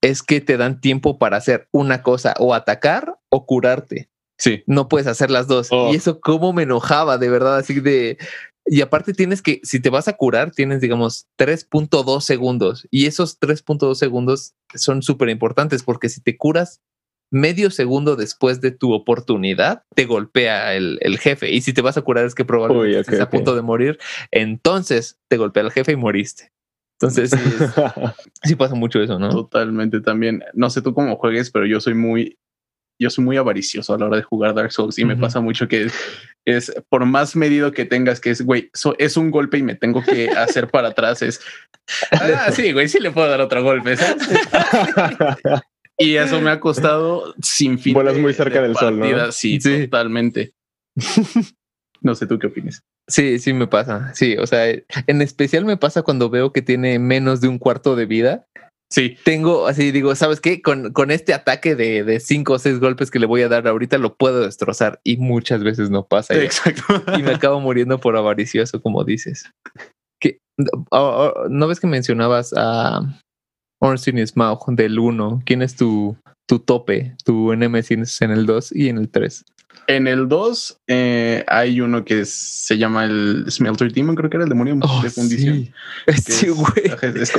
es 0.00 0.22
que 0.22 0.40
te 0.40 0.56
dan 0.56 0.80
tiempo 0.80 1.18
para 1.18 1.36
hacer 1.36 1.68
una 1.72 2.02
cosa, 2.02 2.34
o 2.38 2.54
atacar 2.54 3.18
o 3.28 3.44
curarte. 3.46 4.08
Sí, 4.38 4.62
No 4.66 4.88
puedes 4.88 5.06
hacer 5.06 5.30
las 5.30 5.46
dos. 5.48 5.68
Oh. 5.70 5.92
Y 5.92 5.96
eso 5.96 6.20
cómo 6.20 6.52
me 6.52 6.64
enojaba, 6.64 7.16
de 7.18 7.30
verdad, 7.30 7.56
así 7.56 7.80
de... 7.80 8.18
Y 8.66 8.80
aparte 8.80 9.12
tienes 9.14 9.42
que, 9.42 9.60
si 9.62 9.80
te 9.80 9.90
vas 9.90 10.08
a 10.08 10.14
curar, 10.14 10.50
tienes, 10.50 10.80
digamos, 10.80 11.26
3.2 11.38 12.20
segundos. 12.24 12.86
Y 12.90 13.06
esos 13.06 13.38
3.2 13.38 13.94
segundos 13.94 14.54
son 14.74 15.02
súper 15.02 15.28
importantes 15.28 15.82
porque 15.84 16.08
si 16.08 16.20
te 16.20 16.36
curas 16.36 16.80
medio 17.30 17.70
segundo 17.70 18.14
después 18.16 18.60
de 18.60 18.70
tu 18.70 18.92
oportunidad, 18.92 19.82
te 19.94 20.04
golpea 20.04 20.74
el, 20.74 20.98
el 21.02 21.18
jefe. 21.18 21.50
Y 21.52 21.60
si 21.60 21.72
te 21.72 21.82
vas 21.82 21.96
a 21.96 22.02
curar 22.02 22.24
es 22.24 22.34
que 22.34 22.44
probablemente 22.44 22.90
Uy, 22.96 23.00
estés 23.00 23.20
a 23.20 23.30
punto 23.30 23.54
de 23.56 23.62
morir. 23.62 23.98
Entonces 24.30 25.18
te 25.28 25.36
golpea 25.36 25.62
el 25.64 25.72
jefe 25.72 25.92
y 25.92 25.96
moriste. 25.96 26.52
Entonces 27.00 27.30
sí, 27.30 27.36
es- 27.60 27.72
sí 28.44 28.54
pasa 28.56 28.74
mucho 28.74 29.00
eso, 29.02 29.18
¿no? 29.18 29.28
totalmente 29.30 30.00
también. 30.00 30.42
No 30.54 30.70
sé 30.70 30.82
tú 30.82 30.94
cómo 30.94 31.16
juegues, 31.16 31.50
pero 31.50 31.66
yo 31.66 31.80
soy 31.80 31.94
muy, 31.94 32.38
yo 32.98 33.10
soy 33.10 33.24
muy 33.24 33.36
avaricioso 33.36 33.94
a 33.94 33.98
la 33.98 34.06
hora 34.06 34.16
de 34.16 34.22
jugar 34.22 34.54
Dark 34.54 34.72
Souls 34.72 34.98
y 34.98 35.04
me 35.04 35.14
Ujú. 35.14 35.22
pasa 35.22 35.40
mucho 35.40 35.68
que 35.68 35.84
es, 35.84 35.94
es 36.46 36.72
por 36.88 37.04
más 37.06 37.36
medido 37.36 37.72
que 37.72 37.84
tengas, 37.84 38.20
que 38.20 38.30
es, 38.30 38.42
güey, 38.42 38.70
so- 38.72 38.96
es 38.98 39.16
un 39.16 39.30
golpe 39.30 39.58
y 39.58 39.62
me 39.62 39.74
tengo 39.74 40.02
que 40.02 40.30
hacer 40.30 40.68
para 40.68 40.88
atrás, 40.88 41.22
es, 41.22 41.40
ah, 42.12 42.50
sí, 42.52 42.72
güey, 42.72 42.88
sí 42.88 42.98
le 43.00 43.10
puedo 43.10 43.28
dar 43.28 43.40
otro 43.40 43.62
golpe, 43.62 43.96
¿sabes? 43.96 44.22
Y 45.98 46.16
eso 46.16 46.42
me 46.42 46.50
ha 46.50 46.60
costado 46.60 47.34
sin 47.40 47.78
fin. 47.78 47.94
Vuelas 47.94 48.16
de- 48.16 48.20
muy 48.20 48.34
cerca 48.34 48.60
de 48.60 48.68
del 48.68 48.76
sol, 48.76 48.98
¿no? 48.98 49.06
partida. 49.06 49.32
Sí, 49.32 49.58
Sí. 49.62 49.84
totalmente. 49.84 50.52
No 52.02 52.14
sé 52.14 52.26
tú 52.26 52.38
qué 52.38 52.48
opinas. 52.48 52.82
Sí, 53.08 53.38
sí 53.38 53.52
me 53.54 53.66
pasa. 53.66 54.12
Sí, 54.14 54.36
o 54.36 54.46
sea, 54.46 54.66
en 54.68 55.22
especial 55.22 55.64
me 55.64 55.76
pasa 55.78 56.02
cuando 56.02 56.28
veo 56.28 56.52
que 56.52 56.60
tiene 56.60 56.98
menos 56.98 57.40
de 57.40 57.48
un 57.48 57.58
cuarto 57.58 57.96
de 57.96 58.04
vida. 58.04 58.46
Sí, 58.92 59.16
Tengo 59.24 59.66
así, 59.66 59.90
digo, 59.90 60.14
¿sabes 60.14 60.40
qué? 60.40 60.62
Con, 60.62 60.92
con 60.92 61.10
este 61.10 61.34
ataque 61.34 61.74
de, 61.74 62.04
de 62.04 62.20
cinco 62.20 62.52
o 62.54 62.58
seis 62.58 62.78
golpes 62.78 63.10
que 63.10 63.18
le 63.18 63.26
voy 63.26 63.42
a 63.42 63.48
dar 63.48 63.66
ahorita, 63.66 63.98
lo 63.98 64.14
puedo 64.14 64.40
destrozar. 64.42 65.00
Y 65.04 65.16
muchas 65.16 65.64
veces 65.64 65.90
no 65.90 66.06
pasa. 66.06 66.34
Y- 66.36 66.38
exacto. 66.44 66.82
y 67.18 67.22
me 67.22 67.32
acabo 67.32 67.60
muriendo 67.60 67.98
por 67.98 68.16
avaricioso, 68.16 68.80
como 68.80 69.02
dices. 69.04 69.50
Que, 70.20 70.38
ah, 70.92 71.32
ah, 71.32 71.32
¿No 71.50 71.66
ves 71.66 71.80
que 71.80 71.88
mencionabas 71.88 72.54
a 72.56 73.00
Ornstein 73.82 74.18
y 74.18 74.26
Smaug 74.26 74.64
del 74.76 74.98
1? 75.00 75.42
¿Quién 75.44 75.62
es 75.62 75.74
tu, 75.74 76.16
tu 76.48 76.60
tope, 76.60 77.16
tu 77.24 77.54
Nemesis 77.56 78.22
en 78.22 78.30
el 78.30 78.46
2 78.46 78.70
y 78.72 78.88
en 78.88 78.98
el 78.98 79.08
3? 79.08 79.44
En 79.88 80.06
el 80.08 80.28
2 80.28 80.78
eh, 80.88 81.44
hay 81.48 81.80
uno 81.80 82.04
que 82.04 82.20
es- 82.20 82.32
se 82.32 82.78
llama 82.78 83.04
el 83.04 83.44
Smelter 83.50 83.92
Demon, 83.92 84.14
creo 84.14 84.30
que 84.30 84.36
era 84.36 84.44
el 84.44 84.48
demonio 84.48 84.76
de 85.02 85.10
fundición. 85.10 85.68
Sí, 86.24 86.48
güey. 86.50 86.90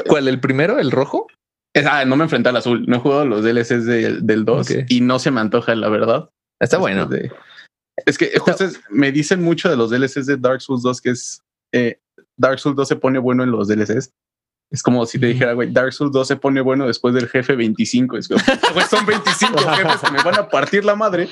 ¿Cuál? 0.08 0.28
¿El 0.28 0.40
primero? 0.42 0.78
¿El 0.78 0.92
rojo? 0.92 1.28
Es- 1.80 1.86
ah, 1.86 2.06
no 2.06 2.16
me 2.16 2.24
enfrenté 2.24 2.50
al 2.50 2.58
azul. 2.58 2.86
No 2.88 2.98
he 2.98 3.00
jugado 3.00 3.26
los 3.26 3.44
DLCs 3.44 3.86
del- 3.86 4.26
del 4.26 4.46
2 4.46 4.70
Ok. 4.72 4.78
y 4.90 5.02
no 5.02 5.20
se 5.20 5.32
me 5.32 5.42
antoja, 5.42 5.76
la 5.76 5.90
verdad. 5.90 6.30
Está 6.62 6.78
Después 6.78 6.96
bueno. 6.96 7.06
de- 7.08 7.32
es 8.06 8.18
que 8.18 8.38
justo 8.40 8.64
es- 8.66 8.80
me 8.90 9.12
dicen 9.12 9.42
mucho 9.42 9.70
de 9.70 9.78
los 9.78 9.90
DLCs 9.90 10.26
de 10.28 10.38
Dark 10.38 10.62
Souls 10.62 10.84
2 10.84 11.02
que 11.02 11.10
es 11.12 11.42
eh, 11.74 12.00
Dark 12.40 12.60
Souls 12.60 12.76
2 12.78 12.88
se 12.88 12.96
pone 12.96 13.20
bueno 13.20 13.44
en 13.44 13.52
los 13.52 13.68
DLCs. 13.68 14.12
Es 14.72 14.84
como 14.84 15.06
si 15.06 15.18
te 15.18 15.28
dijera, 15.28 15.54
güey, 15.54 15.72
Dark 15.72 15.94
Souls 15.94 16.12
2 16.12 16.28
se 16.28 16.36
pone 16.36 16.62
bueno 16.62 16.86
después 16.88 17.14
del 17.14 17.28
jefe 17.30 17.56
25. 17.56 18.18
Es 18.18 18.28
como, 18.28 18.40
güey, 18.74 18.86
son 18.86 19.06
25 19.06 19.58
jefes 19.76 20.02
que 20.02 20.12
me 20.12 20.24
van 20.24 20.36
a 20.36 20.50
partir 20.50 20.84
la 20.86 20.96
madre 20.96 21.28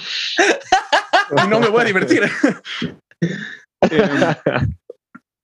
y 1.45 1.49
no 1.49 1.60
me 1.60 1.67
voy 1.69 1.81
a 1.81 1.86
divertir. 1.86 2.23
Eh, 3.91 4.36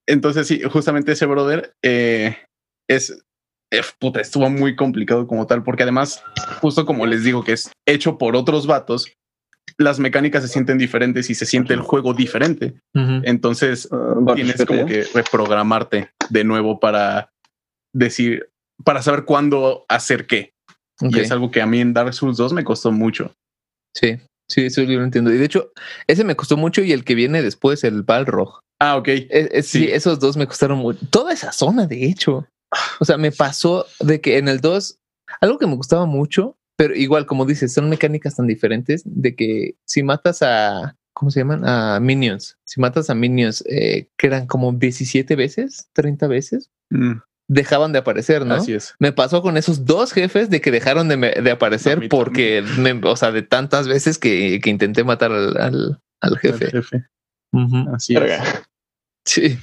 entonces, 0.07 0.47
sí, 0.47 0.61
justamente 0.63 1.11
ese 1.11 1.25
brother 1.25 1.73
eh, 1.83 2.37
es, 2.89 3.23
puta, 3.99 4.19
estuvo 4.21 4.49
muy 4.49 4.75
complicado 4.75 5.27
como 5.27 5.47
tal, 5.47 5.63
porque 5.63 5.83
además, 5.83 6.23
justo 6.61 6.85
como 6.85 7.05
les 7.05 7.23
digo, 7.23 7.43
que 7.43 7.53
es 7.53 7.71
hecho 7.87 8.17
por 8.17 8.35
otros 8.35 8.67
vatos, 8.67 9.11
las 9.77 9.99
mecánicas 9.99 10.43
se 10.43 10.49
sienten 10.49 10.77
diferentes 10.77 11.29
y 11.29 11.35
se 11.35 11.45
siente 11.45 11.73
el 11.73 11.81
juego 11.81 12.13
diferente. 12.13 12.73
Entonces, 13.23 13.87
Ah, 13.91 14.15
tienes 14.35 14.65
como 14.65 14.85
que 14.85 15.03
reprogramarte 15.13 16.09
de 16.29 16.43
nuevo 16.43 16.79
para 16.79 17.31
decir, 17.93 18.49
para 18.83 19.01
saber 19.01 19.25
cuándo 19.25 19.85
hacer 19.87 20.27
qué. 20.27 20.53
Y 21.01 21.19
es 21.21 21.31
algo 21.31 21.49
que 21.49 21.61
a 21.61 21.65
mí 21.65 21.79
en 21.79 21.93
Dark 21.93 22.13
Souls 22.13 22.37
2 22.37 22.53
me 22.53 22.63
costó 22.63 22.91
mucho. 22.91 23.33
Sí, 23.95 24.19
sí, 24.49 24.65
eso 24.65 24.83
yo 24.83 24.99
lo 24.99 25.03
entiendo. 25.05 25.33
Y 25.33 25.37
de 25.37 25.45
hecho, 25.45 25.71
ese 26.07 26.23
me 26.23 26.35
costó 26.35 26.57
mucho 26.57 26.81
y 26.83 26.91
el 26.91 27.03
que 27.03 27.15
viene 27.15 27.41
después, 27.41 27.83
el 27.83 28.03
Balrog. 28.03 28.59
Ah, 28.79 28.97
ok. 28.97 29.07
Es- 29.07 29.29
es- 29.29 29.67
sí. 29.67 29.79
Sí. 29.85 29.89
esos 29.91 30.19
dos 30.19 30.37
me 30.37 30.45
costaron 30.47 30.79
mucho. 30.79 30.99
Toda 31.09 31.33
esa 31.33 31.51
zona, 31.51 31.87
de 31.87 32.05
hecho. 32.05 32.47
O 32.99 33.05
sea, 33.05 33.17
me 33.17 33.31
pasó 33.31 33.85
de 33.99 34.21
que 34.21 34.37
en 34.37 34.47
el 34.47 34.59
2, 34.61 34.99
algo 35.41 35.57
que 35.57 35.67
me 35.67 35.75
gustaba 35.75 36.05
mucho, 36.05 36.57
pero 36.77 36.95
igual, 36.95 37.25
como 37.25 37.45
dices, 37.45 37.73
son 37.73 37.89
mecánicas 37.89 38.35
tan 38.37 38.47
diferentes 38.47 39.01
de 39.05 39.35
que 39.35 39.75
si 39.85 40.03
matas 40.03 40.41
a, 40.41 40.97
¿cómo 41.13 41.29
se 41.31 41.41
llaman? 41.41 41.67
A 41.67 41.99
minions. 41.99 42.57
Si 42.65 42.79
matas 42.79 43.09
a 43.09 43.15
minions 43.15 43.63
eh, 43.67 44.09
que 44.17 44.27
eran 44.27 44.47
como 44.47 44.71
17 44.71 45.35
veces, 45.35 45.89
30 45.93 46.27
veces, 46.27 46.69
Mm, 46.93 47.21
dejaban 47.47 47.93
de 47.93 47.99
aparecer, 47.99 48.45
¿no? 48.45 48.55
Así 48.55 48.73
es. 48.73 48.95
Me 48.99 49.13
pasó 49.13 49.41
con 49.41 49.55
esos 49.57 49.85
dos 49.85 50.11
jefes 50.11 50.49
de 50.49 50.59
que 50.59 50.71
dejaron 50.71 51.07
de, 51.07 51.15
me- 51.17 51.31
de 51.31 51.49
A 51.51 51.53
aparecer 51.53 51.99
porque, 52.09 52.63
me- 52.77 52.99
o 53.03 53.15
sea, 53.15 53.31
de 53.31 53.43
tantas 53.43 53.87
veces 53.87 54.17
que, 54.17 54.59
que 54.61 54.69
intenté 54.69 55.03
matar 55.05 55.31
al, 55.31 55.55
al, 55.57 56.01
al 56.21 56.37
jefe. 56.37 56.69
Jefe. 56.71 57.05
Así 57.93 58.13
es. 58.15 58.19
Sí, 59.25 59.57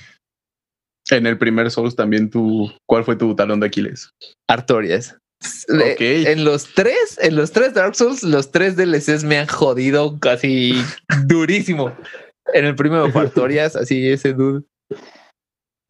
En 1.10 1.26
el 1.26 1.38
primer 1.38 1.70
Souls 1.70 1.96
también 1.96 2.28
tú, 2.30 2.70
¿cuál 2.86 3.04
fue 3.04 3.16
tu 3.16 3.34
talón 3.34 3.60
de 3.60 3.66
Aquiles? 3.66 4.10
Artorias. 4.48 5.16
Le- 5.68 5.92
Ok. 5.92 6.00
En 6.00 6.44
los 6.44 6.74
tres, 6.74 7.18
en 7.22 7.36
los 7.36 7.52
tres 7.52 7.72
Dark 7.74 7.94
Souls, 7.94 8.22
los 8.24 8.50
tres 8.50 8.76
DLCs 8.76 9.22
me 9.24 9.38
han 9.38 9.46
jodido 9.46 10.18
casi 10.18 10.74
durísimo. 11.26 11.96
En 12.52 12.64
el 12.64 12.74
primero 12.74 13.10
fue 13.12 13.22
Artorias, 13.22 13.76
así 13.76 14.08
ese 14.08 14.32
dude. 14.32 14.64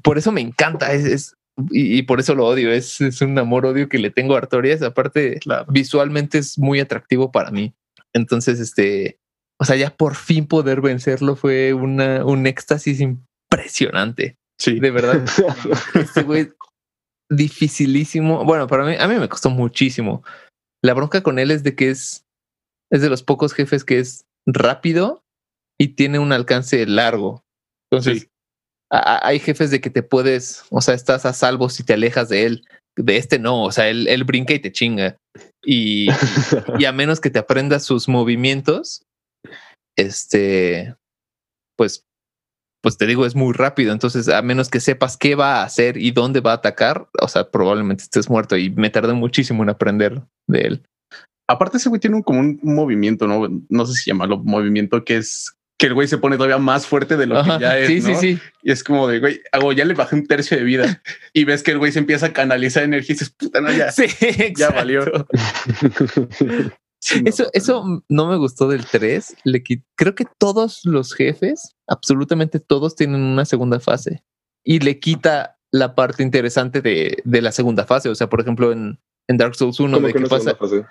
por 0.02 0.18
eso 0.18 0.30
me 0.32 0.40
encanta, 0.40 0.92
es, 0.92 1.04
es- 1.04 1.34
y, 1.70 1.98
y 1.98 2.02
por 2.02 2.20
eso 2.20 2.34
lo 2.36 2.46
odio, 2.46 2.70
es, 2.70 3.00
es 3.00 3.20
un 3.20 3.36
amor-odio 3.36 3.88
que 3.88 3.98
le 3.98 4.10
tengo 4.10 4.34
a 4.34 4.38
Artorias, 4.38 4.80
aparte 4.82 5.40
Claro. 5.40 5.66
visualmente 5.68 6.38
es 6.38 6.56
muy 6.58 6.78
atractivo 6.78 7.32
para 7.32 7.50
mí. 7.50 7.72
Entonces, 8.14 8.60
este, 8.60 9.16
o 9.60 9.64
sea, 9.64 9.74
ya 9.76 9.90
por 9.90 10.14
fin 10.14 10.46
poder 10.46 10.80
vencerlo 10.80 11.34
fue 11.34 11.74
una, 11.74 12.24
un 12.24 12.46
éxtasis 12.46 13.00
impresionante. 13.00 14.36
Sí. 14.60 14.78
De 14.80 14.90
verdad, 14.90 15.24
este 15.94 16.22
güey 16.22 16.50
dificilísimo. 17.30 18.44
Bueno, 18.44 18.66
para 18.66 18.84
mí, 18.84 18.94
a 18.98 19.06
mí 19.08 19.14
me 19.16 19.28
costó 19.28 19.50
muchísimo. 19.50 20.24
La 20.84 20.94
bronca 20.94 21.22
con 21.22 21.38
él 21.38 21.50
es 21.50 21.62
de 21.62 21.74
que 21.74 21.90
es, 21.90 22.24
es 22.92 23.02
de 23.02 23.10
los 23.10 23.22
pocos 23.22 23.52
jefes 23.52 23.84
que 23.84 23.98
es 23.98 24.24
rápido 24.46 25.22
y 25.80 25.88
tiene 25.88 26.18
un 26.18 26.32
alcance 26.32 26.84
largo. 26.86 27.42
Entonces, 27.90 28.22
Sí. 28.22 28.28
a- 28.90 29.16
a- 29.16 29.26
hay 29.28 29.38
jefes 29.38 29.70
de 29.70 29.80
que 29.80 29.90
te 29.90 30.02
puedes, 30.02 30.64
o 30.70 30.80
sea, 30.80 30.94
estás 30.94 31.26
a 31.26 31.32
salvo 31.32 31.68
si 31.68 31.82
te 31.84 31.92
alejas 31.94 32.28
de 32.28 32.44
él. 32.46 32.64
De 32.96 33.16
este 33.16 33.38
no, 33.38 33.62
o 33.64 33.70
sea, 33.72 33.88
él, 33.88 34.08
él 34.08 34.24
brinca 34.24 34.54
y 34.54 34.58
te 34.58 34.72
chinga. 34.72 35.16
Y, 35.64 36.08
y 36.78 36.84
a 36.84 36.92
menos 36.92 37.20
que 37.20 37.30
te 37.30 37.38
aprendas 37.38 37.84
sus 37.84 38.08
movimientos, 38.08 39.02
este, 39.96 40.96
pues, 41.76 42.04
pues 42.80 42.96
te 42.96 43.06
digo, 43.06 43.26
es 43.26 43.34
muy 43.34 43.52
rápido. 43.52 43.92
Entonces, 43.92 44.28
a 44.28 44.42
menos 44.42 44.68
que 44.68 44.80
sepas 44.80 45.16
qué 45.16 45.34
va 45.34 45.56
a 45.60 45.64
hacer 45.64 45.96
y 45.96 46.10
dónde 46.12 46.40
va 46.40 46.52
a 46.52 46.56
atacar, 46.56 47.08
o 47.20 47.28
sea, 47.28 47.50
probablemente 47.50 48.04
estés 48.04 48.30
muerto. 48.30 48.56
Y 48.56 48.70
me 48.70 48.90
tardé 48.90 49.12
muchísimo 49.12 49.62
en 49.62 49.70
aprender 49.70 50.22
de 50.46 50.60
él. 50.60 50.82
Aparte, 51.48 51.78
ese 51.78 51.88
güey 51.88 52.00
tiene 52.00 52.16
un, 52.16 52.22
como 52.22 52.40
un 52.40 52.60
movimiento, 52.62 53.26
¿no? 53.26 53.48
No 53.68 53.86
sé 53.86 53.94
si 53.94 54.10
llamarlo 54.10 54.38
movimiento, 54.38 55.04
que 55.04 55.16
es 55.16 55.54
que 55.78 55.86
el 55.86 55.94
güey 55.94 56.08
se 56.08 56.18
pone 56.18 56.36
todavía 56.36 56.58
más 56.58 56.86
fuerte 56.86 57.16
de 57.16 57.26
lo 57.26 57.38
Ajá, 57.38 57.56
que 57.56 57.62
ya 57.62 57.78
es. 57.78 57.86
sí, 57.86 58.02
sí, 58.02 58.12
¿no? 58.12 58.20
sí. 58.20 58.38
Y 58.64 58.72
es 58.72 58.82
como 58.82 59.06
de, 59.06 59.20
güey, 59.20 59.40
hago, 59.52 59.72
ya 59.72 59.84
le 59.84 59.94
bajé 59.94 60.16
un 60.16 60.26
tercio 60.26 60.56
de 60.56 60.64
vida 60.64 61.02
y 61.32 61.44
ves 61.44 61.62
que 61.62 61.70
el 61.70 61.78
güey 61.78 61.92
se 61.92 62.00
empieza 62.00 62.26
a 62.26 62.32
canalizar 62.32 62.82
energía 62.82 63.12
y 63.12 63.14
dices, 63.14 63.30
puta, 63.30 63.60
no, 63.60 63.72
ya. 63.72 63.92
Sí, 63.92 64.06
Ya 64.56 64.70
valió. 64.70 65.04
exacto. 67.00 67.22
Sí, 67.22 67.22
no, 67.22 67.28
Eso, 67.28 67.42
no, 67.44 67.50
eso 67.54 68.04
no 68.08 68.26
me 68.28 68.36
gustó 68.36 68.68
del 68.68 68.84
3. 68.86 69.36
Le 69.44 69.62
quit- 69.62 69.84
Creo 69.96 70.14
que 70.14 70.24
todos 70.38 70.80
los 70.84 71.14
jefes, 71.14 71.74
absolutamente 71.86 72.60
todos, 72.60 72.96
tienen 72.96 73.20
una 73.22 73.44
segunda 73.44 73.80
fase 73.80 74.22
y 74.64 74.80
le 74.80 74.98
quita 74.98 75.56
la 75.72 75.94
parte 75.94 76.22
interesante 76.22 76.80
de, 76.80 77.18
de 77.24 77.42
la 77.42 77.52
segunda 77.52 77.84
fase. 77.84 78.08
O 78.08 78.14
sea, 78.14 78.28
por 78.28 78.40
ejemplo, 78.40 78.72
en, 78.72 78.98
en 79.28 79.36
Dark 79.36 79.54
Souls 79.54 79.78
1, 79.80 79.96
¿Cómo 79.96 80.06
de 80.08 80.20
no 80.20 80.28
pasa, 80.28 80.54
fase? 80.54 80.84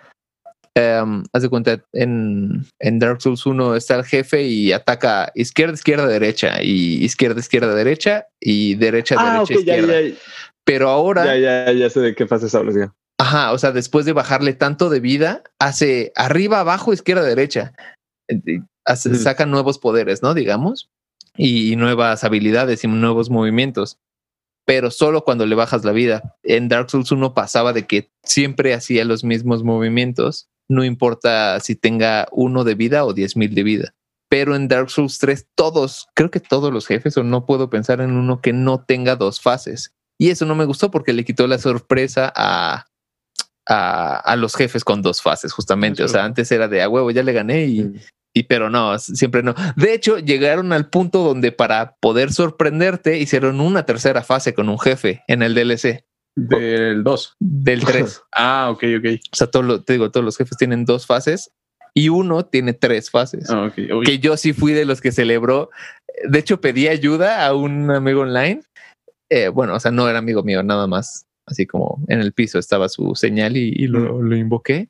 em, 0.76 1.24
haz 1.34 1.42
de 1.42 1.50
cuenta, 1.50 1.84
en, 1.94 2.64
en 2.80 3.00
Dark 3.00 3.22
Souls 3.22 3.46
1 3.46 3.76
está 3.76 3.96
el 3.96 4.06
jefe 4.06 4.44
y 4.44 4.72
ataca 4.72 5.32
izquierda, 5.34 5.74
izquierda, 5.74 6.06
derecha 6.08 6.62
y 6.62 7.04
izquierda, 7.04 7.40
izquierda, 7.40 7.74
derecha 7.74 8.28
y 8.40 8.76
derecha, 8.76 9.16
Ah, 9.18 9.34
derecha, 9.44 9.54
ya, 9.56 9.60
izquierda. 9.60 10.02
ya, 10.02 10.16
Pero 10.64 10.90
ahora, 10.90 11.26
ya, 11.26 11.66
ya, 11.66 11.72
ya 11.74 11.90
sé 11.90 12.00
de 12.02 12.14
qué 12.16 12.28
fases 12.28 12.54
hablas 12.54 12.76
ya. 12.76 12.94
Ajá, 13.20 13.52
o 13.52 13.58
sea, 13.58 13.72
después 13.72 14.06
de 14.06 14.14
bajarle 14.14 14.54
tanto 14.54 14.90
de 14.90 15.00
vida, 15.00 15.44
hace 15.60 16.12
arriba, 16.16 16.60
abajo, 16.60 16.94
izquierda, 16.94 17.24
derecha. 17.24 17.74
Hace- 18.86 19.10
Ujú. 19.10 19.18
Saca 19.18 19.46
nuevos 19.46 19.80
poderes, 19.80 20.22
¿no? 20.22 20.34
Digamos, 20.34 20.90
y, 21.36 21.76
nuevas 21.76 22.24
habilidades 22.24 22.84
y 22.84 22.88
nuevos 22.88 23.30
movimientos. 23.30 23.98
Pero 24.66 24.92
solo 24.92 25.24
cuando 25.24 25.46
le 25.46 25.56
bajas 25.56 25.86
la 25.86 25.94
vida. 25.94 26.36
En 26.44 26.68
Dark 26.68 26.90
Souls 26.90 27.12
1 27.12 27.34
pasaba 27.34 27.74
de 27.74 27.88
que 27.88 28.10
siempre 28.24 28.74
hacía 28.74 29.06
los 29.06 29.24
mismos 29.24 29.64
movimientos, 29.64 30.50
no 30.70 30.84
importa 30.84 31.60
si 31.62 31.76
tenga 31.76 32.28
uno 32.32 32.64
de 32.66 32.76
vida 32.76 33.06
o 33.06 33.14
diez 33.14 33.38
mil 33.38 33.56
de 33.56 33.64
vida. 33.64 33.94
Pero 34.30 34.56
en 34.56 34.68
Dark 34.68 34.90
Souls 34.90 35.20
3, 35.20 35.48
todos, 35.56 36.08
creo 36.14 36.30
que 36.30 36.42
todos 36.42 36.74
los 36.74 36.86
jefes, 36.86 37.16
o 37.18 37.24
no 37.24 37.46
puedo 37.46 37.70
pensar 37.70 38.02
en 38.02 38.12
uno 38.12 38.42
que 38.42 38.52
no 38.52 38.84
tenga 38.84 39.16
dos 39.16 39.40
fases. 39.40 39.94
Y 40.20 40.32
eso 40.32 40.46
no 40.46 40.56
me 40.56 40.66
gustó 40.66 40.92
porque 40.92 41.14
le 41.14 41.24
quitó 41.24 41.48
la 41.48 41.60
sorpresa 41.60 42.34
a, 42.36 42.86
a, 43.68 44.18
a 44.18 44.36
los 44.36 44.56
jefes 44.56 44.84
con 44.84 45.02
dos 45.02 45.22
fases, 45.22 45.52
justamente. 45.54 46.04
O 46.04 46.08
sea, 46.08 46.24
antes 46.24 46.52
era 46.52 46.68
de 46.68 46.82
a 46.82 46.90
huevo, 46.90 47.12
ya 47.12 47.24
le 47.24 47.34
gané 47.34 47.66
y, 47.66 47.84
Mm. 47.84 47.96
y 48.34 48.44
pero 48.44 48.70
no, 48.70 48.98
siempre 49.00 49.44
no. 49.44 49.54
De 49.76 49.94
hecho, 49.94 50.18
llegaron 50.20 50.72
al 50.74 50.90
punto 50.90 51.24
donde 51.24 51.52
para 51.52 51.96
poder 52.00 52.32
sorprenderte 52.34 53.18
hicieron 53.18 53.60
una 53.62 53.86
tercera 53.86 54.22
fase 54.24 54.54
con 54.54 54.70
un 54.70 54.80
jefe 54.80 55.24
en 55.28 55.42
el 55.44 55.54
DLC 55.56 56.04
Del 56.36 57.04
2. 57.04 57.34
del 57.40 57.80
3. 57.86 58.22
Ah, 58.34 58.70
ok, 58.72 58.84
ok. 59.00 59.06
o 59.32 59.36
sea, 59.36 59.48
todo 59.48 59.64
lo, 59.64 59.84
te 59.84 59.94
digo, 59.94 60.12
todos 60.12 60.24
los 60.26 60.38
jefes 60.38 60.58
tienen 60.58 60.86
dos 60.86 61.06
fases 61.08 61.52
y 61.94 62.10
uno 62.10 62.46
tiene 62.46 62.74
tres 62.74 63.10
fases. 63.10 63.50
Ah, 63.50 63.64
ok. 63.66 63.74
Uy, 63.98 64.06
Que 64.06 64.20
yo 64.20 64.38
sí 64.38 64.54
fui 64.54 64.74
de 64.74 64.86
los 64.86 65.02
que 65.02 65.12
celebró. 65.12 65.72
De 66.30 66.38
hecho, 66.40 66.62
pedí 66.62 66.88
ayuda 66.88 67.46
a 67.46 67.56
un 67.56 67.90
amigo 67.92 68.22
online. 68.22 68.62
Eh, 69.32 69.50
bueno, 69.50 69.74
o 69.76 69.80
sea, 69.80 69.90
no 69.92 70.08
era 70.08 70.20
amigo 70.20 70.44
mío, 70.44 70.62
nada 70.64 70.86
más. 70.88 71.26
Así 71.48 71.66
como 71.66 72.04
en 72.08 72.20
el 72.20 72.34
piso 72.34 72.60
estaba 72.60 72.90
su 72.90 73.16
señal 73.16 73.58
y, 73.58 73.74
y 73.76 73.88
lo, 73.88 74.22
lo 74.22 74.36
invoqué. 74.36 74.90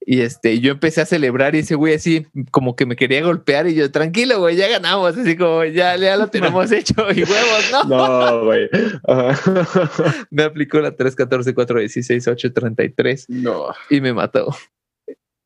Y 0.00 0.22
este, 0.22 0.58
yo 0.60 0.72
empecé 0.72 1.02
a 1.02 1.06
celebrar 1.06 1.54
y 1.54 1.58
ese 1.58 1.74
güey 1.74 1.92
así 1.94 2.26
como 2.50 2.76
que 2.76 2.86
me 2.86 2.96
quería 2.96 3.22
golpear 3.22 3.66
y 3.66 3.74
yo, 3.74 3.90
tranquilo, 3.90 4.38
güey, 4.38 4.56
ya 4.56 4.66
ganamos. 4.66 5.18
Así 5.18 5.36
como 5.36 5.64
ya, 5.64 5.96
ya 5.96 6.16
lo 6.16 6.28
tenemos 6.30 6.72
hecho 6.72 6.94
y 7.14 7.24
huevos, 7.24 7.70
no. 7.72 7.84
No, 7.84 8.44
güey. 8.46 8.70
Me 10.30 10.44
aplicó 10.44 10.80
la 10.80 10.96
3, 10.96 11.14
14, 11.14 11.52
4, 11.52 11.80
16, 11.80 12.26
8, 12.28 12.52
33 12.52 13.28
No. 13.28 13.66
y 13.90 14.00
me 14.00 14.14
mató. 14.14 14.56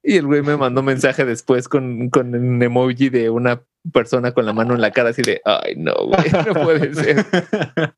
Y 0.04 0.16
el 0.16 0.26
güey 0.26 0.42
me 0.42 0.56
mandó 0.56 0.82
mensaje 0.82 1.24
después 1.24 1.68
con, 1.68 2.10
con 2.10 2.34
un 2.34 2.62
emoji 2.62 3.08
de 3.08 3.30
una 3.30 3.62
persona 3.92 4.32
con 4.32 4.46
la 4.46 4.52
mano 4.52 4.74
en 4.74 4.80
la 4.80 4.90
cara, 4.90 5.10
así 5.10 5.22
de 5.22 5.40
ay, 5.44 5.74
no, 5.76 5.94
güey, 5.94 6.30
no 6.46 6.62
puede 6.62 6.94
ser. 6.94 7.24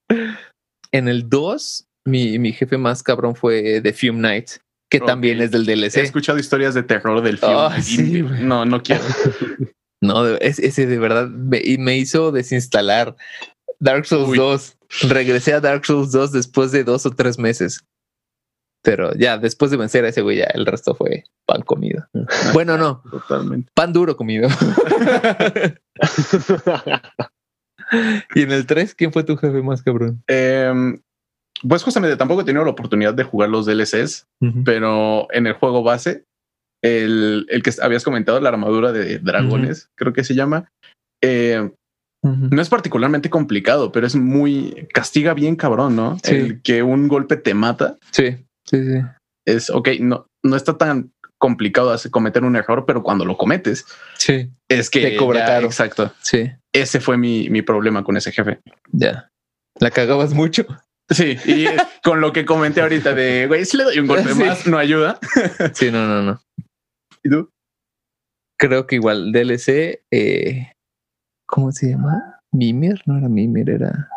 En 0.93 1.09
el 1.09 1.29
2, 1.29 1.89
mi, 2.05 2.39
mi 2.39 2.53
jefe 2.53 2.79
más 2.79 3.03
cabrón 3.03 3.37
fue 3.37 3.81
The 3.83 3.93
Fume 3.93 4.19
Knight, 4.19 4.51
que 4.91 5.01
también 5.01 5.41
es 5.41 5.51
del 5.51 5.69
He 5.69 5.75
DLC. 5.77 5.97
escuchado 5.99 6.39
historias 6.39 6.75
de 6.75 6.83
terror 6.83 7.23
del 7.23 7.39
film. 7.39 7.53
Ah, 7.55 7.81
sí, 7.83 8.23
no, 8.23 8.65
no 8.65 8.83
quiero. 8.83 9.05
No, 10.03 10.27
ese 10.27 10.87
de 10.87 10.99
verdad 10.99 11.29
me, 11.29 11.63
me 11.79 11.97
hizo 11.97 12.31
desinstalar 12.31 13.17
Dark 13.81 14.05
Souls 14.05 14.29
Uy. 14.29 14.37
2. 14.37 14.77
Regresé 15.09 15.55
a 15.55 15.61
Dark 15.61 15.87
Souls 15.87 16.13
2 16.13 16.31
después 16.31 16.73
de 16.73 16.85
dos 16.85 17.07
o 17.07 17.11
tres 17.11 17.39
meses. 17.39 17.87
Pero 18.83 19.15
ya, 19.15 19.39
después 19.39 19.71
de 19.71 19.79
vencer 19.79 20.05
a 20.05 20.09
ese 20.09 20.21
güey, 20.21 20.37
ya 20.39 20.45
el 20.53 20.67
resto 20.67 20.95
fue 20.95 21.25
pan 21.47 21.63
comido. 21.63 22.07
Bueno, 22.53 22.77
no, 22.77 23.03
Totalmente. 23.11 23.71
pan 23.75 23.95
duro 23.95 24.15
comido. 24.15 24.51
y 28.35 28.43
en 28.43 28.53
el 28.53 28.67
3, 28.67 28.95
¿quién 28.95 29.13
fue 29.13 29.25
tu 29.25 29.37
jefe 29.37 29.63
más 29.63 29.83
cabrón? 29.83 30.23
Em, 30.27 31.01
pues 31.63 31.83
justamente 31.83 32.17
tampoco 32.17 32.43
he 32.43 32.45
tenido 32.45 32.65
la 32.65 32.71
oportunidad 32.71 33.15
de 33.15 33.25
jugar 33.25 33.49
los 33.49 33.67
DLCs, 33.67 34.27
pero 34.65 35.27
en 35.33 35.47
el 35.47 35.55
juego 35.55 35.83
base, 35.83 36.25
el, 36.83 37.47
el 37.49 37.63
que 37.63 37.73
habías 37.83 38.05
comentado, 38.05 38.41
la 38.41 38.51
armadura 38.51 38.93
de 38.93 39.19
dragones, 39.19 39.89
creo 39.97 40.13
que 40.13 40.25
se 40.25 40.35
llama, 40.35 40.69
eh, 41.23 41.71
no 42.23 42.61
es 42.63 42.69
particularmente 42.69 43.31
complicado, 43.31 43.93
pero 43.93 44.07
es 44.07 44.17
muy 44.17 44.87
castiga 44.93 45.35
bien 45.35 45.57
cabrón, 45.57 45.95
¿no? 45.97 46.19
Sí. 46.23 46.35
El 46.35 46.63
que 46.63 46.83
un 46.83 47.07
golpe 47.09 47.37
te 47.37 47.53
mata 47.55 47.99
Sí, 48.11 48.37
sí, 48.67 48.83
sí. 48.83 49.01
es 49.47 49.69
ok, 49.71 49.89
no, 50.01 50.27
no 50.43 50.57
está 50.57 50.77
tan 50.79 51.13
complicado 51.39 51.91
hacer 51.93 52.11
cometer 52.11 52.45
un 52.45 52.57
error, 52.57 52.85
pero 52.87 53.03
cuando 53.03 53.25
lo 53.27 53.37
cometes 53.37 53.85
Sí, 54.17 54.51
es 54.69 54.89
que 54.89 55.03
Te 55.03 55.17
cobra 55.17 55.41
ya- 55.41 55.47
caro. 55.47 55.67
Exacto. 55.67 56.13
sí, 56.21 56.51
Ese 56.73 57.01
fue 57.01 57.19
mi, 57.19 57.49
mi 57.51 57.61
problema 57.63 58.03
con 58.05 58.17
ese 58.17 58.33
jefe. 58.33 58.61
ya. 58.93 59.29
La 59.81 59.91
cagabas 59.91 60.33
mucho. 60.33 60.65
Sí, 61.11 61.37
y 61.47 61.67
con 62.03 62.21
lo 62.21 62.33
que 62.33 62.45
comenté 62.45 62.81
ahorita 62.81 63.15
de 63.15 63.47
güey, 63.47 63.65
si 63.65 63.77
le 63.77 63.85
doy 63.85 63.99
un 63.99 64.07
golpe 64.07 64.33
Sí. 64.33 64.41
más, 64.43 64.67
no 64.67 64.79
ayuda. 64.79 65.19
Sí, 65.75 65.91
no, 65.91 66.07
no, 66.07 66.23
no. 66.23 66.41
¿Y 67.23 67.31
tú? 67.31 67.51
Creo 68.59 68.87
que 68.87 68.97
igual 68.97 69.33
DLC, 69.33 70.03
eh, 70.13 70.73
¿cómo 71.47 71.73
se 71.73 71.91
llama? 71.91 72.41
Mimir, 72.53 73.01
no 73.07 73.19
era 73.19 73.29
Mimir, 73.29 73.69
era, 73.69 74.09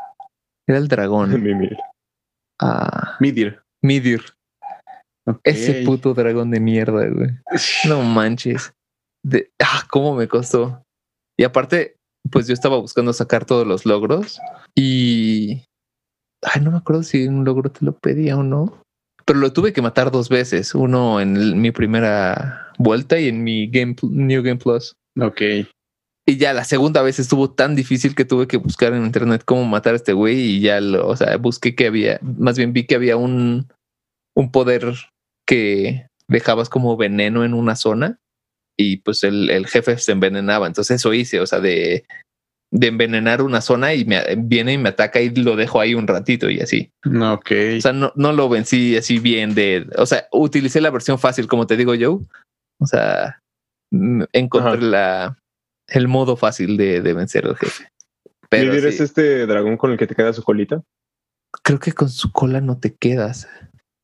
era 0.67 0.77
el 0.77 0.87
dragón. 0.87 1.31
Mimir. 1.43 1.77
Ah, 2.61 3.17
Midir. 3.19 3.61
Midir. 3.83 4.21
Ese 5.43 5.83
puto 5.83 6.13
dragón 6.13 6.51
de 6.51 6.59
mierda, 6.61 7.05
güey. 7.09 7.31
No 7.87 8.01
manches. 8.01 8.73
De, 9.25 9.51
ah, 9.61 9.83
cómo 9.89 10.15
me 10.15 10.27
costó. 10.29 10.83
Y 11.37 11.43
aparte, 11.43 11.97
pues 12.31 12.47
yo 12.47 12.53
estaba 12.53 12.77
buscando 12.77 13.11
sacar 13.11 13.45
todos 13.45 13.67
los 13.67 13.85
logros 13.85 14.39
y. 14.75 15.65
Ay, 16.43 16.61
no 16.61 16.71
me 16.71 16.77
acuerdo 16.77 17.03
si 17.03 17.27
un 17.27 17.43
logro 17.45 17.71
te 17.71 17.83
lo 17.85 17.93
pedía 17.97 18.37
o 18.37 18.43
no. 18.43 18.81
Pero 19.25 19.39
lo 19.39 19.51
tuve 19.51 19.73
que 19.73 19.81
matar 19.81 20.11
dos 20.11 20.29
veces. 20.29 20.73
Uno 20.75 21.19
en 21.19 21.35
el- 21.35 21.55
mi 21.55 21.71
primera 21.71 22.71
vuelta 22.77 23.19
y 23.19 23.27
en 23.27 23.43
mi 23.43 23.67
game, 23.67 23.95
New 24.03 24.41
Game 24.43 24.57
Plus. 24.57 24.93
Ok. 25.19 25.41
Y 26.29 26.37
ya 26.37 26.53
la 26.53 26.63
segunda 26.65 27.01
vez 27.01 27.19
estuvo 27.19 27.51
tan 27.51 27.75
difícil 27.75 28.13
que 28.13 28.25
tuve 28.25 28.47
que 28.47 28.57
buscar 28.57 28.93
en 28.93 29.05
internet 29.05 29.43
cómo 29.45 29.65
matar 29.65 29.93
a 29.93 29.95
este 29.95 30.13
güey 30.13 30.37
y 30.39 30.59
ya 30.61 30.81
lo, 30.81 31.07
o 31.07 31.15
sea, 31.15 31.37
busqué 31.37 31.73
que 31.73 31.87
había, 31.87 32.19
más 32.21 32.57
bien 32.57 32.73
vi 32.73 32.85
que 32.85 32.95
había 32.95 33.15
un, 33.15 33.67
un 34.35 34.51
poder 34.51 34.93
que 35.47 36.07
dejabas 36.27 36.67
como 36.67 36.97
veneno 36.97 37.45
en 37.45 37.53
una 37.53 37.77
zona 37.77 38.19
y 38.77 38.97
pues 38.97 39.23
el, 39.23 39.49
el 39.49 39.67
jefe 39.67 39.97
se 39.97 40.11
envenenaba. 40.11 40.67
Entonces 40.67 40.97
eso 40.97 41.13
hice, 41.13 41.39
o 41.39 41.47
sea, 41.47 41.61
de, 41.61 42.05
de 42.71 42.87
envenenar 42.87 43.41
una 43.41 43.61
zona 43.61 43.93
y 43.93 44.05
me 44.05 44.21
viene 44.37 44.73
y 44.73 44.77
me 44.77 44.89
ataca 44.89 45.21
y 45.21 45.29
lo 45.29 45.55
dejo 45.55 45.79
ahí 45.79 45.93
un 45.93 46.07
ratito 46.07 46.49
y 46.49 46.59
así. 46.59 46.91
Ok. 47.05 47.51
O 47.77 47.81
sea, 47.81 47.93
no, 47.93 48.11
no 48.15 48.33
lo 48.33 48.49
vencí 48.49 48.97
así 48.97 49.19
bien 49.19 49.55
de, 49.55 49.87
o 49.97 50.05
sea, 50.05 50.27
utilicé 50.31 50.81
la 50.81 50.89
versión 50.89 51.17
fácil, 51.17 51.47
como 51.47 51.67
te 51.67 51.77
digo 51.77 51.95
yo. 51.95 52.21
O 52.79 52.85
sea, 52.85 53.41
encontré 54.33 54.71
Ajá. 54.71 54.81
la, 54.81 55.37
el 55.87 56.07
modo 56.07 56.35
fácil 56.35 56.77
de, 56.77 57.01
de 57.01 57.13
vencer 57.13 57.45
al 57.45 57.55
jefe. 57.55 57.89
Pero 58.49 58.71
¿Mimir 58.71 58.87
es 58.87 58.97
sí, 58.97 59.03
este 59.03 59.45
dragón 59.45 59.77
con 59.77 59.91
el 59.91 59.97
que 59.97 60.07
te 60.07 60.15
queda 60.15 60.33
su 60.33 60.43
colita? 60.43 60.81
creo 61.63 61.79
que 61.79 61.93
con 61.93 62.09
su 62.09 62.31
cola 62.31 62.61
no 62.61 62.79
te 62.79 62.95
quedas. 62.95 63.47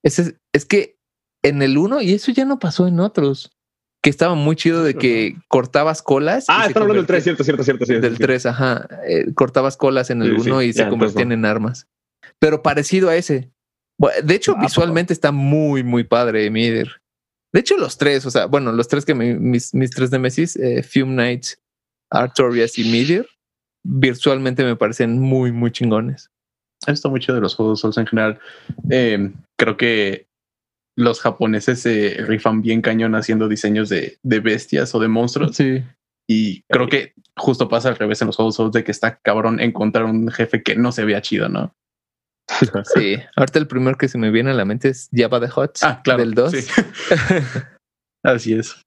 Ese 0.03 0.22
es, 0.22 0.36
es 0.53 0.66
que 0.66 0.97
en 1.43 1.61
el 1.61 1.78
uno, 1.78 2.01
y 2.01 2.14
eso 2.14 2.32
ya 2.32 2.45
no 2.45 2.59
pasó 2.59 2.88
en 2.88 2.99
otros, 2.99 3.51
que 4.04 4.10
estaba 4.10 4.36
muy 4.36 4.56
chido 4.58 4.84
de 4.84 4.95
que 4.95 5.36
cortabas 5.47 6.01
colas. 6.01 6.45
Ah, 6.49 6.66
están 6.68 6.84
hablando 6.84 7.01
del 7.01 7.08
3, 7.08 7.24
convertía- 7.24 7.24
cierto, 7.24 7.43
cierto, 7.43 7.64
cierto. 7.64 7.86
cierto, 7.86 8.01
del 8.01 8.18
cierto. 8.18 8.26
3, 8.28 8.45
ajá. 8.47 8.88
Eh, 9.08 9.34
cortabas 9.34 9.78
colas 9.78 10.10
en 10.10 10.22
el 10.22 10.36
Sí, 10.38 10.43
sí, 10.43 10.49
1 10.51 10.62
y 10.62 10.74
ya, 10.74 10.84
se 10.84 10.89
convertían 10.89 11.30
no. 11.30 11.34
en 11.36 11.45
armas. 11.45 11.88
Pero 12.38 12.62
parecido 12.62 13.10
a 13.10 13.16
ese. 13.16 13.49
De 14.24 14.36
hecho, 14.36 14.56
Ah, 14.58 14.62
visualmente 14.62 15.14
está 15.14 15.32
muy, 15.32 15.84
muy 15.84 16.04
padre 16.04 16.49
Midir. 16.51 16.91
De 17.54 17.62
hecho, 17.62 17.78
los 17.78 17.97
tres, 17.97 18.26
o 18.26 18.32
sea, 18.32 18.47
bueno, 18.47 18.72
los 18.74 18.88
tres 18.89 19.06
que 19.06 19.14
me- 19.16 19.36
mis, 19.36 19.74
mis 19.74 19.91
tres 19.91 20.12
Nemesis, 20.12 20.56
eh, 20.58 20.84
Fume 20.84 21.14
Knights, 21.14 21.60
Artorias 22.12 22.78
y 22.80 22.84
Midir, 22.84 23.28
visualmente 23.86 24.64
me 24.64 24.76
parecen 24.76 25.20
muy, 25.20 25.51
muy 25.51 25.72
chingones. 25.72 26.30
Está 26.86 27.08
muy 27.08 27.20
chido 27.22 27.36
de 27.36 27.41
los 27.41 27.56
juegos 27.56 27.80
Souls 27.80 27.97
en 27.97 28.08
general. 28.08 28.39
Eh, 28.89 29.32
creo 29.58 29.78
que 29.78 30.28
los 30.97 31.19
japoneses 31.21 31.79
se 31.81 32.17
rifan 32.27 32.61
bien 32.61 32.81
cañón 32.81 33.15
haciendo 33.15 33.47
diseños 33.47 33.89
de, 33.89 34.17
de 34.23 34.39
bestias 34.39 34.93
o 34.95 34.99
de 34.99 35.07
monstruos. 35.07 35.55
Sí. 35.55 35.83
Y 36.29 36.61
creo 36.71 36.87
que 36.87 37.13
justo 37.37 37.67
pasa 37.67 37.89
al 37.89 37.97
revés 37.97 38.21
en 38.21 38.27
los 38.27 38.35
juegos 38.35 38.71
de 38.71 38.83
que 38.83 38.91
está 38.91 39.17
cabrón 39.17 39.59
encontrar 39.59 40.05
un 40.05 40.29
jefe 40.31 40.63
que 40.63 40.75
no 40.75 40.91
se 40.91 41.03
vea 41.05 41.21
chido, 41.21 41.49
¿no? 41.49 41.73
Sí. 42.95 43.17
Ahorita 43.35 43.59
el 43.59 43.67
primero 43.67 43.97
que 43.97 44.07
se 44.07 44.17
me 44.17 44.29
viene 44.31 44.51
a 44.51 44.53
la 44.53 44.65
mente 44.65 44.89
es 44.89 45.09
Java 45.13 45.39
the 45.39 45.47
Hot 45.49 45.77
Ah, 45.81 46.01
claro. 46.03 46.19
del 46.19 46.33
2. 46.33 46.51
sí. 46.51 46.67
Así 48.23 48.53
es. 48.53 48.81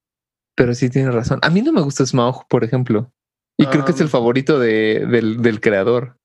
Pero 0.56 0.74
sí 0.74 0.88
tienes 0.88 1.12
razón. 1.14 1.38
A 1.42 1.50
mí 1.50 1.60
no 1.60 1.72
me 1.72 1.82
gusta 1.82 2.06
Smaug, 2.06 2.46
por 2.48 2.64
ejemplo. 2.64 3.10
Y 3.58 3.66
creo 3.66 3.84
que 3.84 3.92
es 3.92 4.00
Ah. 4.00 4.04
el 4.04 4.08
favorito 4.08 4.58
de, 4.58 5.06
del, 5.10 5.42
del 5.42 5.60
creador. 5.60 6.16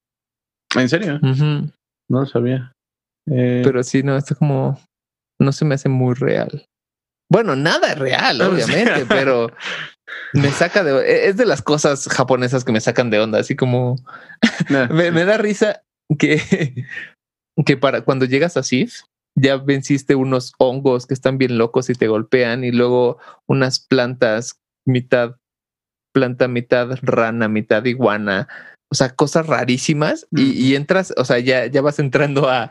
¿En 0.76 0.88
serio? 0.88 1.20
No 1.22 2.20
lo 2.22 2.26
sabía. 2.26 2.72
Eh, 3.30 3.62
Pero 3.64 3.84
sí, 3.84 4.04
no, 4.04 4.16
está 4.16 4.36
como. 4.36 4.80
No 5.42 5.52
se 5.52 5.66
me 5.66 5.76
hace 5.76 5.90
muy 5.90 6.14
real. 6.14 6.68
Bueno, 7.32 7.56
nada 7.56 7.94
es 7.94 7.98
real, 7.98 8.42
obviamente, 8.42 9.06
pero 9.08 9.52
me 10.34 10.52
saca 10.52 10.84
de. 10.84 11.00
e, 11.00 11.30
Es 11.30 11.38
de 11.38 11.46
las 11.46 11.62
cosas 11.62 12.08
japonesas 12.08 12.64
que 12.64 12.72
me 12.72 12.82
sacan 12.82 13.10
de 13.10 13.20
onda, 13.20 13.40
así 13.40 13.56
como. 13.56 13.96
me 14.92 15.26
da 15.26 15.38
risa 15.38 15.82
que, 16.20 16.86
que 17.66 17.78
para 17.78 18.02
cuando 18.02 18.26
llegas 18.26 18.58
a 18.58 18.64
Sif, 18.64 19.02
ya 19.36 19.58
venciste 19.58 20.16
unos 20.16 20.54
hongos 20.60 21.08
que 21.08 21.14
están 21.14 21.38
bien 21.38 21.58
locos 21.58 21.90
y 21.90 21.94
te 21.94 22.08
golpean, 22.08 22.64
y 22.64 22.72
luego 22.72 23.18
unas 23.48 23.80
plantas, 23.80 24.60
mitad 24.86 25.38
planta, 26.14 26.48
mitad 26.48 27.00
rana, 27.02 27.48
mitad 27.48 27.86
iguana. 27.86 28.48
O 28.92 28.96
sea, 28.96 29.16
cosas 29.16 29.48
rarísimas. 29.48 30.28
Y, 30.32 30.52
y 30.52 30.76
entras, 30.76 31.14
o 31.16 31.24
sea, 31.24 31.40
ya, 31.40 31.68
ya 31.68 31.82
vas 31.82 31.98
entrando 32.00 32.50
a, 32.50 32.70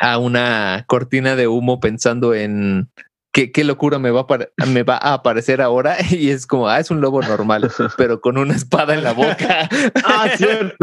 a 0.00 0.18
una 0.18 0.84
cortina 0.86 1.36
de 1.36 1.48
humo 1.48 1.80
pensando 1.80 2.34
en 2.34 2.88
qué, 3.32 3.52
qué 3.52 3.64
locura 3.64 3.98
me 3.98 4.10
va, 4.10 4.26
a 4.28 4.66
me 4.66 4.82
va 4.82 4.96
a 4.96 5.14
aparecer 5.14 5.60
ahora. 5.60 5.96
Y 6.10 6.30
es 6.30 6.46
como, 6.46 6.68
ah, 6.68 6.80
es 6.80 6.90
un 6.90 7.00
lobo 7.00 7.22
normal, 7.22 7.70
pero 7.96 8.20
con 8.20 8.38
una 8.38 8.54
espada 8.54 8.94
en 8.94 9.04
la 9.04 9.12
boca. 9.12 9.68
ah, 10.04 10.28
cierto. 10.36 10.76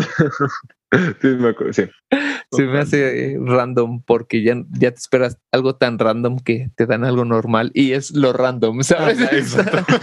sí, 1.22 1.28
me 1.28 1.50
acuerdo, 1.50 1.74
sí. 1.74 1.84
Se 2.52 2.64
me 2.64 2.80
hace 2.80 3.34
eh, 3.34 3.38
random 3.40 4.02
porque 4.04 4.44
ya, 4.44 4.56
ya 4.72 4.92
te 4.92 4.98
esperas 4.98 5.38
algo 5.52 5.76
tan 5.76 6.00
random 6.00 6.40
que 6.40 6.70
te 6.76 6.86
dan 6.86 7.04
algo 7.04 7.26
normal 7.26 7.72
y 7.74 7.92
es 7.92 8.12
lo 8.12 8.34
random, 8.34 8.84
¿sabes? 8.84 9.22
Ajá, 9.22 9.36
exacto. 9.36 9.94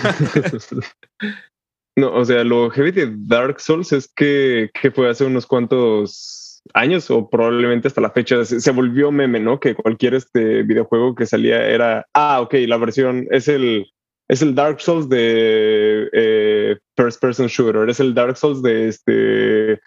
no, 1.97 2.13
o 2.13 2.25
sea, 2.25 2.45
lo 2.45 2.69
heavy 2.71 2.91
de 2.91 3.15
Dark 3.17 3.61
Souls 3.61 3.93
es 3.93 4.13
que, 4.15 4.71
que 4.81 4.91
fue 4.91 5.09
hace 5.09 5.25
unos 5.25 5.47
cuantos 5.47 6.42
años 6.75 7.11
o 7.11 7.29
probablemente 7.29 7.89
hasta 7.89 8.01
la 8.01 8.11
fecha 8.11 8.45
se, 8.45 8.61
se 8.61 8.71
volvió 8.71 9.11
meme, 9.13 9.41
¿no? 9.41 9.61
Que 9.61 9.75
cualquier 9.75 10.15
este 10.15 10.63
videojuego 10.63 11.15
que 11.15 11.27
salía 11.27 11.67
era, 11.69 12.07
ah, 12.15 12.41
ok, 12.41 12.55
la 12.67 12.77
versión 12.77 13.27
es 13.31 13.49
el 13.49 13.87
es 14.29 14.41
el 14.41 14.55
Dark 14.55 14.81
Souls 14.81 15.09
de 15.09 16.09
eh, 16.13 16.79
first 16.97 17.21
person 17.21 17.49
shooter, 17.49 17.89
es 17.89 18.01
el 18.01 18.15
Dark 18.15 18.37
Souls 18.37 18.63
de 18.63 18.89
este 18.89 19.81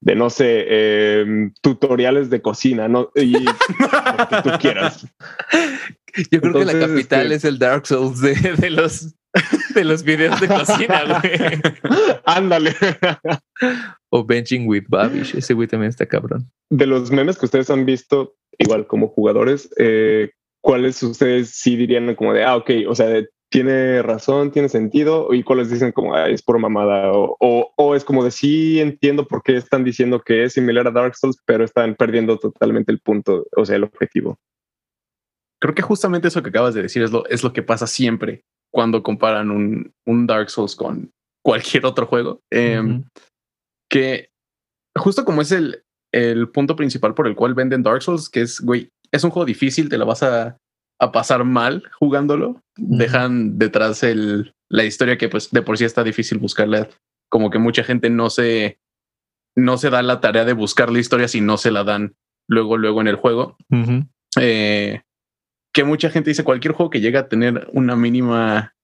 de 0.00 0.14
no 0.14 0.30
sé, 0.30 0.64
eh, 0.68 1.50
tutoriales 1.60 2.30
de 2.30 2.40
cocina, 2.40 2.86
¿no? 2.86 3.10
Y 3.16 3.32
lo 3.32 4.28
que 4.28 4.42
tú 4.44 4.50
quieras. 4.60 5.06
Yo 6.30 6.40
creo 6.40 6.52
que 6.52 6.64
la 6.64 6.78
capital 6.78 7.32
este- 7.32 7.34
es 7.34 7.44
el 7.44 7.58
Dark 7.58 7.86
Souls 7.86 8.20
de, 8.20 8.34
de 8.34 8.70
los 8.70 9.14
de 9.74 9.84
los 9.84 10.02
videos 10.02 10.40
de 10.40 10.48
cocina, 10.48 11.02
güey. 11.22 11.60
Ándale. 12.24 12.74
O 14.10 14.24
Benching 14.24 14.66
with 14.66 14.84
Babish. 14.88 15.34
Ese 15.36 15.54
güey 15.54 15.68
también 15.68 15.90
está 15.90 16.06
cabrón. 16.06 16.50
de 16.70 16.86
los 16.86 17.10
memes 17.10 17.38
que 17.38 17.46
ustedes 17.46 17.70
han 17.70 17.84
visto, 17.84 18.34
igual 18.58 18.86
como 18.86 19.08
jugadores, 19.08 19.70
eh, 19.78 20.30
¿cuáles 20.60 21.02
ustedes 21.02 21.50
sí 21.50 21.76
dirían 21.76 22.14
como 22.14 22.32
de, 22.32 22.44
ah, 22.44 22.56
ok, 22.56 22.70
o 22.88 22.94
sea, 22.94 23.06
de- 23.06 23.28
tiene 23.50 24.02
razón, 24.02 24.50
tiene 24.50 24.68
sentido? 24.68 25.32
¿Y 25.32 25.42
cuáles 25.42 25.70
dicen 25.70 25.92
como, 25.92 26.14
ah, 26.14 26.28
es 26.28 26.42
por 26.42 26.58
mamada? 26.58 27.12
O, 27.12 27.36
o, 27.40 27.72
o 27.76 27.94
es 27.94 28.04
como 28.04 28.22
de, 28.24 28.30
sí 28.30 28.78
entiendo 28.80 29.26
por 29.26 29.42
qué 29.42 29.56
están 29.56 29.84
diciendo 29.84 30.20
que 30.20 30.44
es 30.44 30.52
similar 30.54 30.86
a 30.86 30.90
Dark 30.90 31.14
Souls, 31.16 31.38
pero 31.46 31.64
están 31.64 31.94
perdiendo 31.94 32.38
totalmente 32.38 32.92
el 32.92 33.00
punto, 33.00 33.46
o 33.56 33.64
sea, 33.64 33.76
el 33.76 33.84
objetivo. 33.84 34.38
Creo 35.60 35.74
que 35.74 35.82
justamente 35.82 36.28
eso 36.28 36.42
que 36.42 36.50
acabas 36.50 36.74
de 36.74 36.82
decir 36.82 37.02
es 37.02 37.10
lo, 37.10 37.26
es 37.26 37.42
lo 37.42 37.52
que 37.52 37.62
pasa 37.62 37.86
siempre 37.86 38.44
cuando 38.72 39.02
comparan 39.02 39.50
un, 39.50 39.92
un 40.06 40.26
Dark 40.26 40.50
Souls 40.50 40.76
con 40.76 41.10
cualquier 41.44 41.86
otro 41.86 42.06
juego. 42.06 42.40
Eh, 42.50 42.80
Ujú. 42.80 43.04
Que 43.90 44.30
justo 44.96 45.24
como 45.24 45.42
es 45.42 45.52
el, 45.52 45.82
el 46.12 46.48
punto 46.50 46.76
principal 46.76 47.14
por 47.14 47.26
el 47.26 47.34
cual 47.34 47.54
venden 47.54 47.82
Dark 47.82 48.02
Souls, 48.02 48.28
que 48.28 48.42
es, 48.42 48.60
güey, 48.60 48.90
es 49.12 49.24
un 49.24 49.30
juego 49.30 49.46
difícil, 49.46 49.88
te 49.88 49.96
la 49.96 50.04
vas 50.04 50.22
a, 50.22 50.58
a 51.00 51.12
pasar 51.12 51.44
mal 51.44 51.84
jugándolo. 51.98 52.60
Dejan 52.76 53.58
detrás 53.58 54.02
el, 54.02 54.54
la 54.68 54.84
historia 54.84 55.16
que 55.16 55.28
pues 55.28 55.50
de 55.50 55.62
por 55.62 55.78
sí 55.78 55.84
está 55.84 56.04
difícil 56.04 56.38
buscarla. 56.38 56.88
Como 57.30 57.50
que 57.50 57.58
mucha 57.58 57.84
gente 57.84 58.10
no 58.10 58.28
se, 58.30 58.78
no 59.56 59.78
se 59.78 59.90
da 59.90 60.02
la 60.02 60.20
tarea 60.20 60.44
de 60.44 60.52
buscar 60.52 60.90
la 60.90 60.98
historia 60.98 61.28
si 61.28 61.40
no 61.40 61.56
se 61.56 61.70
la 61.70 61.84
dan 61.84 62.14
luego, 62.48 62.76
luego 62.76 63.00
en 63.00 63.08
el 63.08 63.16
juego. 63.16 63.56
Eh, 64.38 65.02
que 65.78 65.84
mucha 65.84 66.10
gente 66.10 66.30
dice 66.30 66.42
cualquier 66.42 66.74
juego 66.74 66.90
que 66.90 67.00
llega 67.00 67.20
a 67.20 67.28
tener 67.28 67.68
una 67.72 67.94
mínima 67.94 68.74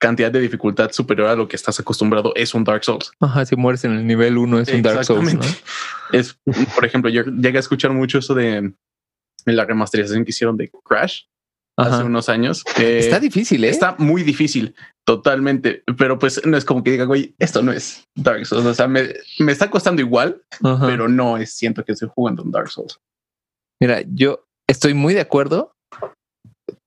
cantidad 0.00 0.32
de 0.32 0.40
dificultad 0.40 0.90
superior 0.90 1.28
a 1.28 1.36
lo 1.36 1.46
que 1.46 1.54
estás 1.54 1.78
acostumbrado 1.78 2.32
es 2.34 2.52
un 2.52 2.64
Dark 2.64 2.82
Souls. 2.82 3.12
Ajá, 3.20 3.46
si 3.46 3.54
mueres 3.54 3.84
en 3.84 3.92
el 3.92 4.04
nivel 4.04 4.36
1 4.36 4.58
es 4.58 4.68
un 4.70 4.82
Dark 4.82 5.04
Souls, 5.04 5.22
¿no? 5.22 5.40
Exactamente. 5.40 5.62
Es, 6.10 6.36
por 6.74 6.84
ejemplo, 6.84 7.10
yo 7.10 7.22
llegué 7.22 7.58
a 7.58 7.60
escuchar 7.60 7.92
mucho 7.92 8.18
eso 8.18 8.34
de, 8.34 8.72
de 9.44 9.52
la 9.52 9.64
remasterización 9.66 10.24
que 10.24 10.30
hicieron 10.30 10.56
de 10.56 10.68
Crash 10.84 11.26
Ajá. 11.76 11.94
hace 11.94 12.04
unos 12.04 12.28
años. 12.28 12.64
Eh, 12.76 12.98
Está 12.98 13.20
difícil, 13.20 13.62
¿eh? 13.62 13.68
Está 13.68 13.94
muy 13.96 14.24
difícil, 14.24 14.74
totalmente. 15.04 15.84
Pero 15.96 16.18
pues 16.18 16.44
no 16.44 16.56
es 16.56 16.64
como 16.64 16.82
que 16.82 16.90
diga, 16.90 17.04
güey, 17.04 17.36
esto 17.38 17.62
no 17.62 17.70
es 17.70 18.04
Dark 18.16 18.44
Souls. 18.46 18.66
O 18.66 18.74
sea, 18.74 18.88
me, 18.88 19.14
me 19.38 19.52
está 19.52 19.70
costando 19.70 20.02
igual, 20.02 20.42
Ajá. 20.60 20.88
pero 20.88 21.06
no 21.08 21.36
es, 21.36 21.52
siento 21.52 21.84
que 21.84 21.92
estoy 21.92 22.08
jugando 22.12 22.42
un 22.42 22.50
Dark 22.50 22.68
Souls. 22.68 22.98
Mira, 23.80 24.02
yo 24.08 24.44
estoy 24.66 24.92
muy 24.92 25.14
de 25.14 25.20
acuerdo, 25.20 25.75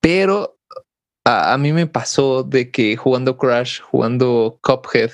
pero 0.02 0.58
a, 1.26 1.54
a 1.54 1.58
mí 1.58 1.74
me 1.74 1.88
pasó 1.88 2.44
de 2.44 2.72
que 2.72 2.98
jugando 2.98 3.38
Crash, 3.38 3.82
jugando 3.82 4.60
Cuphead, 4.62 5.12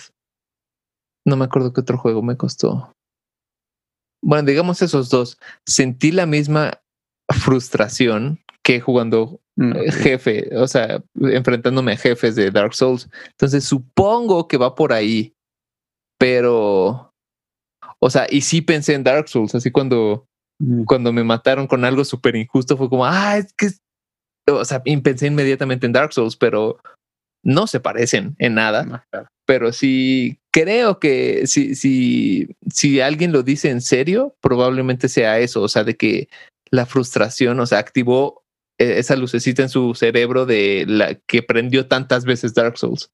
no 1.27 1.35
me 1.37 1.45
acuerdo 1.45 1.73
qué 1.73 1.81
otro 1.81 1.97
juego 1.97 2.21
me 2.21 2.37
costó. 2.37 2.91
Bueno, 4.23 4.47
digamos 4.47 4.81
esos 4.81 5.09
dos, 5.09 5.37
sentí 5.65 6.11
la 6.11 6.25
misma 6.25 6.81
frustración 7.29 8.39
que 8.63 8.79
jugando 8.79 9.39
Mm, 9.57 9.73
eh, 9.77 9.91
jefe, 9.91 10.49
o 10.57 10.67
sea, 10.67 11.01
enfrentándome 11.15 11.93
a 11.93 11.97
jefes 11.97 12.35
de 12.35 12.51
Dark 12.51 12.73
Souls. 12.73 13.09
Entonces 13.31 13.63
supongo 13.63 14.47
que 14.47 14.57
va 14.57 14.75
por 14.75 14.91
ahí, 14.91 15.33
pero, 16.19 17.13
o 17.99 18.09
sea, 18.09 18.27
y 18.29 18.41
sí 18.41 18.61
pensé 18.61 18.93
en 18.93 19.03
Dark 19.03 19.29
Souls, 19.29 19.55
así 19.55 19.71
cuando 19.71 20.27
mm. 20.59 20.83
cuando 20.83 21.13
me 21.13 21.23
mataron 21.23 21.67
con 21.67 21.85
algo 21.85 22.03
súper 22.03 22.35
injusto 22.35 22.75
fue 22.75 22.89
como, 22.89 23.05
ah, 23.05 23.37
es 23.37 23.53
que, 23.53 23.67
es-". 23.67 23.81
O 24.47 24.65
sea, 24.65 24.83
pensé 24.83 25.27
inmediatamente 25.27 25.85
en 25.85 25.93
Dark 25.93 26.13
Souls, 26.13 26.35
pero 26.35 26.79
no 27.43 27.67
se 27.67 27.79
parecen 27.79 28.35
en 28.39 28.55
nada, 28.55 28.83
No, 28.83 29.03
claro. 29.11 29.27
pero 29.45 29.71
sí 29.71 30.39
creo 30.51 30.99
que 30.99 31.47
si, 31.47 31.75
si, 31.75 32.47
si 32.71 33.01
alguien 33.01 33.31
lo 33.31 33.43
dice 33.43 33.69
en 33.69 33.81
serio, 33.81 34.35
probablemente 34.41 35.09
sea 35.09 35.39
eso, 35.39 35.61
o 35.61 35.67
sea, 35.67 35.83
de 35.83 35.95
que 35.95 36.29
la 36.71 36.85
frustración, 36.85 37.59
o 37.59 37.65
sea, 37.65 37.79
activó 37.79 38.43
eh, 38.79 38.95
esa 38.97 39.15
lucecita 39.15 39.61
en 39.61 39.69
su 39.69 39.93
cerebro 39.95 40.45
de 40.45 40.85
la 40.87 41.15
que 41.15 41.43
prendió 41.43 41.87
tantas 41.87 42.25
veces 42.25 42.53
Dark 42.53 42.77
Souls. 42.77 43.11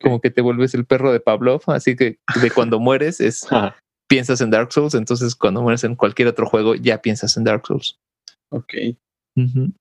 Como 0.00 0.20
que 0.20 0.30
te 0.30 0.40
vuelves 0.40 0.74
el 0.74 0.86
perro 0.86 1.12
de 1.12 1.20
Pavlov, 1.20 1.62
así 1.68 1.94
que 1.96 2.18
de 2.42 2.50
cuando 2.50 2.78
mueres 2.80 3.20
es 3.20 3.44
Ajá. 3.52 3.76
piensas 4.08 4.40
en 4.40 4.50
Dark 4.50 4.72
Souls, 4.72 4.94
entonces 4.94 5.34
cuando 5.34 5.62
mueres 5.62 5.84
en 5.84 5.94
cualquier 5.94 6.28
otro 6.28 6.46
juego 6.46 6.74
ya 6.74 7.00
piensas 7.00 7.36
en 7.36 7.44
Dark 7.44 7.66
Souls. 7.66 7.96
Ok. 8.50 8.74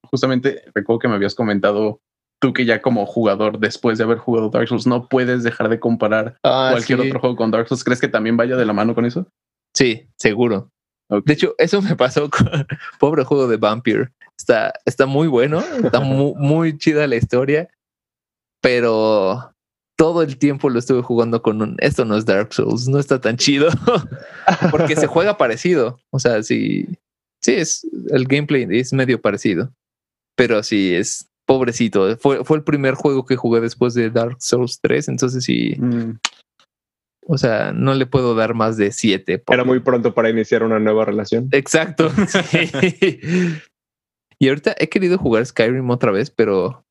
Justamente 0.04 0.64
recuerdo 0.76 1.00
que 1.00 1.08
me 1.08 1.16
habías 1.16 1.36
comentado 1.36 2.00
tú 2.40 2.54
que 2.54 2.66
ya 2.66 2.82
como 2.82 3.06
jugador, 3.06 3.60
después 3.60 3.98
de 3.98 4.04
haber 4.04 4.20
jugado 4.20 4.50
Dark 4.50 4.68
Souls, 4.68 4.86
no 4.86 5.08
puedes 5.10 5.44
dejar 5.44 5.70
de 5.70 5.80
comparar 5.80 6.38
Ah, 6.44 6.70
cualquier 6.72 7.02
sí. 7.02 7.08
otro 7.08 7.20
juego 7.20 7.36
con 7.36 7.50
Dark 7.52 7.68
Souls. 7.68 7.84
¿Crees 7.84 8.00
que 8.00 8.08
también 8.08 8.38
vaya 8.38 8.56
de 8.56 8.66
la 8.66 8.74
mano 8.74 8.94
con 8.94 9.06
eso? 9.06 9.28
Sí, 9.76 10.08
seguro. 10.18 10.70
De 11.10 11.34
hecho, 11.34 11.56
eso 11.58 11.82
me 11.82 11.96
pasó 11.96 12.30
con 12.30 12.68
pobre 13.00 13.24
juego 13.24 13.48
de 13.48 13.58
Vampire. 13.58 14.10
Está, 14.38 14.72
está 14.86 15.06
muy 15.08 15.28
bueno, 15.28 15.64
está 15.84 16.00
muy, 16.00 16.34
muy 16.38 16.78
chida 16.78 17.08
la 17.08 17.16
historia, 17.16 17.70
pero 18.62 19.54
todo 19.98 20.22
el 20.22 20.38
tiempo 20.38 20.70
lo 20.70 20.78
estuve 20.78 21.02
jugando 21.02 21.42
con 21.42 21.62
un, 21.62 21.76
esto 21.80 22.06
no 22.06 22.16
es 22.18 22.26
Dark 22.26 22.54
Souls, 22.54 22.88
no 22.88 23.00
está 23.00 23.20
tan 23.20 23.38
chido, 23.38 23.70
porque 24.72 24.96
se 24.96 25.08
juega 25.08 25.38
parecido. 25.38 26.00
O 26.12 26.20
sea, 26.20 26.44
sí, 26.44 26.88
sí, 27.42 27.54
es, 27.54 27.88
el 28.10 28.26
gameplay 28.26 28.68
es 28.70 28.94
medio 28.94 29.22
parecido, 29.22 29.72
pero 30.36 30.64
sí, 30.64 30.94
es 30.94 31.28
pobrecito. 31.46 32.18
Fue, 32.18 32.44
fue 32.44 32.58
el 32.58 32.64
primer 32.64 32.96
juego 32.96 33.26
que 33.26 33.36
jugué 33.36 33.62
después 33.62 33.94
de 33.94 34.10
Dark 34.10 34.38
Souls 34.40 34.80
3, 34.82 35.08
entonces 35.10 35.44
sí, 35.44 35.76
Mm, 35.78 36.18
o 37.30 37.38
sea, 37.38 37.74
no 37.74 37.94
le 37.94 38.06
puedo 38.06 38.36
dar 38.36 38.54
más 38.54 38.78
de 38.78 38.92
7. 38.92 39.44
Era 39.48 39.64
muy 39.66 39.82
pronto 39.82 40.14
para 40.14 40.30
iniciar 40.30 40.64
una 40.64 40.80
nueva 40.80 41.04
relación. 41.04 41.50
Exacto. 41.52 42.10
sí. 42.28 43.60
Y 44.40 44.48
ahorita 44.48 44.76
he 44.78 44.88
querido 44.88 45.18
jugar 45.18 45.46
Skyrim 45.46 45.90
otra 45.90 46.12
vez, 46.12 46.30
pero 46.30 46.86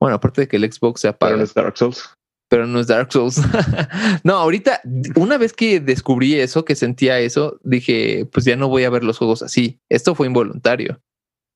bueno, 0.00 0.16
aparte 0.16 0.42
de 0.42 0.48
que 0.48 0.56
el 0.56 0.70
Xbox 0.70 1.02
se 1.02 1.06
Pero 1.08 1.14
apaga, 1.14 1.36
no 1.36 1.42
es 1.44 1.54
Dark 1.54 1.76
Souls. 1.78 2.12
Pero 2.52 2.66
no 2.66 2.80
es 2.80 2.86
Dark 2.86 3.10
Souls. 3.10 3.40
no, 4.24 4.34
ahorita, 4.34 4.82
una 5.16 5.38
vez 5.38 5.54
que 5.54 5.80
descubrí 5.80 6.34
eso, 6.34 6.66
que 6.66 6.74
sentía 6.74 7.18
eso, 7.18 7.58
dije, 7.62 8.28
pues 8.30 8.44
ya 8.44 8.56
no 8.56 8.68
voy 8.68 8.84
a 8.84 8.90
ver 8.90 9.04
los 9.04 9.16
juegos 9.16 9.40
así. 9.40 9.80
Esto 9.88 10.14
fue 10.14 10.26
involuntario. 10.26 11.00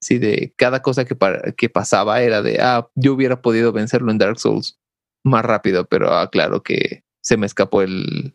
Sí, 0.02 0.16
de 0.16 0.54
cada 0.56 0.80
cosa 0.80 1.04
que, 1.04 1.14
que 1.54 1.68
pasaba 1.68 2.22
era 2.22 2.40
de, 2.40 2.60
ah, 2.62 2.88
yo 2.94 3.12
hubiera 3.12 3.42
podido 3.42 3.72
vencerlo 3.72 4.10
en 4.10 4.16
Dark 4.16 4.40
Souls 4.40 4.78
más 5.22 5.44
rápido, 5.44 5.84
pero 5.84 6.14
ah, 6.14 6.30
claro 6.30 6.62
que 6.62 7.02
se 7.22 7.36
me 7.36 7.44
escapó 7.44 7.82
el, 7.82 8.34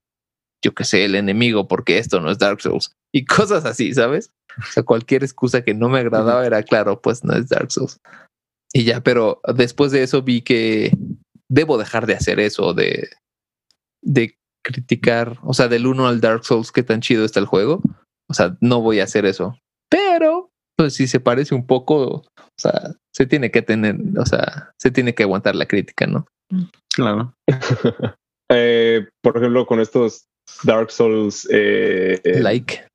yo 0.64 0.76
qué 0.76 0.84
sé, 0.84 1.06
el 1.06 1.16
enemigo, 1.16 1.68
porque 1.68 1.98
esto 1.98 2.22
no 2.22 2.30
es 2.30 2.38
Dark 2.38 2.62
Souls. 2.62 2.96
Y 3.12 3.26
cosas 3.26 3.66
así, 3.66 3.92
¿sabes? 3.96 4.30
O 4.60 4.72
sea, 4.72 4.84
cualquier 4.84 5.24
excusa 5.24 5.64
que 5.64 5.74
no 5.74 5.90
me 5.90 5.98
agradaba 5.98 6.46
era 6.46 6.62
claro, 6.62 7.02
pues 7.02 7.24
no 7.24 7.34
es 7.34 7.50
Dark 7.50 7.72
Souls. 7.72 8.00
Y 8.72 8.84
ya, 8.84 9.02
pero 9.02 9.42
después 9.56 9.92
de 9.92 10.04
eso 10.04 10.22
vi 10.22 10.42
que 10.44 10.92
debo 11.52 11.78
dejar 11.78 12.08
de 12.08 12.14
hacer 12.14 12.40
eso, 12.40 12.74
de, 12.74 13.10
de 14.02 14.38
criticar, 14.64 15.38
o 15.44 15.54
sea, 15.54 15.68
del 15.68 15.86
1 15.86 16.08
al 16.08 16.22
Dark 16.22 16.46
Souls, 16.46 16.72
qué 16.72 16.82
tan 16.82 17.02
chido 17.02 17.26
está 17.26 17.40
el 17.40 17.46
juego. 17.46 17.82
O 18.30 18.34
sea, 18.34 18.56
no 18.62 18.82
voy 18.82 19.02
a 19.02 19.04
hacer 19.04 19.26
eso. 19.26 19.58
Pero, 19.90 20.50
pues 20.78 20.94
si 20.94 21.08
se 21.08 21.20
parece 21.20 21.54
un 21.54 21.68
poco, 21.68 22.04
o 22.06 22.58
sea, 22.58 22.94
se 23.14 23.26
tiene 23.26 23.52
que 23.52 23.62
tener, 23.62 23.98
o 24.18 24.26
sea, 24.26 24.72
se 24.80 24.92
tiene 24.92 25.14
que 25.14 25.24
aguantar 25.24 25.56
la 25.56 25.68
crítica, 25.68 26.08
¿no? 26.08 26.26
claro. 26.96 27.34
Eh, 28.54 29.08
por 29.24 29.38
ejemplo, 29.38 29.66
con 29.66 29.80
estos 29.80 30.26
Dark 30.64 30.92
Souls 30.92 31.48
eh, 31.50 32.20
Like, 32.42 32.86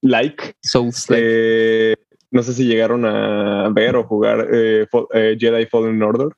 like, 0.00 0.52
Souls 0.62 1.10
like. 1.10 1.24
eh, 1.26 1.96
no 2.30 2.44
sé 2.44 2.52
si 2.52 2.66
llegaron 2.66 3.04
a 3.04 3.68
ver 3.70 3.96
o 3.96 4.04
jugar 4.04 4.46
Jedi 4.48 5.66
Fallen 5.66 6.00
Order. 6.00 6.28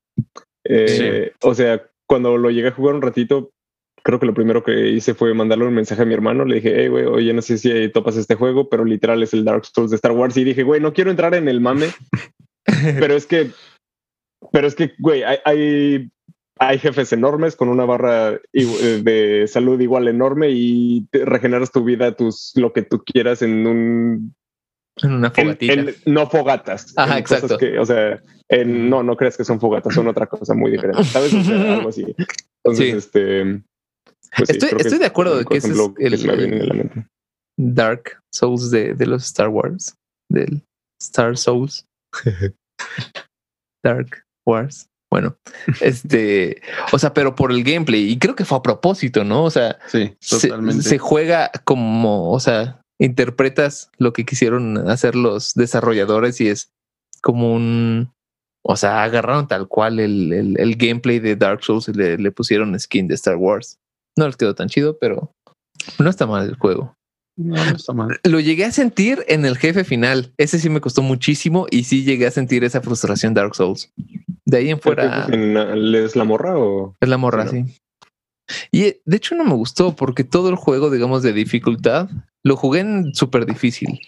Eh, 0.73 1.33
O 1.43 1.55
sea, 1.55 1.83
cuando 2.07 2.37
lo 2.37 2.51
llegué 2.51 2.69
a 2.69 2.73
jugar 2.73 2.95
un 2.95 3.03
ratito, 3.03 3.53
creo 4.03 4.19
que 4.19 4.27
lo 4.27 4.35
primero 4.35 4.63
que 4.63 4.91
hice 4.91 5.15
fue 5.15 5.35
mandarle 5.35 5.67
un 5.67 5.75
mensaje 5.75 6.03
a 6.03 6.07
mi 6.07 6.15
hermano. 6.15 6.45
Le 6.45 6.57
dije, 6.57 6.75
hey, 6.77 6.89
güey, 6.89 7.05
oye, 7.05 7.33
no 7.33 7.43
sé 7.43 7.59
si 7.59 7.89
topas 7.91 8.17
este 8.17 8.35
juego, 8.35 8.69
pero 8.69 8.85
literal 8.85 9.23
es 9.23 9.33
el 9.33 9.45
Dark 9.45 9.65
Souls 9.67 9.91
de 9.91 9.97
Star 9.97 10.13
Wars. 10.13 10.37
Y 10.37 10.45
dije, 10.45 10.63
güey, 10.63 10.81
no 10.81 10.93
quiero 10.93 11.11
entrar 11.11 11.35
en 11.35 11.49
el 11.49 11.61
mame, 11.61 11.89
pero 12.99 13.15
es 13.15 13.27
que, 13.27 13.51
pero 14.51 14.67
es 14.67 14.75
que, 14.75 14.93
güey, 14.99 15.23
hay, 15.23 15.39
hay, 15.45 16.11
hay 16.59 16.79
jefes 16.79 17.13
enormes 17.13 17.57
con 17.57 17.69
una 17.69 17.85
barra 17.85 18.41
eh, 18.53 19.01
de 19.03 19.47
salud 19.47 19.81
igual 19.81 20.09
enorme 20.09 20.51
y 20.51 21.07
te 21.11 21.25
regeneras 21.25 21.71
tu 21.71 21.85
vida, 21.85 22.15
tus, 22.15 22.53
lo 22.57 22.73
que 22.73 22.83
tú 22.83 23.03
quieras 23.05 23.43
en 23.43 23.67
un 23.67 24.35
en 25.03 25.13
una 25.13 25.31
fogatita. 25.31 25.73
en- 25.73 25.95
no 26.07 26.29
fogatas. 26.29 26.93
Ajá, 26.97 27.19
en 27.19 27.23
cosas 27.25 27.45
exacto. 27.45 27.59
que, 27.59 27.79
o 27.79 27.85
sea, 27.87 28.23
en- 28.49 28.91
no, 28.91 29.03
no 29.03 29.17
creas 29.17 29.37
que 29.37 29.45
son 29.45 29.59
fogatas, 29.61 29.95
son 29.95 30.09
otra 30.09 30.27
cosa 30.27 30.55
muy 30.55 30.71
diferente. 30.71 31.03
¿Sabes? 31.05 31.33
O 31.35 31.43
sea, 31.43 31.75
algo 31.75 31.89
así. 31.89 32.05
Entonces, 32.65 32.91
Sí. 32.91 32.97
este. 32.99 33.63
pues 34.37 34.51
Estoy- 34.51 34.99
de 34.99 35.07
acuerdo 35.07 35.37
de 35.39 35.45
que 35.45 35.57
ese 35.59 35.73
es 35.73 35.79
que 35.97 36.05
el-. 36.07 37.07
Dark 37.59 38.19
Souls 38.35 38.71
de, 38.71 38.95
de 38.95 39.07
los 39.07 39.25
Star 39.25 39.49
Wars, 39.49 39.95
del 40.31 40.63
Star 41.01 41.37
Souls. 41.37 41.87
Dark 43.85 44.25
Wars. 44.47 44.87
Bueno, 45.11 45.37
este, 45.83 46.63
o 46.91 46.99
sea, 46.99 47.13
pero 47.13 47.35
por 47.35 47.53
el 47.53 47.63
gameplay, 47.65 48.11
y 48.11 48.19
creo 48.19 48.35
que 48.35 48.47
fue 48.47 48.57
a 48.57 48.63
propósito, 48.63 49.25
¿no? 49.25 49.45
O 49.45 49.51
sea, 49.51 49.79
Sí, 49.89 50.17
se, 50.21 50.49
totalmente. 50.49 50.83
se 50.83 50.97
juega 50.99 51.51
como, 51.65 52.33
o 52.33 52.41
sea, 52.41 52.81
interpretas 53.05 53.91
lo 53.99 54.13
que 54.13 54.25
quisieron 54.25 54.89
hacer 54.89 55.15
los 55.17 55.55
desarrolladores 55.55 56.41
y 56.41 56.49
es 56.49 56.73
como 57.21 57.53
un, 57.55 58.13
o 58.65 58.77
sea, 58.77 59.03
agarraron 59.03 59.49
tal 59.49 59.69
cual 59.69 60.01
el, 60.01 60.33
el, 60.33 60.61
el 60.61 60.77
gameplay 60.77 61.19
de 61.19 61.37
Dark 61.37 61.63
Souls 61.65 61.89
y 61.89 61.93
le, 61.93 62.17
le 62.19 62.31
pusieron 62.33 62.79
skin 62.79 63.09
de 63.09 63.15
Star 63.15 63.37
Wars. 63.37 63.79
No 64.17 64.27
les 64.27 64.37
quedó 64.37 64.55
tan 64.55 64.69
chido, 64.69 64.99
pero 64.99 65.33
no 65.99 66.11
está 66.11 66.27
mal 66.27 66.49
el 66.49 66.57
juego. 66.57 66.95
No, 67.37 67.55
no 67.65 67.77
está 67.77 67.93
mal. 67.95 68.21
Lo 68.25 68.41
llegué 68.41 68.67
a 68.67 68.73
sentir 68.73 69.25
en 69.27 69.47
el 69.47 69.57
jefe 69.57 69.85
final. 69.85 70.33
Ese 70.37 70.59
sí 70.59 70.69
me 70.69 70.81
costó 70.83 71.01
muchísimo 71.03 71.67
y 71.71 71.85
sí 71.85 72.05
llegué 72.05 72.27
a 72.27 72.31
sentir 72.31 72.63
esa 72.63 72.83
frustración 72.83 73.33
Dark 73.35 73.55
Souls. 73.55 73.91
De 74.45 74.59
ahí 74.59 74.69
en 74.71 74.81
fuera 74.81 75.27
¿En- 75.31 75.57
¿Es 75.95 76.15
la 76.15 76.25
morra 76.25 76.59
o.? 76.59 76.95
es 77.01 77.09
la 77.09 77.17
morra, 77.17 77.49
Sí, 77.49 77.65
sí. 77.65 77.79
Y 78.71 78.83
de 79.07 79.17
hecho 79.17 79.35
no 79.35 79.45
me 79.45 79.55
gustó 79.55 79.97
porque 79.97 80.25
todo 80.25 80.51
el 80.51 80.57
juego, 80.57 80.91
digamos, 80.91 81.23
de 81.23 81.33
dificultad, 81.33 82.11
lo 82.45 82.57
jugué 82.57 82.81
en 82.81 83.15
súper 83.15 83.47
difícil 83.47 84.01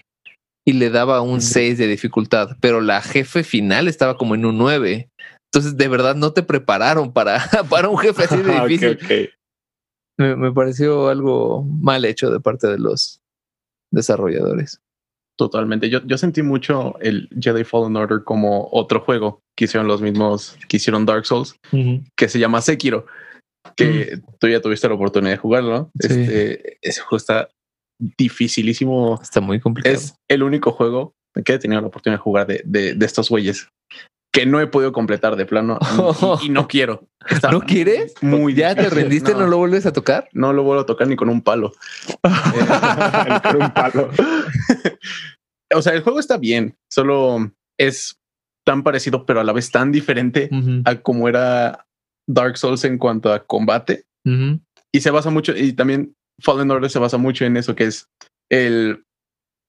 y 0.66 0.72
le 0.74 0.90
daba 0.90 1.20
un 1.20 1.38
Ujú. 1.38 1.40
6 1.40 1.78
de 1.78 1.86
dificultad, 1.86 2.56
pero 2.60 2.80
la 2.80 3.02
jefe 3.02 3.44
final 3.44 3.86
estaba 3.88 4.16
como 4.16 4.34
en 4.34 4.46
un 4.46 4.58
9. 4.58 5.08
Entonces, 5.52 5.76
de 5.76 5.88
verdad, 5.88 6.16
no 6.16 6.32
te 6.32 6.42
prepararon 6.42 7.12
para, 7.12 7.38
para 7.70 7.88
un 7.88 7.98
jefe 7.98 8.24
así 8.24 8.36
de 8.38 8.60
difícil. 8.68 9.30
Me, 10.18 10.36
me 10.36 10.52
pareció 10.52 11.08
algo 11.08 11.62
mal 11.64 12.04
hecho 12.04 12.30
de 12.30 12.40
parte 12.40 12.66
de 12.66 12.78
los 12.78 13.20
desarrolladores. 13.92 14.78
Totalmente. 15.36 15.90
Yo, 15.90 16.00
yo 16.06 16.16
sentí 16.16 16.42
mucho 16.42 16.96
el 17.00 17.28
Jedi 17.40 17.64
Fallen 17.64 17.96
Order 17.96 18.22
como 18.22 18.68
otro 18.70 19.00
juego 19.00 19.40
que 19.56 19.64
hicieron 19.64 19.88
los 19.88 20.00
mismos 20.00 20.56
que 20.68 20.76
hicieron 20.76 21.06
Dark 21.06 21.26
Souls, 21.26 21.56
que 22.16 22.28
se 22.28 22.38
llama 22.38 22.60
Sekiro, 22.60 23.06
que 23.76 24.20
tú 24.38 24.48
ya 24.48 24.60
tuviste 24.60 24.88
la 24.88 24.94
oportunidad 24.94 25.32
de 25.32 25.38
jugarlo. 25.38 25.70
¿no? 25.70 25.90
Sí. 25.98 26.06
Este, 26.08 26.78
ese 26.82 27.00
juego 27.00 27.16
está 27.16 27.48
dificilísimo. 27.98 29.20
Está 29.22 29.40
muy 29.40 29.60
complicado. 29.60 29.94
Es 29.94 30.14
el 30.28 30.42
único 30.42 30.72
juego 30.72 31.14
que 31.44 31.54
he 31.54 31.58
tenido 31.58 31.80
la 31.80 31.88
oportunidad 31.88 32.18
de 32.18 32.22
jugar 32.22 32.46
de, 32.46 32.62
de, 32.64 32.94
de 32.94 33.06
estos 33.06 33.28
güeyes 33.28 33.68
que 34.34 34.46
no 34.46 34.60
he 34.60 34.66
podido 34.66 34.92
completar 34.92 35.36
de 35.36 35.46
plano 35.46 35.78
y, 36.42 36.46
y 36.46 36.48
no 36.48 36.66
quiero. 36.68 37.08
Está 37.30 37.52
¿No 37.52 37.60
quieres? 37.60 38.14
Muy 38.20 38.54
¿Ya 38.54 38.74
te 38.74 38.90
rendiste? 38.90 39.32
¿No, 39.32 39.46
lo 39.46 39.58
vuelves 39.58 39.86
a 39.86 39.92
tocar? 39.92 40.28
No 40.32 40.52
lo 40.52 40.64
vuelvo 40.64 40.82
a 40.82 40.86
tocar 40.86 41.06
ni 41.06 41.14
con 41.14 41.28
un 41.28 41.40
palo. 41.40 41.72
Con 43.42 43.62
un 43.62 43.70
palo. 43.72 44.10
O 45.74 45.82
sea, 45.82 45.94
el 45.94 46.02
juego 46.02 46.20
está 46.20 46.36
bien, 46.36 46.76
solo 46.88 47.50
es 47.80 48.20
tan 48.64 48.84
parecido, 48.84 49.26
pero 49.26 49.40
a 49.40 49.44
la 49.44 49.52
vez 49.52 49.72
tan 49.72 49.90
diferente 49.90 50.48
a 50.84 50.96
como 50.96 51.26
era 51.26 51.86
Dark 52.28 52.58
Souls 52.58 52.84
en 52.84 52.96
cuanto 52.96 53.32
a 53.32 53.44
combate. 53.44 54.04
Y 54.92 55.00
se 55.00 55.10
basa 55.10 55.30
mucho, 55.30 55.52
y 55.56 55.72
también 55.72 56.14
Fallen 56.40 56.70
Order 56.70 56.90
se 56.90 56.98
basa 56.98 57.16
mucho 57.18 57.44
en 57.44 57.56
eso 57.56 57.74
que 57.74 57.84
es 57.84 58.06
el. 58.50 59.04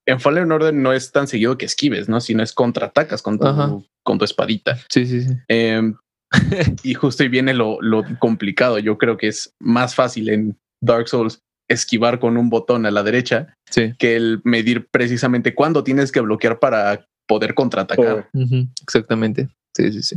En 0.07 0.19
Fallen 0.19 0.51
Order 0.51 0.73
no 0.73 0.93
es 0.93 1.11
tan 1.11 1.27
seguido 1.27 1.57
que 1.57 1.65
esquives, 1.65 2.07
¿no? 2.09 2.21
Sino 2.21 2.43
es 2.43 2.53
contraatacas 2.53 3.21
con 3.23 3.39
Ajá. 3.43 3.67
tu, 3.69 3.85
con 4.03 4.17
tu 4.19 4.25
espadita. 4.25 4.77
Sí, 4.89 5.05
sí, 5.07 5.21
sí. 5.23 5.33
Em, 5.47 5.95
y 6.83 6.93
justo 6.93 7.23
ahí 7.23 7.29
viene 7.29 7.53
lo, 7.53 7.81
lo 7.81 8.03
complicado. 8.19 8.77
Yo 8.79 8.97
creo 8.97 9.17
que 9.17 9.27
es 9.27 9.53
más 9.59 9.95
fácil 9.95 10.29
en 10.29 10.57
Dark 10.83 11.07
Souls 11.07 11.39
esquivar 11.67 12.19
con 12.19 12.37
un 12.37 12.49
botón 12.51 12.85
a 12.85 12.91
la 12.91 13.01
derecha 13.01 13.55
Sí. 13.71 13.93
que 13.97 14.15
el 14.15 14.41
medir 14.43 14.87
precisamente 14.91 15.55
cuándo 15.55 15.83
tienes 15.83 16.11
que 16.11 16.21
bloquear 16.21 16.59
para 16.59 17.07
poder 17.27 17.55
contraatacar. 17.55 18.29
Exactamente. 18.83 19.49
Sí, 19.75 19.91
sí, 19.91 20.03
sí. 20.03 20.15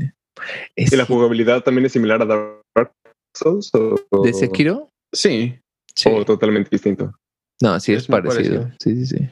¿Y 0.77 0.95
la 0.95 1.07
jugabilidad 1.07 1.63
también 1.63 1.87
es 1.87 1.93
similar 1.93 2.21
a 2.21 2.27
Dark 2.27 2.93
Souls? 3.35 3.71
O, 3.75 4.23
¿De 4.23 4.35
Sekiro? 4.35 4.91
Sí, 5.15 5.59
Sí. 5.99 6.09
o 6.13 6.25
totalmente 6.25 6.71
distinto? 6.71 7.13
No, 7.61 7.79
sí 7.81 7.93
es, 7.95 8.07
parecido. 8.07 8.63
parecido. 8.63 8.71
Sí, 8.81 8.95
sí, 8.97 9.07
sí. 9.07 9.29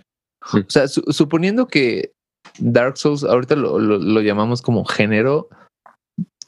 Sí. 0.52 0.58
O 0.60 0.70
sea, 0.70 0.88
su- 0.88 1.04
suponiendo 1.12 1.66
que 1.68 2.12
Dark 2.58 2.96
Souls 2.98 3.22
ahorita 3.24 3.54
lo, 3.56 3.78
lo- 3.78 3.98
lo 3.98 4.20
llamamos 4.20 4.62
como 4.62 4.84
género, 4.84 5.48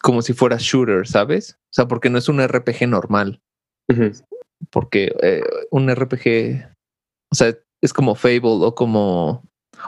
como 0.03 0.23
si 0.23 0.33
fuera 0.33 0.57
shooter, 0.59 1.07
¿sabes? 1.07 1.55
O 1.55 1.75
sea, 1.75 1.87
porque 1.89 2.11
no 2.11 2.19
es 2.19 2.29
un 2.29 2.41
RPG 2.41 2.87
normal. 2.89 3.41
Porque 4.71 5.14
eh, 5.23 5.43
un 5.71 5.89
RPG, 5.89 6.69
o 7.33 7.35
sea, 7.35 7.55
es 7.83 7.93
como 7.93 8.14
Fable 8.14 8.41
o 8.45 8.75
como. 8.75 9.43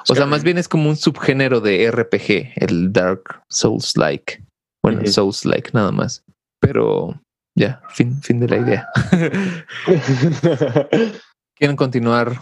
O 0.09 0.15
sea, 0.15 0.27
más 0.27 0.45
bien 0.45 0.59
es 0.59 0.69
como 0.69 0.89
un 0.89 0.97
subgénero 0.97 1.61
de 1.61 1.91
RPG, 1.91 2.53
el 2.57 2.93
Dark 2.93 3.43
Souls 3.51 3.97
like. 3.97 4.45
Bueno, 4.83 5.01
Ujú. 5.01 5.09
Souls 5.11 5.45
like, 5.45 5.71
nada 5.75 5.91
más. 5.91 6.23
Pero 6.61 7.21
ya, 7.61 7.83
fin, 7.91 8.21
fin 8.23 8.41
de 8.41 8.49
la 8.49 8.57
idea. 8.57 8.89
¿Quieren 11.55 11.77
continuar 11.77 12.33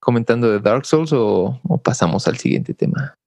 comentando 0.00 0.50
de 0.50 0.60
Dark 0.60 0.86
Souls 0.86 1.12
o, 1.12 1.60
o 1.62 1.82
pasamos 1.82 2.26
al 2.28 2.38
siguiente 2.38 2.74
tema? 2.74 3.18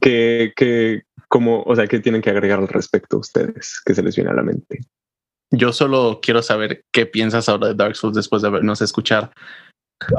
que, 0.00 0.52
que, 0.56 1.02
como, 1.28 1.62
o 1.62 1.76
sea, 1.76 1.86
¿qué 1.86 2.00
tienen 2.00 2.22
que 2.22 2.30
agregar 2.30 2.58
al 2.58 2.68
respecto 2.68 3.18
ustedes? 3.18 3.80
Que 3.84 3.94
se 3.94 4.02
les 4.02 4.16
viene 4.16 4.30
a 4.30 4.34
la 4.34 4.42
mente. 4.42 4.80
Yo 5.50 5.72
solo 5.72 6.20
quiero 6.22 6.42
saber 6.42 6.84
qué 6.92 7.06
piensas 7.06 7.48
ahora 7.48 7.68
de 7.68 7.74
Dark 7.74 7.96
Souls 7.96 8.16
después 8.16 8.42
de 8.42 8.48
habernos 8.48 8.80
escuchar 8.80 9.32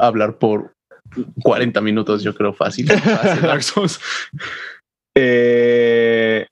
hablar 0.00 0.38
por 0.38 0.74
40 1.42 1.80
minutos, 1.80 2.22
yo 2.22 2.34
creo 2.34 2.52
fácil. 2.52 2.88
fácil, 2.88 3.42
Dark 3.42 3.62
Souls. 3.62 4.00
Eh, 5.16 6.46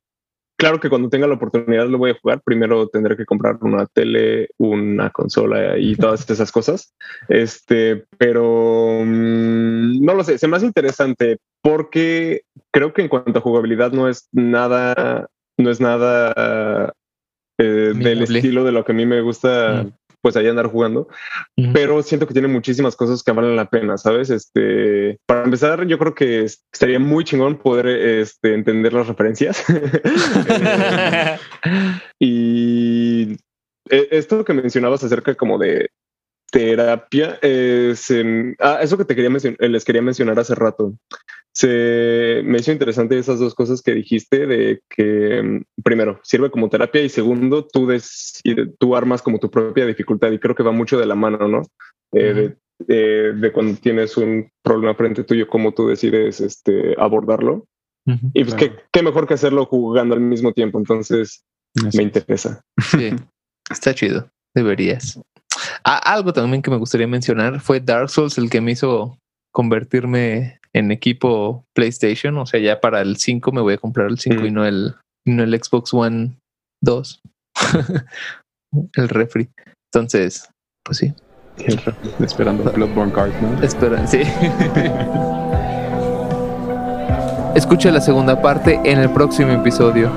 claro 0.56 0.80
que 0.80 0.88
cuando 0.88 1.08
tenga 1.08 1.26
la 1.26 1.34
oportunidad 1.34 1.88
lo 1.88 1.98
voy 1.98 2.12
a 2.12 2.18
jugar. 2.20 2.40
Primero 2.42 2.88
tendré 2.88 3.16
que 3.16 3.26
comprar 3.26 3.58
una 3.60 3.86
tele, 3.86 4.48
una 4.58 5.10
consola 5.10 5.78
y 5.78 5.96
todas 5.96 6.28
esas 6.28 6.52
cosas. 6.52 6.94
Este, 7.28 8.04
pero 8.18 9.02
mm, 9.04 10.04
no 10.04 10.14
lo 10.14 10.24
sé, 10.24 10.38
se 10.38 10.48
me 10.48 10.56
hace 10.56 10.66
interesante 10.66 11.38
porque 11.62 12.42
creo 12.70 12.92
que 12.92 13.02
en 13.02 13.08
cuanto 13.08 13.38
a 13.38 13.42
jugabilidad 13.42 13.92
no 13.92 14.08
es 14.08 14.28
nada, 14.32 15.28
no 15.56 15.70
es 15.70 15.80
nada 15.80 16.92
eh, 17.58 17.92
del 17.94 18.22
estilo 18.22 18.64
de 18.64 18.72
lo 18.72 18.84
que 18.84 18.92
a 18.92 18.94
mí 18.94 19.06
me 19.06 19.20
gusta. 19.20 19.84
Mm. 19.84 19.92
Pues 20.24 20.36
ahí 20.36 20.48
andar 20.48 20.68
jugando, 20.68 21.00
Ujú. 21.58 21.70
pero 21.74 22.02
siento 22.02 22.26
que 22.26 22.32
tiene 22.32 22.48
muchísimas 22.48 22.96
cosas 22.96 23.22
que 23.22 23.30
valen 23.30 23.56
la 23.56 23.68
pena, 23.68 23.98
¿sabes? 23.98 24.30
Este, 24.30 25.18
para 25.26 25.44
empezar, 25.44 25.86
yo 25.86 25.98
creo 25.98 26.14
que 26.14 26.44
es- 26.44 26.64
estaría 26.72 26.98
muy 26.98 27.24
chingón 27.24 27.58
poder 27.58 27.86
este, 27.88 28.54
entender 28.54 28.94
las 28.94 29.06
referencias. 29.06 29.62
Eh, 30.48 31.38
y 32.18 33.32
eh, 33.90 34.08
esto 34.12 34.44
que 34.46 34.54
mencionabas 34.54 35.04
acerca 35.04 35.34
como 35.34 35.58
de 35.58 35.90
terapia, 36.50 37.38
es, 37.42 38.10
ah, 38.60 38.78
eso 38.80 38.96
que 38.96 39.04
te 39.04 39.14
quería 39.14 39.30
les 39.58 39.84
quería 39.84 40.00
mencionar 40.00 40.38
hace 40.38 40.54
rato. 40.54 40.94
Se 41.54 42.42
me 42.44 42.58
hizo 42.58 42.72
interesante 42.72 43.16
esas 43.16 43.38
dos 43.38 43.54
cosas 43.54 43.80
que 43.80 43.94
dijiste 43.94 44.46
de 44.46 44.80
que 44.90 45.38
em, 45.38 45.64
primero 45.84 46.18
sirve 46.24 46.50
como 46.50 46.68
terapia 46.68 47.02
y 47.02 47.08
segundo 47.08 47.64
tú 47.66 47.86
decides, 47.86 48.42
tú 48.78 48.96
armas 48.96 49.22
como 49.22 49.38
tu 49.38 49.50
propia 49.50 49.86
dificultad 49.86 50.32
y 50.32 50.38
creo 50.40 50.54
que 50.56 50.64
va 50.64 50.72
mucho 50.72 50.98
de 50.98 51.06
la 51.06 51.14
mano, 51.14 51.46
¿no? 51.46 51.62
Eh, 52.12 52.32
de, 52.34 52.56
de- 52.86 53.32
de 53.34 53.52
cuando 53.52 53.78
tienes 53.80 54.16
un 54.16 54.50
problema 54.62 54.94
frente 54.96 55.22
tuyo, 55.22 55.46
cómo 55.46 55.72
tú 55.72 55.86
decides 55.88 56.40
este, 56.40 56.94
abordarlo. 56.98 57.66
Y 58.34 58.44
pues 58.44 58.54
Claro. 58.56 58.74
qué, 58.76 58.82
qué 58.92 59.02
mejor 59.02 59.26
que 59.26 59.34
hacerlo 59.34 59.64
jugando 59.64 60.14
al 60.14 60.20
mismo 60.20 60.52
tiempo. 60.52 60.78
Entonces 60.78 61.44
me 61.96 62.02
interesa. 62.02 62.60
Sí, 62.90 63.10
está 63.70 63.94
chido. 63.94 64.28
Deberías. 64.54 65.20
Ah, 65.84 65.98
algo 66.14 66.32
también 66.32 66.62
que 66.62 66.70
me 66.70 66.76
gustaría 66.76 67.06
mencionar 67.06 67.60
fue 67.60 67.80
Dark 67.80 68.10
Souls 68.10 68.36
el 68.38 68.50
que 68.50 68.60
me 68.60 68.72
hizo 68.72 69.18
convertirme 69.52 70.58
en 70.74 70.90
equipo 70.90 71.64
PlayStation. 71.74 72.36
O 72.38 72.46
sea, 72.46 72.60
ya 72.60 72.80
para 72.80 73.00
el 73.00 73.16
5 73.16 73.52
me 73.52 73.60
voy 73.60 73.74
a 73.74 73.78
comprar 73.78 74.08
el 74.08 74.18
5 74.18 74.44
y 74.44 74.50
Mm. 74.50 74.54
no 74.54 74.64
el, 74.66 74.94
no 75.26 75.42
el 75.42 75.54
Xbox 75.62 75.94
One 75.94 76.36
2. 76.82 77.20
el 78.96 79.08
refri. 79.08 79.48
Entonces, 79.92 80.48
pues 80.84 80.98
sí, 80.98 81.12
Esperando 82.18 82.64
Bloodborne 82.72 83.12
Card, 83.12 83.30
¿no? 83.40 83.62
espera, 83.62 84.04
sí. 84.08 84.22
Escucha 87.54 87.92
la 87.92 88.00
segunda 88.00 88.42
parte 88.42 88.80
en 88.84 88.98
el 88.98 89.10
próximo 89.10 89.52
episodio. 89.52 90.10